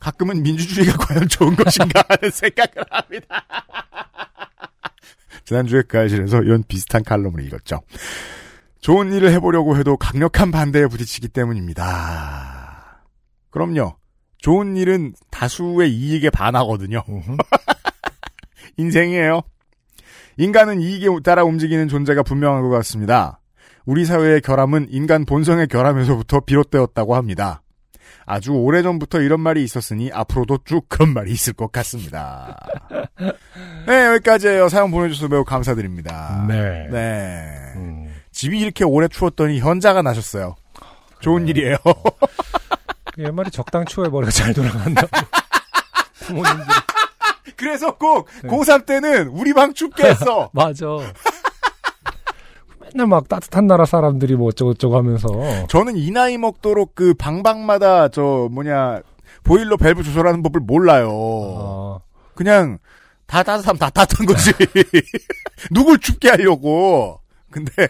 가끔은 0.00 0.42
민주주의가 0.42 0.96
과연 1.06 1.28
좋은 1.28 1.56
것인가 1.56 2.04
하는 2.08 2.30
생각을 2.30 2.84
합니다. 2.90 3.44
지난주에 5.44 5.82
그 5.86 5.98
알실에서 5.98 6.42
이런 6.42 6.64
비슷한 6.66 7.02
칼럼을 7.04 7.44
읽었죠. 7.46 7.80
좋은 8.80 9.12
일을 9.12 9.30
해보려고 9.32 9.76
해도 9.76 9.96
강력한 9.96 10.50
반대에 10.50 10.86
부딪히기 10.86 11.28
때문입니다. 11.28 13.02
그럼요. 13.50 13.96
좋은 14.46 14.76
일은 14.76 15.12
다수의 15.32 15.92
이익에 15.92 16.30
반하거든요. 16.30 17.02
인생이에요. 18.78 19.40
인간은 20.36 20.80
이익에 20.80 21.08
따라 21.24 21.42
움직이는 21.42 21.88
존재가 21.88 22.22
분명한 22.22 22.62
것 22.62 22.68
같습니다. 22.68 23.40
우리 23.86 24.04
사회의 24.04 24.40
결함은 24.40 24.86
인간 24.90 25.24
본성의 25.24 25.66
결함에서부터 25.66 26.42
비롯되었다고 26.46 27.16
합니다. 27.16 27.62
아주 28.24 28.52
오래전부터 28.52 29.20
이런 29.20 29.40
말이 29.40 29.64
있었으니 29.64 30.12
앞으로도 30.12 30.58
쭉 30.64 30.88
그런 30.88 31.12
말이 31.12 31.32
있을 31.32 31.52
것 31.52 31.72
같습니다. 31.72 32.56
네, 33.88 34.06
여기까지예요. 34.06 34.68
사연 34.68 34.92
보내주셔서 34.92 35.26
매우 35.26 35.42
감사드립니다. 35.42 36.44
네. 36.46 36.86
네. 36.92 37.72
음. 37.74 38.14
집이 38.30 38.60
이렇게 38.60 38.84
오래 38.84 39.08
추웠더니 39.08 39.58
현자가 39.58 40.02
나셨어요. 40.02 40.54
좋은 41.18 41.48
일이에요. 41.48 41.78
옛말에 43.18 43.50
적당 43.50 43.84
추워야 43.84 44.10
머리가 44.10 44.30
잘 44.30 44.52
돌아간다. 44.52 45.02
부모님들 46.26 46.64
그래서 47.56 47.96
꼭 47.96 48.28
네. 48.42 48.48
고3 48.50 48.84
때는 48.84 49.28
우리 49.28 49.54
방 49.54 49.72
춥게 49.72 50.04
했어. 50.04 50.50
맞아. 50.54 50.86
맨날 52.80 53.06
막 53.06 53.28
따뜻한 53.28 53.66
나라 53.66 53.84
사람들이 53.84 54.36
뭐 54.36 54.48
어쩌고저쩌고 54.48 54.96
하면서 54.96 55.66
저는 55.68 55.96
이 55.96 56.10
나이 56.10 56.36
먹도록 56.38 56.94
그 56.94 57.14
방방마다 57.14 58.08
저 58.08 58.48
뭐냐 58.50 59.00
보일러 59.44 59.76
밸브 59.76 60.02
조절하는 60.02 60.42
법을 60.42 60.60
몰라요. 60.60 61.08
어, 61.10 62.00
그냥 62.34 62.78
다 63.26 63.42
따뜻하면 63.42 63.78
다 63.78 63.90
따뜻한 63.90 64.26
거지. 64.26 64.52
누굴 65.72 65.98
춥게 65.98 66.30
하려고. 66.30 67.20
근데 67.50 67.88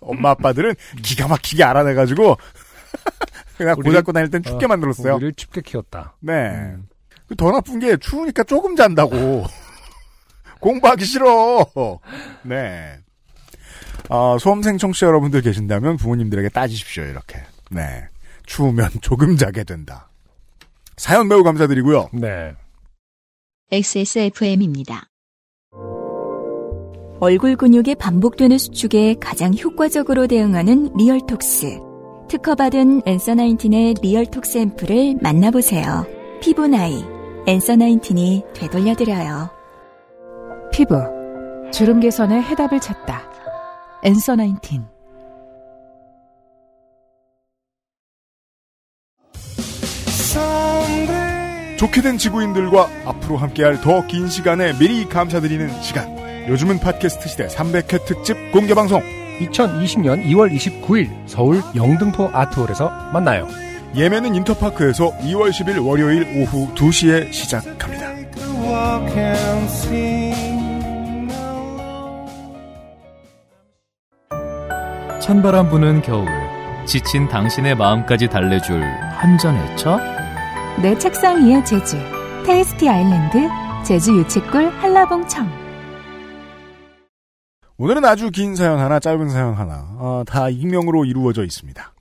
엄마 0.00 0.30
아빠들은 0.30 0.74
기가 1.02 1.28
막히게 1.28 1.64
알아내가지고 1.64 2.36
그냥 3.56 3.76
고등학교 3.76 4.12
다닐 4.12 4.30
땐 4.30 4.42
춥게 4.42 4.66
어, 4.66 4.68
만들었어요. 4.68 5.14
우리를 5.16 5.34
춥게 5.34 5.62
키웠다. 5.62 6.16
네. 6.20 6.50
음. 6.50 6.86
그더 7.28 7.50
나쁜 7.50 7.78
게 7.78 7.96
추우니까 7.96 8.44
조금 8.44 8.76
잔다고. 8.76 9.44
공부하기 10.60 11.04
싫어. 11.04 11.66
네. 12.42 12.98
아, 14.08 14.36
수험생 14.40 14.78
청취자 14.78 15.06
여러분들 15.06 15.42
계신다면 15.42 15.96
부모님들에게 15.96 16.48
따지십시오, 16.50 17.04
이렇게. 17.04 17.40
네. 17.70 18.06
추우면 18.46 18.88
조금 19.00 19.36
자게 19.36 19.64
된다. 19.64 20.08
사연 20.96 21.28
매우 21.28 21.42
감사드리고요. 21.42 22.10
네. 22.12 22.54
XSFM입니다. 23.70 25.08
얼굴 27.18 27.56
근육의 27.56 27.96
반복되는 27.96 28.58
수축에 28.58 29.16
가장 29.20 29.52
효과적으로 29.54 30.26
대응하는 30.26 30.92
리얼톡스. 30.96 31.95
특허받은 32.28 33.02
Answer 33.06 33.34
Nineteen의 33.34 33.94
리얼톡스 34.02 34.58
앰플을 34.58 35.18
만나보세요. 35.22 36.06
피부 36.40 36.66
나이, 36.66 37.04
Answer 37.46 37.76
Nineteen이 37.76 38.42
되돌려드려요. 38.54 39.50
피부 40.72 40.96
주름 41.72 42.00
개선의 42.00 42.42
해답을 42.42 42.80
찾다. 42.80 43.22
엔서 44.02 44.36
나인틴 44.36 44.84
좋게 51.78 52.00
된 52.02 52.18
지구인들과 52.18 52.88
앞으로 53.04 53.36
함께할 53.36 53.80
더 53.80 54.06
긴 54.06 54.28
시간에 54.28 54.72
미리 54.78 55.06
감사드리는 55.08 55.82
시간. 55.82 56.16
요즘은 56.48 56.78
팟캐스트 56.80 57.28
시대 57.28 57.46
300회 57.48 58.04
특집 58.06 58.36
공개방송. 58.52 59.25
2020년 59.40 60.24
2월 60.26 60.52
29일 60.54 61.10
서울 61.26 61.62
영등포 61.74 62.30
아트홀에서 62.32 63.10
만나요. 63.12 63.46
예매는 63.94 64.34
인터파크에서 64.34 65.12
2월 65.18 65.50
10일 65.50 65.84
월요일 65.84 66.42
오후 66.42 66.72
2시에 66.74 67.32
시작합니다. 67.32 68.06
찬바람 75.20 75.70
부는 75.70 76.02
겨울 76.02 76.26
지친 76.86 77.26
당신의 77.28 77.74
마음까지 77.74 78.28
달래줄 78.28 78.80
한 78.80 79.36
잔의 79.38 79.76
차? 79.76 79.98
내 80.80 80.96
책상 80.98 81.44
위의 81.44 81.64
제주 81.64 81.96
테이스티 82.44 82.88
아일랜드 82.88 83.48
제주 83.84 84.16
유채꿀 84.16 84.68
한라봉청 84.68 85.65
오늘은 87.78 88.04
아주 88.04 88.30
긴 88.30 88.56
사연 88.56 88.78
하나, 88.78 88.98
짧은 88.98 89.28
사연 89.28 89.54
하나, 89.54 89.86
어, 89.98 90.22
다 90.26 90.48
익명으로 90.48 91.04
이루어져 91.04 91.44
있습니다. 91.44 91.92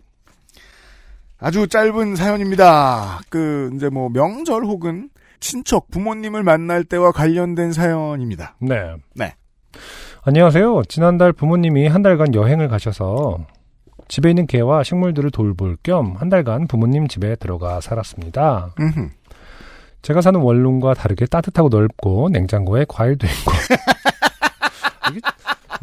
아주 1.39 1.67
짧은 1.67 2.15
사연입니다. 2.15 3.19
그, 3.30 3.69
이제 3.76 3.89
뭐, 3.89 4.09
명절 4.09 4.63
혹은 4.63 5.09
친척, 5.41 5.91
부모님을 5.91 6.43
만날 6.43 6.86
때와 6.86 7.11
관련된 7.11 7.73
사연입니다. 7.73 8.55
네. 8.59 8.95
네. 9.15 9.36
안녕하세요. 10.23 10.84
지난달 10.88 11.34
부모님이 11.34 11.88
한 11.88 12.01
달간 12.01 12.34
여행을 12.34 12.69
가셔서 12.69 13.38
집에 14.07 14.30
있는 14.30 14.47
개와 14.47 14.84
식물들을 14.84 15.30
돌볼 15.32 15.78
겸 15.84 16.15
한 16.17 16.30
달간 16.30 16.67
부모님 16.67 17.07
집에 17.07 17.36
들어가 17.36 17.82
살았습니다. 17.82 18.73
음흠. 18.80 19.09
제가 20.01 20.21
사는 20.21 20.39
원룸과 20.39 20.93
다르게 20.95 21.26
따뜻하고 21.26 21.69
넓고 21.69 22.30
냉장고에 22.30 22.86
과일도 22.88 23.28
있고 23.28 23.51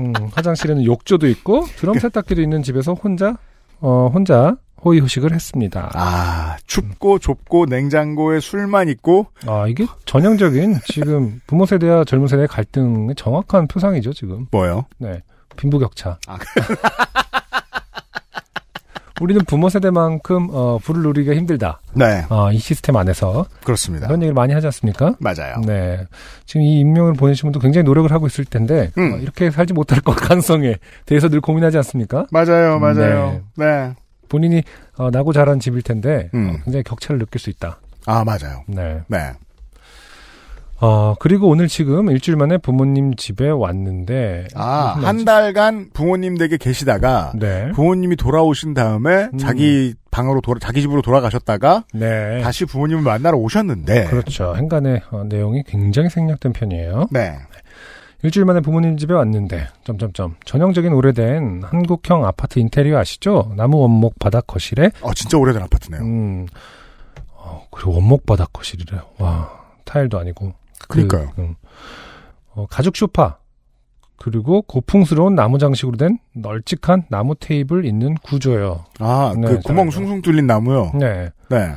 음, 0.00 0.12
화장실에는 0.32 0.84
욕조도 0.84 1.28
있고 1.28 1.64
드럼 1.76 1.98
세탁기도 1.98 2.40
있는 2.40 2.62
집에서 2.62 2.94
혼자 2.94 3.36
어, 3.80 4.10
혼자 4.12 4.56
호의 4.84 5.00
호식을 5.00 5.32
했습니다. 5.32 5.90
아, 5.94 6.56
춥고 6.66 7.20
좁고 7.20 7.66
냉장고에 7.66 8.40
술만 8.40 8.88
있고, 8.88 9.28
아 9.46 9.66
이게 9.68 9.86
전형적인 10.06 10.80
지금 10.86 11.40
부모 11.46 11.66
세대와 11.66 12.04
젊은 12.04 12.26
세대의 12.26 12.48
갈등의 12.48 13.14
정확한 13.14 13.68
표상이죠 13.68 14.12
지금. 14.12 14.46
뭐요? 14.50 14.86
네, 14.98 15.22
빈부격차. 15.56 16.18
아. 16.26 16.38
우리는 19.20 19.44
부모 19.44 19.68
세대만큼 19.68 20.48
어, 20.50 20.78
불을 20.82 21.02
누리기가 21.02 21.34
힘들다. 21.36 21.80
네, 21.94 22.24
어, 22.28 22.50
이 22.52 22.58
시스템 22.58 22.96
안에서 22.96 23.46
그렇습니다. 23.64 24.06
그런 24.06 24.22
얘기를 24.22 24.34
많이 24.34 24.52
하지 24.52 24.66
않습니까? 24.66 25.14
맞아요. 25.18 25.56
네. 25.66 26.06
지금 26.46 26.62
이 26.62 26.80
임명을 26.80 27.14
보내신 27.14 27.42
분도 27.46 27.60
굉장히 27.60 27.84
노력을 27.84 28.10
하고 28.10 28.26
있을 28.26 28.44
텐데 28.44 28.90
음. 28.98 29.12
어, 29.14 29.16
이렇게 29.18 29.50
살지 29.50 29.74
못할 29.74 30.00
것 30.00 30.12
가능성에 30.16 30.76
대해서 31.06 31.28
늘 31.28 31.40
고민하지 31.40 31.76
않습니까? 31.78 32.26
맞아요, 32.30 32.78
맞아요. 32.78 33.40
네. 33.56 33.92
본인이 34.28 34.62
어, 34.96 35.10
나고 35.10 35.32
자란 35.32 35.60
집일 35.60 35.82
텐데 35.82 36.30
음. 36.34 36.50
어, 36.50 36.64
굉장히 36.64 36.82
격차를 36.84 37.18
느낄 37.18 37.40
수 37.40 37.50
있다. 37.50 37.78
아, 38.06 38.24
맞아요. 38.24 38.64
네. 38.66 39.00
네. 39.08 39.32
어, 40.84 41.14
그리고 41.20 41.48
오늘 41.48 41.68
지금 41.68 42.10
일주일 42.10 42.36
만에 42.36 42.58
부모님 42.58 43.14
집에 43.14 43.48
왔는데 43.48 44.48
아, 44.56 44.94
무슨 44.96 45.06
한 45.06 45.14
말이지? 45.14 45.24
달간 45.24 45.90
부모님 45.92 46.36
댁에 46.36 46.56
계시다가, 46.56 47.32
네. 47.36 47.70
부모님이 47.70 48.16
돌아오신 48.16 48.74
다음에 48.74 49.28
음. 49.32 49.38
자기 49.38 49.94
방으로 50.10 50.40
돌아, 50.40 50.58
자기 50.60 50.80
집으로 50.80 51.00
돌아가셨다가 51.00 51.84
네. 51.94 52.40
다시 52.42 52.64
부모님을 52.64 53.02
만나러 53.04 53.38
오셨는데 53.38 54.06
그렇죠. 54.06 54.56
행간의 54.56 55.02
어, 55.12 55.22
내용이 55.24 55.62
굉장히 55.68 56.10
생략된 56.10 56.52
편이에요. 56.52 57.06
네. 57.12 57.36
일주일 58.24 58.44
만에 58.44 58.58
부모님 58.60 58.96
집에 58.96 59.14
왔는데 59.14 59.68
점점점 59.84 60.34
전형적인 60.44 60.92
오래된 60.92 61.62
한국형 61.64 62.24
아파트 62.24 62.58
인테리어 62.58 62.98
아시죠? 62.98 63.52
나무 63.56 63.78
원목 63.78 64.18
바닥 64.18 64.48
거실에 64.48 64.90
어 65.00 65.14
진짜 65.14 65.38
오래된 65.38 65.62
아파트네요. 65.62 66.02
음, 66.02 66.46
어, 67.34 67.66
그리고 67.70 67.94
원목 67.94 68.26
바닥 68.26 68.52
거실이래. 68.52 68.98
와, 69.18 69.48
타일도 69.84 70.18
아니고. 70.18 70.52
그, 70.92 71.06
그러니까요. 71.06 71.32
음, 71.38 71.54
어, 72.54 72.66
가죽 72.68 72.96
소파. 72.96 73.38
그리고 74.16 74.62
고풍스러운 74.62 75.34
나무 75.34 75.58
장식으로 75.58 75.96
된 75.96 76.18
널찍한 76.34 77.06
나무 77.08 77.34
테이블 77.34 77.84
있는 77.84 78.14
구조예요. 78.22 78.84
아, 79.00 79.34
네, 79.36 79.48
그 79.48 79.60
구멍 79.60 79.90
잘 79.90 80.02
숭숭 80.02 80.22
뚫린 80.22 80.46
나무요. 80.46 80.92
네. 80.94 81.30
네. 81.50 81.72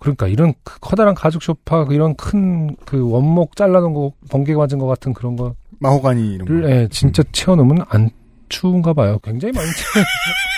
그러니까 0.00 0.26
이런 0.26 0.52
크- 0.64 0.80
커다란 0.80 1.14
가죽 1.14 1.42
소파, 1.44 1.84
그 1.84 1.94
이런 1.94 2.16
큰 2.16 2.74
그 2.84 3.08
원목 3.08 3.54
잘라놓은 3.56 3.94
거, 3.94 4.12
번개 4.30 4.54
맞은 4.54 4.78
것 4.78 4.86
같은 4.86 5.12
그런 5.14 5.36
거를, 5.36 5.54
마호가니 5.78 6.34
이런 6.34 6.62
거. 6.62 6.68
예, 6.70 6.88
진짜 6.90 7.22
채워놓으면 7.32 7.84
안 7.88 8.10
추운가 8.48 8.92
봐요. 8.92 9.18
굉장히 9.22 9.52
많이 9.52 9.68
채워. 9.70 10.04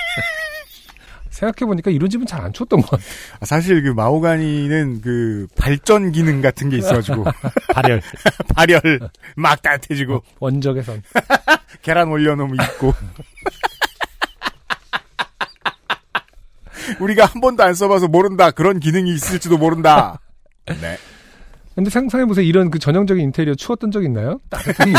생각해보니까 1.38 1.90
이런 1.90 2.10
집은 2.10 2.26
잘안 2.26 2.52
추웠던 2.52 2.80
것 2.82 2.90
같아요. 2.90 3.08
아, 3.40 3.46
사실 3.46 3.82
그 3.82 3.90
마호가니는 3.90 5.00
그 5.00 5.46
발전 5.56 6.12
기능 6.12 6.40
같은 6.40 6.68
게 6.68 6.78
있어가지고 6.78 7.24
발열. 7.72 8.02
발열 8.54 8.80
막 9.36 9.62
따뜻해지고 9.62 10.22
원적에선. 10.40 11.02
계란 11.82 12.08
올려놓으면 12.08 12.56
있고. 12.64 12.94
우리가 17.00 17.26
한 17.26 17.40
번도 17.40 17.62
안 17.62 17.74
써봐서 17.74 18.08
모른다. 18.08 18.50
그런 18.50 18.80
기능이 18.80 19.12
있을지도 19.14 19.58
모른다. 19.58 20.18
네. 20.66 20.96
근데 21.74 21.90
상상해보세요. 21.90 22.44
이런 22.44 22.70
그 22.70 22.78
전형적인 22.78 23.22
인테리어 23.22 23.54
추웠던 23.54 23.92
적 23.92 24.02
있나요? 24.04 24.40
따뜻한 24.50 24.92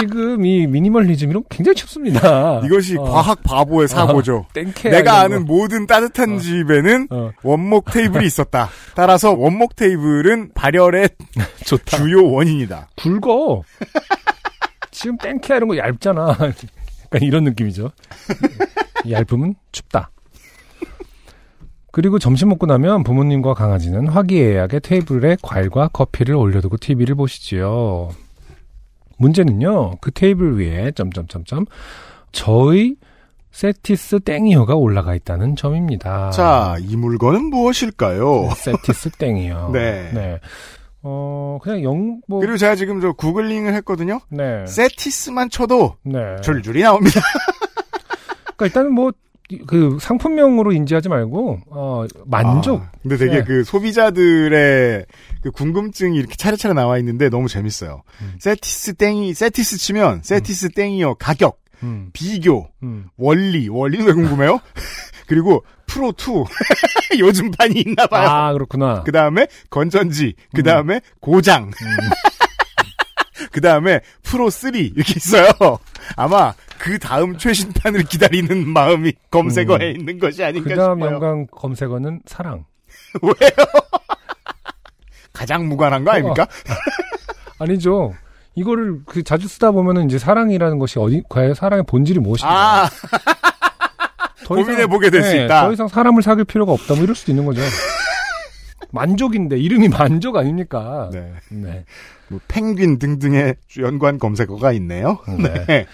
지금 0.00 0.44
이 0.44 0.66
미니멀리즘이론 0.66 1.44
굉장히 1.48 1.76
춥습니다. 1.76 2.60
이것이 2.64 2.96
어, 2.98 3.02
과학 3.04 3.42
바보의 3.42 3.88
사고죠. 3.88 4.46
땡케 4.52 4.90
내가 4.90 5.20
아는 5.20 5.46
거. 5.46 5.54
모든 5.54 5.86
따뜻한 5.86 6.34
어. 6.34 6.38
집에는 6.38 7.08
어, 7.10 7.30
원목 7.42 7.86
테이블이 7.92 8.26
있었다. 8.26 8.68
따라서 8.94 9.32
원목 9.32 9.76
테이블은 9.76 10.52
발열의 10.54 11.08
좋다. 11.64 11.96
주요 11.98 12.30
원인이다. 12.30 12.88
굵어. 12.96 13.62
지금 14.90 15.16
땡케 15.18 15.56
이런 15.56 15.68
거 15.68 15.76
얇잖아. 15.76 16.28
약간 16.38 17.22
이런 17.22 17.44
느낌이죠. 17.44 17.90
얇으면 19.10 19.54
춥다. 19.72 20.10
그리고 21.92 22.18
점심 22.18 22.48
먹고 22.48 22.66
나면 22.66 23.04
부모님과 23.04 23.54
강아지는 23.54 24.08
화기애애하게 24.08 24.80
테이블에 24.80 25.36
과일과 25.42 25.88
커피를 25.88 26.34
올려두고 26.34 26.76
TV를 26.78 27.14
보시지요. 27.14 28.10
문제는요, 29.18 29.96
그 30.00 30.10
테이블 30.10 30.58
위에 30.58 30.92
점점점점 30.92 31.66
저희 32.32 32.96
세티스 33.52 34.20
땡이어가 34.20 34.74
올라가 34.74 35.14
있다는 35.14 35.54
점입니다. 35.54 36.30
자, 36.30 36.76
이 36.80 36.96
물건은 36.96 37.44
무엇일까요? 37.50 38.50
세티스 38.56 39.10
땡이요. 39.10 39.70
네. 39.74 40.10
네. 40.12 40.40
어, 41.02 41.58
그냥 41.62 41.82
영, 41.84 42.20
뭐, 42.26 42.40
그리고 42.40 42.56
제가 42.56 42.74
지금 42.76 43.00
저 43.00 43.12
구글링을 43.12 43.74
했거든요. 43.74 44.20
네. 44.30 44.66
세티스만 44.66 45.50
쳐도 45.50 45.96
네. 46.02 46.36
줄줄이 46.42 46.82
나옵니다. 46.82 47.20
그러니까 48.56 48.66
일단은 48.66 48.92
뭐, 48.92 49.10
이- 49.10 49.12
그 49.66 49.98
상품명으로 50.00 50.72
인지하지 50.72 51.08
말고, 51.08 51.60
어, 51.70 52.06
만족. 52.24 52.80
아, 52.80 52.90
근데 53.02 53.16
되게 53.16 53.38
네. 53.38 53.44
그 53.44 53.62
소비자들의 53.64 55.04
그 55.42 55.50
궁금증이 55.50 56.16
이렇게 56.16 56.34
차례차례 56.36 56.74
나와 56.74 56.98
있는데 56.98 57.28
너무 57.28 57.48
재밌어요. 57.48 58.02
음. 58.22 58.34
세티스 58.38 58.94
땡이, 58.94 59.34
세티스 59.34 59.78
치면 59.78 60.22
세티스 60.22 60.70
땡이요. 60.70 61.16
가격, 61.16 61.60
음, 61.82 62.08
비교, 62.12 62.68
음. 62.82 63.08
원리, 63.16 63.68
원리는 63.68 64.06
왜 64.06 64.12
궁금해요? 64.12 64.60
그리고 65.26 65.64
프로 65.86 66.12
2 66.12 66.44
요즘 67.20 67.50
판이 67.50 67.80
있나 67.86 68.06
봐요. 68.06 68.28
아, 68.28 68.52
그렇구나. 68.52 69.02
그 69.04 69.12
다음에 69.12 69.46
건전지, 69.70 70.34
그 70.54 70.62
다음에 70.62 71.00
고장, 71.20 71.64
음. 71.64 71.70
그 73.52 73.60
다음에 73.60 74.00
프로 74.22 74.48
3 74.50 74.74
이렇게 74.74 75.14
있어요. 75.16 75.50
아마 76.16 76.54
그 76.84 76.98
다음 76.98 77.38
최신판을 77.38 78.02
기다리는 78.02 78.68
마음이 78.68 79.14
검색어에 79.30 79.92
음. 79.92 80.00
있는 80.00 80.18
것이 80.18 80.44
아닌가 80.44 80.68
그 80.68 80.76
다음. 80.76 81.00
연관 81.00 81.46
검색어는 81.46 82.20
사랑. 82.26 82.66
가장 85.32 85.66
무관한 85.66 86.04
거 86.04 86.10
아닙니까? 86.10 86.46
아니죠. 87.58 88.12
이거를 88.54 89.00
그 89.06 89.22
자주 89.22 89.48
쓰다 89.48 89.70
보면은 89.70 90.04
이제 90.04 90.18
사랑이라는 90.18 90.78
것이 90.78 90.98
어디, 90.98 91.22
과연 91.30 91.54
사랑의 91.54 91.84
본질이 91.86 92.18
무엇인가. 92.20 92.84
아, 92.84 92.90
더 94.44 94.54
이상- 94.58 94.66
고민해 94.66 94.86
보게 94.86 95.08
될수 95.08 95.32
네, 95.32 95.46
있다. 95.46 95.62
더 95.66 95.72
이상 95.72 95.88
사람을 95.88 96.22
사귈 96.22 96.44
필요가 96.44 96.72
없다. 96.72 96.94
뭐 96.96 97.02
이럴 97.02 97.16
수도 97.16 97.32
있는 97.32 97.46
거죠. 97.46 97.62
만족인데, 98.92 99.56
이름이 99.58 99.88
만족 99.88 100.36
아닙니까? 100.36 101.08
네. 101.12 101.32
네. 101.50 101.84
뭐 102.28 102.38
펭귄 102.46 102.98
등등의 102.98 103.54
연관 103.78 104.18
검색어가 104.18 104.72
있네요. 104.72 105.18
네. 105.38 105.64
네. 105.66 105.86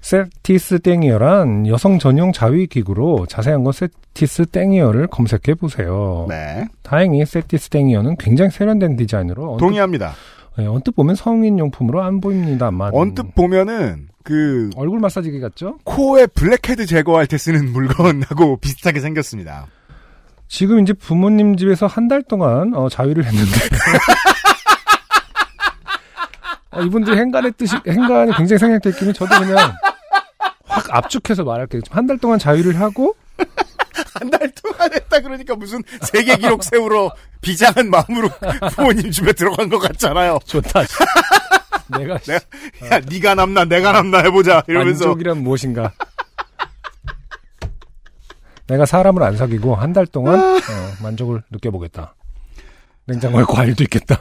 세티스 0.00 0.80
땡이어란 0.80 1.66
여성 1.66 1.98
전용 1.98 2.32
자위 2.32 2.66
기구로 2.66 3.26
자세한 3.26 3.62
건 3.64 3.72
세티스 3.72 4.46
땡이어를 4.46 5.06
검색해 5.08 5.54
보세요. 5.58 6.26
네. 6.28 6.66
다행히 6.82 7.24
세티스 7.26 7.68
땡이어는 7.68 8.16
굉장히 8.18 8.50
세련된 8.50 8.96
디자인으로 8.96 9.52
언뜻, 9.52 9.64
동의합니다. 9.64 10.12
네, 10.58 10.66
언뜻 10.66 10.92
보면 10.92 11.14
성인 11.14 11.58
용품으로 11.58 12.02
안 12.02 12.20
보입니다만 12.20 12.92
언뜻 12.94 13.34
보면은 13.34 14.08
그 14.24 14.70
얼굴 14.76 15.00
마사지기 15.00 15.40
같죠? 15.40 15.78
코에 15.84 16.26
블랙헤드 16.26 16.86
제거할 16.86 17.26
때 17.26 17.38
쓰는 17.38 17.70
물건하고 17.72 18.56
비슷하게 18.62 19.00
생겼습니다. 19.00 19.66
지금 20.48 20.80
이제 20.80 20.92
부모님 20.92 21.56
집에서 21.56 21.86
한 21.86 22.08
달 22.08 22.22
동안 22.22 22.74
어, 22.74 22.88
자위를 22.88 23.24
했는데 23.24 23.50
어, 26.72 26.80
이분들 26.82 27.16
행간의 27.16 27.52
뜻이 27.56 27.76
행간이 27.86 28.32
굉장히 28.36 28.58
생략됐기는 28.58 29.12
저도 29.12 29.38
그냥 29.38 29.72
확 30.70 30.86
압축해서 30.94 31.44
말할게요. 31.44 31.82
한 31.90 32.06
달 32.06 32.18
동안 32.18 32.38
자위를 32.38 32.78
하고 32.80 33.14
한 34.14 34.30
달 34.30 34.50
동안 34.62 34.92
했다 34.92 35.20
그러니까 35.20 35.54
무슨 35.56 35.82
세계 36.02 36.36
기록 36.36 36.62
세우러 36.64 37.12
비장한 37.40 37.90
마음으로 37.90 38.28
부모님 38.76 39.10
집에 39.10 39.32
들어간 39.32 39.68
것 39.68 39.78
같잖아요. 39.78 40.38
좋다. 40.46 40.82
내가 41.98 42.18
씨, 42.22 42.32
야, 42.32 42.40
네가 43.08 43.34
남나 43.34 43.64
내가 43.64 43.92
남나 43.92 44.18
해보자 44.18 44.62
이러면서 44.68 45.06
만족이란 45.06 45.38
무엇인가? 45.42 45.92
내가 48.68 48.86
사람을 48.86 49.22
안 49.24 49.36
사귀고 49.36 49.74
한 49.74 49.92
달 49.92 50.06
동안 50.06 50.38
어, 50.38 50.60
만족을 51.02 51.42
느껴보겠다. 51.50 52.14
냉장고에 53.06 53.42
과일도 53.44 53.82
있겠다. 53.84 54.20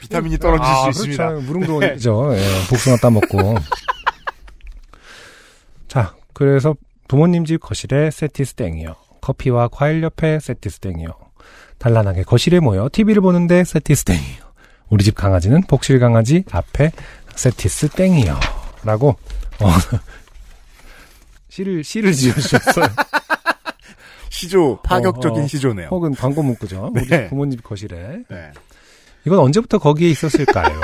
비타민이 0.00 0.38
떨어질 0.38 0.64
아, 0.64 0.84
수 0.84 0.88
있습니다. 0.90 1.28
그렇죠. 1.28 1.46
무릉도원이죠. 1.46 2.30
예, 2.36 2.66
복숭아 2.70 2.96
따먹고. 2.98 3.56
자, 6.40 6.46
그래서 6.46 6.74
부모님 7.06 7.44
집 7.44 7.58
거실에 7.58 8.10
세티스 8.10 8.54
땡이요. 8.54 8.96
커피와 9.20 9.68
과일 9.68 10.02
옆에 10.02 10.40
세티스 10.40 10.80
땡이요. 10.80 11.08
단란하게 11.78 12.22
거실에 12.22 12.60
모여 12.60 12.88
TV를 12.90 13.20
보는데 13.20 13.62
세티스 13.64 14.04
땡이요. 14.04 14.50
우리 14.88 15.04
집 15.04 15.14
강아지는 15.14 15.62
복실 15.62 15.98
강아지 16.00 16.44
앞에 16.50 16.92
세티스 17.36 17.90
땡이요. 17.90 18.38
라고, 18.84 19.16
어, 19.60 19.68
시를, 21.50 21.84
시를 21.84 22.12
지어주셨어요. 22.12 22.86
시조 24.30 24.80
파격적인 24.82 25.42
어, 25.42 25.44
어. 25.44 25.46
시조네요. 25.46 25.88
혹은 25.90 26.14
광고 26.14 26.42
문구죠. 26.42 26.92
우리 26.96 27.06
네. 27.06 27.28
부모님 27.28 27.58
집 27.58 27.64
거실에. 27.64 28.22
네. 28.28 28.52
이건 29.26 29.40
언제부터 29.40 29.78
거기에 29.78 30.08
있었을까요? 30.08 30.80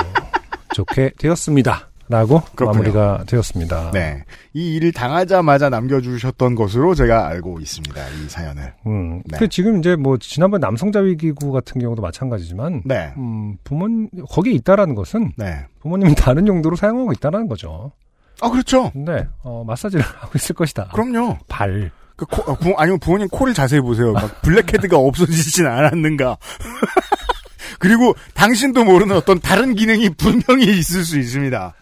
좋게 0.74 1.12
되었습니다. 1.18 1.88
라고 2.09 2.40
그렇군요. 2.54 2.72
마무리가 2.72 3.24
되었습니다. 3.26 3.90
네. 3.92 4.24
이 4.52 4.76
일을 4.76 4.92
당하자마자 4.92 5.70
남겨주셨던 5.70 6.54
것으로 6.54 6.94
제가 6.94 7.26
알고 7.26 7.59
있습니다. 7.61 8.00
이 8.09 8.28
사연을. 8.28 8.74
음, 8.86 9.22
네. 9.26 9.38
그 9.38 9.48
지금 9.48 9.78
이제 9.78 9.96
뭐 9.96 10.16
지난번 10.18 10.61
남성자위기구 10.61 11.50
같은 11.50 11.80
경우도 11.80 12.02
마찬가지지만, 12.02 12.82
네. 12.84 13.12
음, 13.16 13.57
부모 13.64 13.86
거기에 14.28 14.52
있다라는 14.54 14.94
것은 14.94 15.32
네. 15.36 15.66
부모님이 15.80 16.14
다른 16.14 16.46
용도로 16.46 16.76
사용하고 16.76 17.12
있다라는 17.12 17.48
거죠. 17.48 17.92
아, 18.40 18.50
그렇죠. 18.50 18.90
근데 18.90 19.26
어, 19.42 19.64
마사지를 19.66 20.04
하고 20.18 20.32
있을 20.36 20.54
것이다. 20.54 20.88
그럼요. 20.92 21.38
발. 21.48 21.90
그 22.16 22.24
코, 22.26 22.42
어, 22.50 22.54
부, 22.54 22.74
아니면 22.78 22.98
부모님 22.98 23.28
코를 23.28 23.52
자세히 23.52 23.80
보세요. 23.80 24.12
막 24.12 24.40
블랙헤드가 24.42 24.96
없어지진 24.98 25.66
않았는가. 25.66 26.36
그리고 27.78 28.14
당신도 28.34 28.84
모르는 28.84 29.16
어떤 29.16 29.38
다른 29.40 29.74
기능이 29.74 30.11
분명히 30.11 30.64
있을 30.78 31.04
수 31.04 31.18
있습니다. 31.18 31.74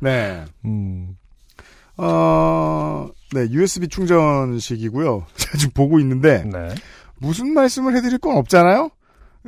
네. 0.00 0.44
음, 0.64 1.16
어, 1.96 3.08
네, 3.32 3.46
USB 3.50 3.88
충전식이고요. 3.88 5.24
제가 5.36 5.58
지금 5.58 5.72
보고 5.74 5.98
있는데 6.00 6.42
네. 6.44 6.74
무슨 7.18 7.52
말씀을 7.52 7.96
해드릴 7.96 8.18
건 8.18 8.36
없잖아요. 8.36 8.90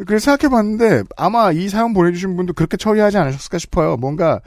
그래서 0.07 0.25
생각해봤는데 0.37 1.03
아마 1.17 1.53
이 1.53 1.69
사연 1.69 1.93
보내주신 1.93 2.37
분도 2.37 2.53
그렇게 2.55 2.77
처리하지 2.77 3.19
않으셨을까 3.19 3.59
싶어요. 3.59 3.97
뭔가 3.97 4.41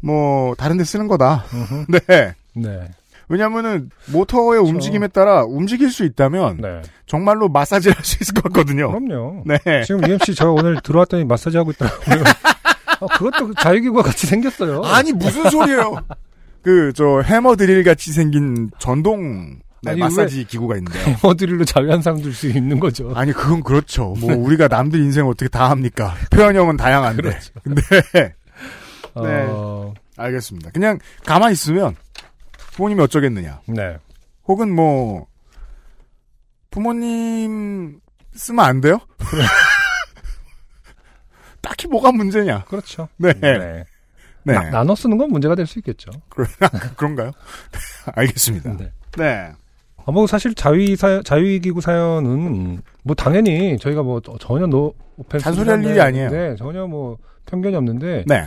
뭐 0.00 0.54
다른 0.56 0.76
데 0.76 0.84
쓰는 0.84 1.08
거다. 1.08 1.44
네. 1.88 2.34
네. 2.54 2.88
왜냐면은 3.28 3.90
모터의 4.12 4.60
움직임에 4.60 5.08
따라 5.08 5.44
움직일 5.44 5.90
수 5.90 6.04
있다면 6.04 6.58
네. 6.60 6.82
정말로 7.06 7.48
마사지를 7.48 7.96
할 7.96 8.04
수 8.04 8.18
있을 8.20 8.34
것 8.34 8.42
같거든요. 8.44 8.88
그럼요. 8.92 9.44
네. 9.46 9.82
지금 9.84 10.06
UMC 10.06 10.34
저 10.34 10.50
오늘 10.50 10.78
들어왔더니 10.82 11.24
마사지 11.24 11.56
하고 11.56 11.70
있더라고요. 11.70 12.22
어, 13.04 13.06
그것도 13.18 13.54
자유기구와 13.54 14.02
같이 14.02 14.26
생겼어요. 14.26 14.82
아니 14.84 15.12
무슨 15.12 15.48
소리예요? 15.50 15.96
그 16.62 16.92
저 16.94 17.20
해머 17.20 17.56
드릴 17.56 17.84
같이 17.84 18.12
생긴 18.12 18.70
전동 18.78 19.58
네, 19.82 19.90
아니, 19.90 20.00
마사지 20.00 20.44
기구가 20.44 20.76
있는데요. 20.78 21.04
해머 21.22 21.34
드릴로 21.34 21.64
자유 21.66 21.92
한 21.92 22.00
사람 22.00 22.22
들수 22.22 22.48
있는 22.48 22.80
거죠. 22.80 23.12
아니 23.14 23.32
그건 23.32 23.62
그렇죠. 23.62 24.14
뭐 24.18 24.34
우리가 24.34 24.68
남들 24.68 24.98
인생 25.00 25.26
어떻게 25.26 25.48
다 25.48 25.68
합니까? 25.68 26.14
표현형은 26.30 26.78
다양한데. 26.78 27.22
그렇죠. 27.22 27.52
근데 27.62 27.82
네. 28.12 28.34
어, 29.14 29.92
알겠습니다. 30.16 30.70
그냥 30.70 30.98
가만히 31.26 31.52
있으면 31.52 31.96
부모님이 32.76 33.02
어쩌겠느냐. 33.02 33.60
네. 33.66 33.98
혹은 34.48 34.74
뭐 34.74 35.26
부모님 36.70 38.00
쓰면 38.34 38.64
안 38.64 38.80
돼요? 38.80 38.98
딱히 41.64 41.86
뭐가 41.88 42.12
문제냐? 42.12 42.64
그렇죠. 42.64 43.08
네. 43.16 43.32
네. 43.40 43.84
네. 44.46 44.54
나, 44.54 44.70
나눠 44.70 44.94
쓰는 44.94 45.16
건 45.16 45.30
문제가 45.30 45.54
될 45.54 45.66
수 45.66 45.78
있겠죠. 45.78 46.10
그런가요? 46.96 47.30
알겠습니다. 48.14 48.76
네. 48.76 48.90
네. 49.16 49.52
아, 50.06 50.12
뭐 50.12 50.26
사실 50.26 50.54
자위 50.54 50.96
사 50.96 51.22
자위기구 51.22 51.80
사연은 51.80 52.82
뭐 53.02 53.14
당연히 53.14 53.78
저희가 53.78 54.02
뭐 54.02 54.20
전혀 54.38 54.66
노 54.66 54.92
오펜스 55.16 55.44
잔소리 55.44 55.70
할 55.70 55.82
일이 55.84 55.98
아니에요. 56.00 56.30
네, 56.30 56.56
전혀 56.56 56.86
뭐 56.86 57.16
편견이 57.46 57.74
없는데 57.74 58.24
네. 58.26 58.46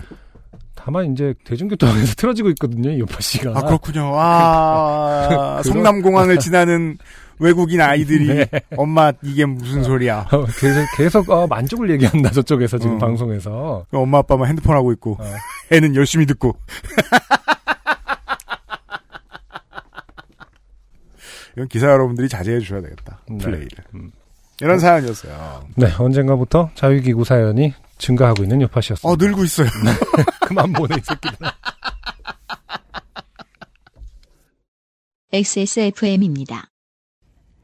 다만 0.76 1.12
이제 1.12 1.34
대중교통에서 1.46 2.14
틀어지고 2.16 2.50
있거든요, 2.50 2.92
이 2.92 3.00
요파 3.00 3.20
씨가. 3.20 3.54
아, 3.56 3.62
그렇군요. 3.64 4.12
아, 4.16 5.62
성남공항을 5.66 6.38
지나는 6.38 6.98
외국인 7.40 7.82
아이들이 7.82 8.28
네. 8.50 8.50
엄마 8.76 9.12
이게 9.22 9.46
무슨 9.46 9.84
소리야. 9.84 10.28
어, 10.32 10.46
계속, 10.60 10.86
계속 10.98 11.30
어, 11.30 11.48
만족을 11.48 11.90
얘기한다 11.92 12.32
저쪽에서 12.32 12.78
지금 12.80 12.96
어. 12.96 13.00
방송에서. 13.00 13.86
엄마 13.92 14.20
아빠만 14.20 14.48
핸드폰 14.50 14.76
하고 14.76 14.92
있고 14.94 15.18
어. 15.20 15.24
애는 15.72 15.96
열심히 15.96 16.26
듣고. 16.26 16.58
이건 21.56 21.68
기사 21.70 21.88
여러분들이 21.88 22.30
자제해 22.30 22.60
주셔야 22.60 22.82
되겠다. 22.82 23.20
네. 23.30 23.38
플레이를. 23.38 23.70
음. 23.96 24.12
이런 24.60 24.80
사연이었어요. 24.80 25.66
네, 25.76 25.88
언젠가부터 26.00 26.72
자유기구 26.74 27.24
사연이 27.24 27.74
증가하고 28.00 28.44
있는 28.44 28.62
요파 28.62 28.82
씨였습니다. 28.82 29.08
어 29.08 29.16
늘고 29.16 29.44
있어요. 29.44 29.68
그만 30.48 30.74
보내 30.74 30.96
이 30.96 31.00
새끼들. 31.04 31.48
XSFM입니다. 35.32 36.70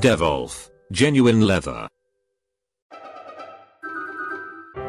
Devolf 0.00 0.70
Genuine 0.92 1.44
Leather. 1.44 1.86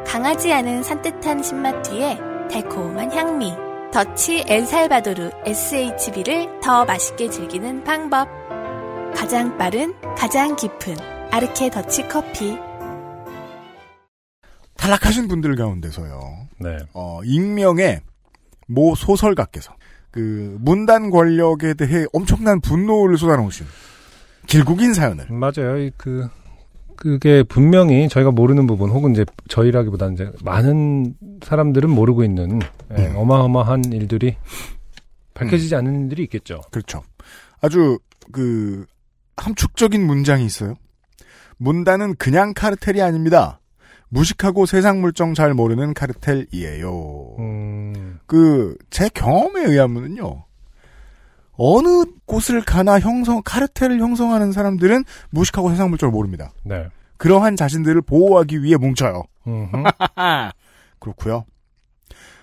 강하지 0.07 0.51
않은 0.51 0.81
산뜻한 0.81 1.43
신맛 1.43 1.83
뒤에 1.83 2.17
달콤한 2.49 3.11
향미. 3.11 3.53
더치 3.93 4.45
엘살바도르 4.47 5.29
SHB를 5.45 6.59
더 6.59 6.85
맛있게 6.85 7.29
즐기는 7.29 7.83
방법. 7.83 8.27
가장 9.15 9.55
빠른, 9.59 9.93
가장 10.17 10.55
깊은 10.55 10.95
아르케 11.31 11.69
더치 11.69 12.07
커피. 12.07 12.57
탈락하신 14.75 15.27
분들 15.27 15.55
가운데서요. 15.55 16.47
네. 16.59 16.77
어, 16.93 17.21
익명의 17.23 18.01
모 18.67 18.95
소설가께서 18.95 19.71
그 20.09 20.57
문단 20.59 21.11
권력에 21.11 21.75
대해 21.75 22.05
엄청난 22.11 22.59
분노를 22.59 23.17
쏟아놓으신 23.17 23.67
길국인 24.47 24.93
사연을 24.93 25.27
맞아요. 25.29 25.77
이 25.77 25.91
그, 25.97 26.27
그게 26.95 27.43
분명히 27.43 28.07
저희가 28.09 28.31
모르는 28.31 28.67
부분, 28.67 28.89
혹은 28.89 29.11
이제 29.11 29.25
저희라기보다는 29.49 30.13
이제 30.13 30.31
많은 30.43 31.15
사람들은 31.43 31.89
모르고 31.89 32.23
있는 32.23 32.59
예, 32.97 33.07
음. 33.07 33.15
어마어마한 33.17 33.85
일들이 33.91 34.35
밝혀지지 35.33 35.75
않는 35.75 36.03
일들이 36.03 36.23
있겠죠. 36.23 36.61
그렇죠. 36.71 37.03
아주 37.61 37.99
그 38.31 38.85
함축적인 39.37 40.05
문장이 40.05 40.45
있어요. 40.45 40.75
문단은 41.57 42.15
그냥 42.15 42.53
카르텔이 42.53 43.01
아닙니다. 43.01 43.59
무식하고 44.09 44.65
세상 44.65 45.01
물정 45.01 45.33
잘 45.33 45.53
모르는 45.53 45.93
카르텔이에요. 45.93 47.35
음, 47.39 48.19
그제 48.27 49.09
경험에 49.13 49.65
의하면요. 49.65 50.44
어느 51.57 52.05
곳을 52.25 52.61
가나 52.61 52.99
형성 52.99 53.41
카르텔을 53.43 53.99
형성하는 53.99 54.51
사람들은 54.51 55.03
무식하고 55.29 55.69
세상 55.69 55.89
물정을 55.89 56.11
모릅니다. 56.11 56.51
네. 56.63 56.87
그러한 57.17 57.55
자신들을 57.55 58.01
보호하기 58.01 58.61
위해 58.63 58.75
뭉쳐요. 58.77 59.23
그렇고요. 60.99 61.45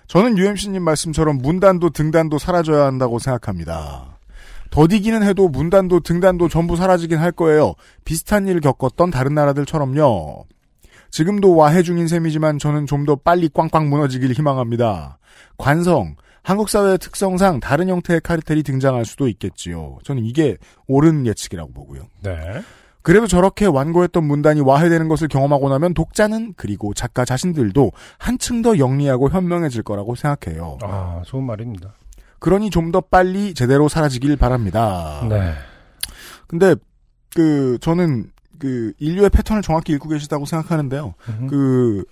저는 0.07 0.37
UMC님 0.39 0.83
말씀처럼 0.83 1.39
문단도 1.39 1.91
등단도 1.91 2.39
사라져야 2.39 2.87
한다고 2.87 3.19
생각합니다. 3.19 4.19
더디기는 4.71 5.23
해도 5.23 5.49
문단도 5.49 6.01
등단도 6.01 6.49
전부 6.49 6.77
사라지긴 6.77 7.19
할 7.19 7.33
거예요. 7.33 7.75
비슷한 8.05 8.47
일 8.49 8.61
겪었던 8.61 9.11
다른 9.11 9.35
나라들처럼요. 9.35 10.47
지금도 11.11 11.55
와해 11.57 11.83
중인 11.83 12.09
셈이지만 12.09 12.59
저는 12.59 12.87
좀 12.87 13.05
더 13.05 13.17
빨리 13.17 13.49
꽝꽝 13.51 13.91
무너지길 13.91 14.33
희망합니다. 14.33 15.19
관성, 15.59 16.17
한국 16.43 16.69
사회의 16.69 16.99
특성상 16.99 17.61
다른 17.61 17.89
형태의 17.89 18.21
카르텔이 18.21 18.63
등장할 18.63 19.05
수도 19.05 19.29
있겠지요. 19.29 19.99
저는 20.05 20.25
이게 20.25 20.57
옳은 20.89 21.27
예측이라고 21.27 21.73
보고요. 21.73 22.09
네. 22.23 22.63
그래도 23.03 23.27
저렇게 23.27 23.67
완고했던 23.67 24.25
문단이 24.25 24.61
와해되는 24.61 25.09
것을 25.09 25.27
경험하고 25.29 25.69
나면 25.69 25.93
독자는 25.95 26.55
그리고 26.57 26.95
작가 26.95 27.25
자신들도 27.25 27.91
한층 28.19 28.63
더 28.63 28.79
영리하고 28.79 29.29
현명해질 29.29 29.83
거라고 29.83 30.15
생각해요. 30.15 30.79
아, 30.83 31.23
좋은 31.27 31.45
말입니다. 31.45 31.95
그러니 32.39 32.71
좀 32.71 32.93
더 32.93 33.01
빨리 33.01 33.55
제대로 33.55 33.89
사라지길 33.89 34.37
바랍니다. 34.37 35.25
네. 35.29 35.55
근데 36.47 36.75
그 37.35 37.79
저는 37.81 38.31
그 38.59 38.93
인류의 38.99 39.31
패턴을 39.31 39.63
정확히 39.63 39.93
읽고 39.95 40.09
계시다고 40.09 40.45
생각하는데요. 40.45 41.15
음흠. 41.29 41.47
그 41.49 42.05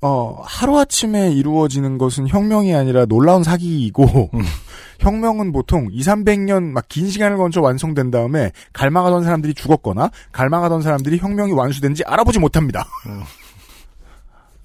어, 0.00 0.40
하루아침에 0.44 1.32
이루어지는 1.32 1.98
것은 1.98 2.28
혁명이 2.28 2.74
아니라 2.74 3.04
놀라운 3.06 3.42
사기이고, 3.42 4.30
음. 4.34 4.40
혁명은 5.00 5.52
보통 5.52 5.88
2, 5.90 6.00
300년 6.02 6.62
막 6.72 6.86
긴 6.88 7.08
시간을 7.10 7.36
거쳐 7.36 7.60
완성된 7.60 8.10
다음에 8.10 8.52
갈망하던 8.72 9.24
사람들이 9.24 9.54
죽었거나, 9.54 10.10
갈망하던 10.32 10.82
사람들이 10.82 11.18
혁명이 11.18 11.52
완수된지 11.52 12.04
알아보지 12.04 12.38
못합니다. 12.38 12.86
음. 13.06 13.22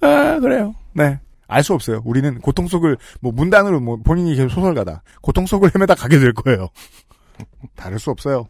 아, 0.00 0.38
그래요. 0.40 0.74
네. 0.92 1.18
알 1.46 1.62
수 1.62 1.74
없어요. 1.74 2.00
우리는 2.04 2.40
고통 2.40 2.66
속을, 2.68 2.96
뭐, 3.20 3.30
문단으로, 3.32 3.78
뭐, 3.80 3.96
본인이 4.02 4.34
계속 4.34 4.48
소설가다. 4.50 5.02
고통 5.20 5.46
속을 5.46 5.70
헤매다 5.74 5.94
가게 5.94 6.18
될 6.18 6.32
거예요. 6.32 6.68
다를 7.76 7.98
수 7.98 8.10
없어요. 8.10 8.48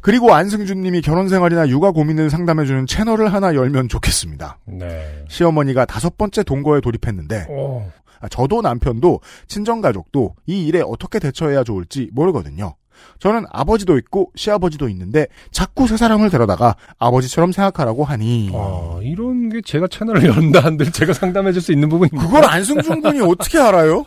그리고 0.00 0.32
안승준 0.34 0.80
님이 0.80 1.00
결혼 1.02 1.28
생활이나 1.28 1.68
육아 1.68 1.90
고민을 1.90 2.30
상담해주는 2.30 2.86
채널을 2.86 3.32
하나 3.32 3.54
열면 3.54 3.88
좋겠습니다. 3.88 4.58
네. 4.66 5.24
시어머니가 5.28 5.84
다섯 5.84 6.16
번째 6.16 6.42
동거에 6.42 6.80
돌입했는데 6.80 7.46
오. 7.50 7.90
아, 8.20 8.28
저도 8.28 8.60
남편도 8.62 9.20
친정가족도 9.46 10.34
이 10.46 10.66
일에 10.66 10.82
어떻게 10.84 11.18
대처해야 11.18 11.64
좋을지 11.64 12.08
모르거든요. 12.12 12.74
저는 13.18 13.44
아버지도 13.50 13.96
있고 13.96 14.30
시아버지도 14.36 14.88
있는데 14.90 15.26
자꾸 15.52 15.86
세 15.86 15.96
사람을 15.96 16.28
데려다가 16.28 16.76
아버지처럼 16.98 17.52
생각하라고 17.52 18.04
하니 18.04 18.50
아, 18.54 18.98
이런 19.02 19.48
게 19.48 19.60
제가 19.64 19.86
채널을 19.88 20.24
연다 20.28 20.60
한들 20.60 20.92
제가 20.92 21.12
상담해 21.14 21.52
줄 21.52 21.62
수 21.62 21.72
있는 21.72 21.88
부분입니다. 21.88 22.26
그걸 22.26 22.44
안승준 22.44 23.00
군이 23.00 23.20
어떻게 23.22 23.58
알아요? 23.58 24.04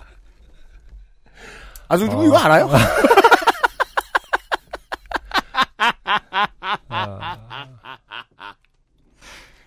안승준 1.88 2.18
군 2.18 2.26
이거 2.28 2.38
알아요? 2.38 2.70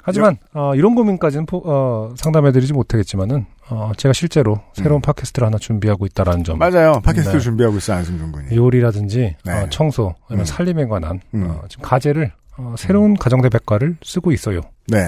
하지만 0.07 0.37
어, 0.55 0.75
이런 0.77 0.95
고민까지는 0.95 1.47
포- 1.47 1.63
어, 1.65 2.15
상담해드리지 2.17 2.73
못하겠지만은 2.73 3.45
어, 3.69 3.91
제가 3.97 4.13
실제로 4.13 4.61
새로운 4.73 5.01
팟캐스트를 5.03 5.45
하나 5.47 5.59
준비하고 5.59 6.07
있다라는 6.07 6.45
점. 6.45 6.59
맞아요. 6.59 7.01
팟캐스트 7.05 7.33
네. 7.33 7.39
준비하고 7.41 7.77
있어요 7.79 7.99
안승준 7.99 8.31
군이. 8.31 8.55
요리라든지 8.57 9.35
네. 9.45 9.53
어, 9.53 9.67
청소, 9.69 10.15
아니면 10.29 10.43
음. 10.43 10.45
살림에 10.45 10.87
관한 10.87 11.21
음. 11.35 11.51
어, 11.51 11.63
지금 11.69 11.85
가제를 11.85 12.33
어, 12.57 12.75
새로운 12.79 13.15
가정대 13.15 13.49
백과를 13.49 13.97
쓰고 14.03 14.31
있어요. 14.33 14.61
네, 14.87 14.99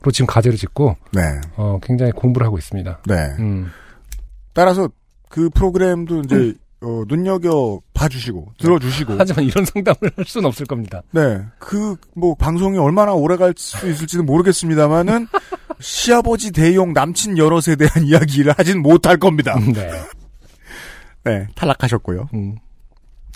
그리고 0.00 0.10
지금 0.10 0.26
가제를 0.26 0.58
짓고 0.58 0.96
네, 1.12 1.22
어, 1.56 1.78
굉장히 1.82 2.10
공부를 2.12 2.44
하고 2.44 2.58
있습니다. 2.58 2.98
네. 3.06 3.14
음, 3.38 3.70
따라서 4.52 4.88
그 5.28 5.48
프로그램도 5.50 6.22
이제 6.22 6.54
어, 6.80 7.02
눈여겨 7.08 7.80
봐주시고 7.94 8.52
들어주시고 8.58 9.14
하지만 9.18 9.44
이런 9.44 9.64
상담을 9.64 9.96
할 10.16 10.24
수는 10.24 10.46
없을 10.46 10.64
겁니다. 10.66 11.02
네. 11.10 11.40
그, 11.58 11.96
뭐, 12.14 12.34
방송이 12.36 12.78
얼마나 12.78 13.12
오래 13.14 13.36
갈 13.36 13.52
수 13.56 13.88
있을지는 13.88 14.24
모르겠습니다만은, 14.26 15.26
시아버지 15.80 16.52
대용 16.52 16.92
남친 16.92 17.36
여럿에 17.38 17.76
대한 17.76 18.04
이야기를 18.06 18.54
하진 18.56 18.80
못할 18.82 19.16
겁니다. 19.16 19.56
네. 19.58 19.90
네. 21.24 21.46
탈락하셨고요. 21.54 22.28
음. 22.34 22.56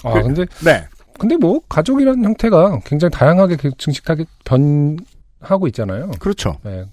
아 0.05 0.13
그- 0.15 0.23
근데 0.23 0.47
네. 0.65 0.87
근데 1.19 1.37
뭐 1.37 1.61
가족이라는 1.69 2.25
형태가 2.25 2.81
굉장히 2.85 3.11
다양하게 3.13 3.57
그 3.57 3.71
증식하게 3.77 4.25
변하고 4.45 5.67
있잖아요. 5.69 6.11
그렇죠. 6.19 6.59
네. 6.65 6.85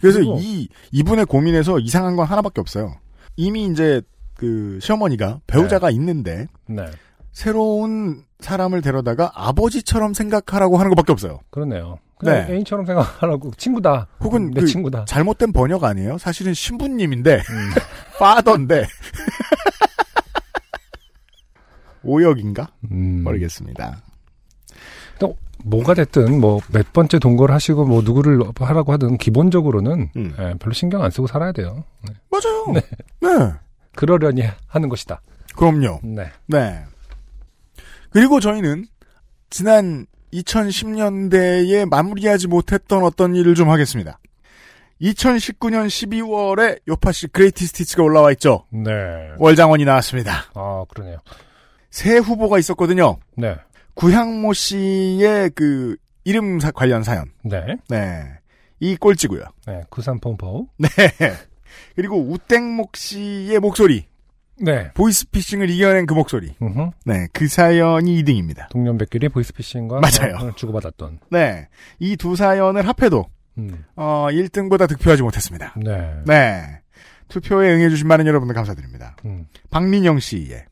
그래서 0.00 0.20
이, 0.22 0.68
이분의 0.92 1.26
고민에서 1.26 1.78
이상한 1.80 2.16
건 2.16 2.26
하나밖에 2.26 2.60
없어요. 2.60 2.94
이미 3.36 3.64
이제, 3.66 4.00
그, 4.36 4.78
시어머니가 4.82 5.40
배우자가 5.46 5.90
있는데, 5.90 6.46
네. 6.66 6.84
새로운 7.32 8.24
사람을 8.40 8.80
데려다가 8.82 9.30
아버지처럼 9.34 10.14
생각하라고 10.14 10.78
하는 10.78 10.90
것밖에 10.90 11.12
없어요. 11.12 11.40
그렇네요. 11.50 11.98
그냥 12.18 12.46
네. 12.46 12.54
애인처럼 12.54 12.86
생각하라고 12.86 13.50
친구다. 13.58 14.06
혹은 14.20 14.50
내 14.52 14.62
그 14.62 14.66
친구다. 14.66 15.04
잘못된 15.06 15.52
번역 15.52 15.84
아니에요? 15.84 16.16
사실은 16.18 16.54
신부님인데, 16.54 17.34
음. 17.36 17.70
파던데. 18.18 18.86
오역인가? 22.02 22.68
음. 22.90 23.22
모르겠습니다. 23.24 24.02
또 25.18 25.36
뭐가 25.64 25.94
됐든 25.94 26.40
뭐 26.40 26.60
몇 26.72 26.92
번째 26.92 27.18
동거를 27.18 27.54
하시고 27.54 27.84
뭐 27.86 28.02
누구를 28.02 28.40
하라고 28.60 28.92
하든 28.92 29.18
기본적으로는 29.18 30.10
음. 30.16 30.34
예, 30.38 30.54
별로 30.58 30.72
신경 30.72 31.02
안 31.02 31.10
쓰고 31.10 31.26
살아야 31.26 31.52
돼요. 31.52 31.84
네. 32.06 32.14
맞아요. 32.30 32.66
네. 32.72 32.80
네. 33.20 33.52
그러려니 33.96 34.42
하는 34.68 34.88
것이다. 34.88 35.20
그럼요. 35.56 36.00
네. 36.04 36.30
네. 36.46 36.84
그리고 38.10 38.38
저희는 38.40 38.86
지난 39.50 40.06
2010년대에 40.32 41.88
마무리하지 41.88 42.48
못했던 42.48 43.02
어떤 43.04 43.34
일을 43.34 43.54
좀 43.54 43.70
하겠습니다. 43.70 44.18
2019년 45.00 45.86
12월에 45.88 46.80
요파시 46.88 47.28
그레이티 47.28 47.66
스티치가 47.66 48.02
올라와 48.02 48.32
있죠. 48.32 48.64
네. 48.70 48.90
월장원이 49.38 49.84
나왔습니다. 49.84 50.44
아, 50.54 50.84
그러네요. 50.88 51.18
새 51.90 52.16
후보가 52.18 52.58
있었거든요. 52.58 53.18
네. 53.36 53.56
구향모 53.94 54.52
씨의 54.52 55.50
그 55.54 55.96
이름 56.24 56.60
사- 56.60 56.70
관련 56.70 57.02
사연. 57.02 57.30
네. 57.44 57.76
네. 57.88 58.24
이 58.80 58.96
꼴찌고요. 58.96 59.42
네. 59.66 59.82
구산pompo. 59.90 60.66
네. 60.78 60.88
그리고 61.94 62.18
우땡목 62.30 62.96
씨의 62.96 63.58
목소리. 63.60 64.06
네. 64.58 64.90
보이스피싱을 64.94 65.68
이겨낸 65.68 66.06
그 66.06 66.14
목소리. 66.14 66.54
음흠. 66.62 66.90
네. 67.04 67.26
그 67.32 67.46
사연이 67.46 68.22
2등입니다. 68.22 68.68
동년배끼리 68.70 69.28
보이스피싱과 69.28 70.00
맞아요. 70.00 70.36
어, 70.36 70.54
주고받았던. 70.54 71.20
네. 71.30 71.68
이 71.98 72.16
두 72.16 72.36
사연을 72.36 72.88
합해도 72.88 73.26
음. 73.58 73.84
어, 73.96 74.28
1등보다 74.30 74.88
득표하지 74.88 75.22
못했습니다. 75.22 75.74
네. 75.76 76.14
네. 76.26 76.80
투표에 77.28 77.74
응해주신 77.74 78.06
많은 78.08 78.26
여러분들 78.26 78.54
감사드립니다. 78.54 79.16
음. 79.26 79.46
박민영 79.70 80.20
씨의 80.20 80.64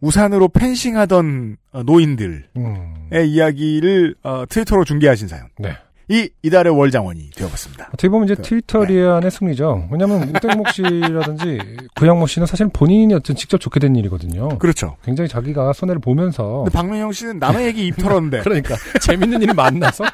우산으로 0.00 0.48
펜싱하던 0.48 1.56
어, 1.72 1.82
노인들의 1.84 2.42
음. 2.58 3.08
이야기를 3.12 4.16
어, 4.22 4.44
트위터로 4.46 4.84
중계하신 4.84 5.28
사연. 5.28 5.48
네. 5.58 5.74
이 6.08 6.28
이달의 6.42 6.72
월장원이 6.76 7.30
되어봤습니다. 7.30 7.86
어떻게 7.88 8.08
보면 8.08 8.26
이제 8.26 8.36
그, 8.36 8.42
트위터리안의 8.42 9.30
승리죠. 9.30 9.88
왜냐하면 9.90 10.28
우땡목 10.28 10.70
씨라든지 10.70 11.58
구양모 11.96 12.28
씨는 12.28 12.46
사실 12.46 12.68
본인이 12.72 13.12
어떤 13.14 13.34
직접 13.34 13.58
좋게 13.58 13.80
된 13.80 13.96
일이거든요. 13.96 14.58
그렇죠. 14.58 14.96
굉장히 15.04 15.28
자기가 15.28 15.72
손해를 15.72 16.00
보면서 16.00 16.58
근데 16.64 16.70
박민영 16.70 17.10
씨는 17.10 17.40
남의 17.40 17.66
얘기 17.66 17.86
입 17.88 17.96
털었는데 17.96 18.42
그러니까 18.44 18.76
재밌는 19.00 19.42
일이 19.42 19.52
만나서 19.52 20.04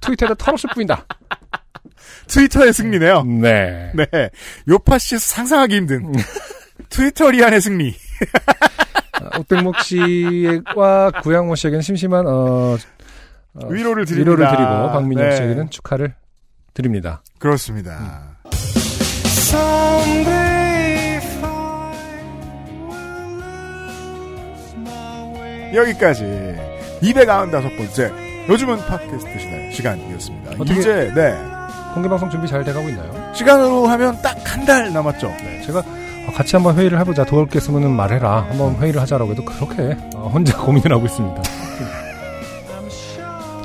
트위터에다 0.00 0.34
털었을 0.34 0.70
뿐이다. 0.74 1.04
트위터의 2.28 2.72
승리네요. 2.72 3.24
네. 3.24 3.92
네. 3.94 4.30
요파 4.68 4.98
씨에서 4.98 5.26
상상하기 5.26 5.74
힘든 5.74 6.12
트위터리안의 6.88 7.60
승리. 7.60 7.94
우땡목 9.38 9.80
씨와 9.80 11.10
구양모 11.22 11.56
씨에게는 11.56 11.82
심심한 11.82 12.26
어, 12.28 12.76
어, 13.62 13.66
위로를 13.68 14.04
드립니다. 14.04 14.30
위로를 14.32 14.46
드리고 14.48 14.92
박민영 14.92 15.28
네. 15.30 15.36
씨에게는 15.36 15.70
축하를 15.70 16.14
드립니다. 16.74 17.22
그렇습니다. 17.38 18.36
여기까지 25.74 26.24
295번째 27.02 28.48
요즘은 28.48 28.78
팟캐스트 28.86 29.38
시대 29.38 29.70
시간이었습니다. 29.72 30.52
이제 30.72 31.12
네 31.14 31.34
공개 31.94 32.08
방송 32.08 32.30
준비 32.30 32.46
잘 32.46 32.62
돼가고 32.64 32.88
있나요? 32.88 33.32
시간으로 33.34 33.86
하면 33.86 34.20
딱 34.22 34.36
한 34.46 34.64
달 34.66 34.92
남았죠. 34.92 35.28
네. 35.28 35.62
제가 35.66 35.80
어, 35.80 36.32
같이 36.34 36.56
한번 36.56 36.76
회의를 36.76 36.98
해보자. 37.00 37.24
도울 37.24 37.46
게 37.46 37.58
있으면 37.58 37.90
말해라. 37.94 38.46
한번 38.48 38.74
회의를 38.76 39.00
하자라고 39.02 39.30
해도 39.32 39.44
그렇게 39.44 39.96
어, 40.16 40.28
혼자 40.32 40.56
고민을 40.62 40.92
하고 40.92 41.06
있습니다. 41.06 41.42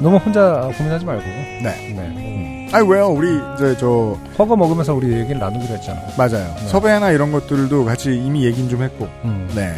너무 0.01 0.17
혼자 0.17 0.69
고민하지 0.77 1.05
말고. 1.05 1.23
네. 1.23 1.93
네. 1.95 2.69
아니 2.73 2.87
왜요? 2.87 3.07
우리 3.07 3.27
이제 3.55 3.75
저 3.77 4.17
허거 4.39 4.55
먹으면서 4.55 4.93
우리 4.93 5.11
얘기를 5.11 5.39
나누기로 5.39 5.75
했잖아요. 5.75 6.07
맞아요. 6.17 6.55
네. 6.57 6.67
섭외나 6.67 7.11
이런 7.11 7.31
것들도 7.31 7.85
같이 7.85 8.15
이미 8.15 8.45
얘긴 8.45 8.69
좀 8.69 8.81
했고. 8.81 9.07
음. 9.25 9.49
네. 9.53 9.73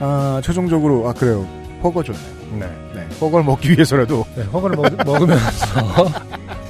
아 0.00 0.40
최종적으로 0.44 1.08
아 1.08 1.12
그래요. 1.12 1.46
허거 1.82 2.02
좋네. 2.02 2.18
네. 2.58 2.66
네. 2.94 3.06
허거를 3.20 3.44
먹기 3.44 3.70
위해서라도 3.70 4.26
네, 4.34 4.42
허거를 4.44 4.76
먹, 4.76 4.86
먹으면서. 5.04 5.80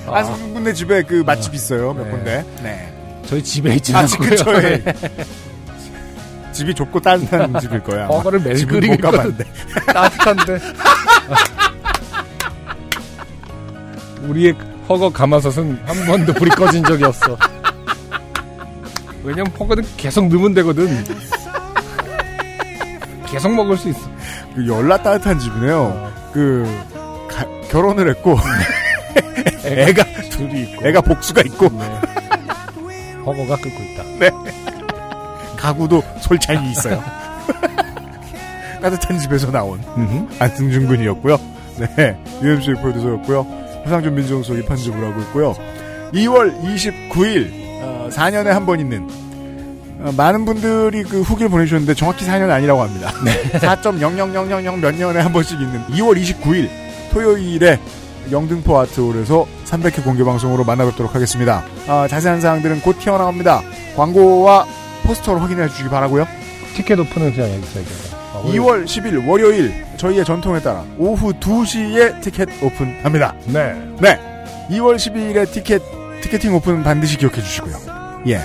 아, 0.07 0.17
안승준 0.17 0.55
군네 0.55 0.73
집에 0.75 1.03
그 1.03 1.23
맛집 1.27 1.55
있어요. 1.55 1.93
몇 1.95 2.05
네. 2.05 2.11
군데. 2.11 2.45
네. 2.63 2.93
저희 3.27 3.43
집에 3.43 3.75
있지 3.75 3.95
아, 3.95 4.01
않고요. 4.01 4.29
근처에. 4.29 4.83
집이 6.53 6.75
좁고 6.75 7.01
따뜻한 7.01 7.59
집일 7.61 7.83
거야. 7.83 8.07
허거를 8.07 8.41
매일 8.41 8.67
끓이고 8.67 8.93
못 8.95 9.01
가봤는데. 9.01 9.45
따뜻한데. 9.87 10.59
우리의 14.29 14.55
허거 14.89 15.11
가마솥은 15.11 15.81
한 15.85 16.07
번도 16.07 16.33
불이 16.35 16.51
꺼진 16.51 16.83
적이 16.85 17.05
없어. 17.05 17.37
왜냐면 19.23 19.47
허거는 19.59 19.85
계속 19.97 20.27
넣으면 20.29 20.55
되거든. 20.55 21.05
계속 23.27 23.55
먹을 23.55 23.77
수 23.77 23.89
있어. 23.91 24.01
그 24.55 24.67
열나 24.67 24.97
따뜻한 25.03 25.39
집이네요. 25.39 26.13
그 26.33 26.67
가- 27.31 27.47
결혼을 27.71 28.09
했고 28.11 28.37
애가 29.65 30.05
둘이 30.31 30.63
있고. 30.63 30.87
애가 30.87 31.01
복수가 31.03 31.43
있고 31.47 31.69
네. 31.71 32.01
허거가 33.25 33.57
끓고 33.57 33.79
있다. 33.83 34.03
가구도 35.57 36.03
솔찬이 36.21 36.73
있어요. 36.73 37.03
따뜻한 38.83 39.19
집에서 39.21 39.51
나온 39.53 39.81
안승준 40.41 40.89
군이었고요. 40.89 41.39
네, 41.97 42.19
UMC 42.43 42.75
프로듀서였고요. 42.75 43.62
화상준 43.85 44.15
민정수석이 44.15 44.63
편집을 44.67 45.05
하고 45.05 45.21
있고요. 45.23 45.55
2월 46.13 46.61
29일 46.63 47.51
어, 47.83 48.09
4년에 48.13 48.47
한 48.47 48.67
번 48.67 48.81
있는 48.81 49.09
어, 50.01 50.13
많은 50.17 50.45
분들이 50.45 51.03
그 51.05 51.23
후기를 51.23 51.49
보내주셨는데 51.49 51.95
정확히 51.95 52.27
4년 52.27 52.51
아니라고 52.51 52.83
합니다. 52.83 53.13
4.00000 53.59 54.01
몇 54.81 54.95
년에 54.95 55.21
한 55.21 55.33
번씩 55.33 55.61
있는 55.61 55.81
2월 55.93 56.21
29일 56.21 56.69
토요일에 57.13 57.79
영등포 58.31 58.79
아트홀에서 58.79 59.47
300회 59.67 60.05
공개 60.05 60.23
방송으로 60.25 60.65
만나뵙도록 60.65 61.15
하겠습니다. 61.15 61.65
아, 61.89 62.07
자세한 62.09 62.41
사항들은 62.41 62.81
곧 62.83 62.99
튀어나옵니다. 63.01 63.63
광고와 63.97 64.65
포스터로 65.05 65.41
확인해 65.41 65.69
주시기 65.69 65.89
바라고요. 65.89 66.27
티켓 66.77 66.99
오픈은 67.01 67.35
그냥 67.35 67.51
여기서. 67.55 67.81
아, 67.81 68.12
2월 68.45 68.85
10일 68.85 69.27
월요일 69.29 69.73
저희의 69.97 70.25
전통에 70.25 70.61
따라 70.61 70.85
오후 70.99 71.33
2시에 71.33 72.21
티켓 72.21 72.49
오픈합니다. 72.63 73.35
네. 73.47 73.75
네. 74.01 74.19
2월 74.71 74.97
12일에 74.97 75.51
티켓 75.51 75.81
티켓팅 76.23 76.55
오픈 76.55 76.83
반드시 76.83 77.17
기억해 77.19 77.37
주시고요. 77.37 78.23
예. 78.29 78.41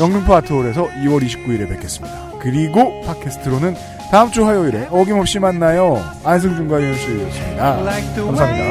영등포 0.00 0.34
아트홀에서 0.34 0.88
2월 1.04 1.24
29일에 1.26 1.68
뵙겠습니다. 1.68 2.32
그리고 2.40 3.00
팟캐스트로는 3.02 3.74
다음 4.10 4.30
주 4.30 4.46
화요일에 4.46 4.88
어김없이 4.90 5.38
만나요. 5.38 6.02
안승준과 6.24 6.80
유현수였습니다. 6.80 7.76
감사합니다. 8.16 8.64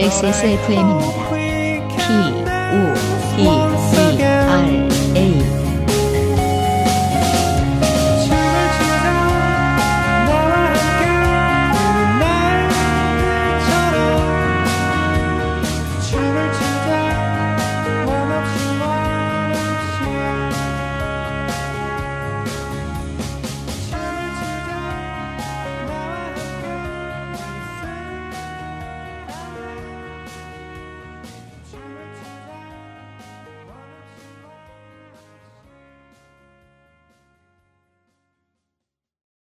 XSFM입니다. 0.00 1.30
P, 1.96 2.12
O, 2.72 2.94
D, 3.36 3.48
R, 3.48 3.69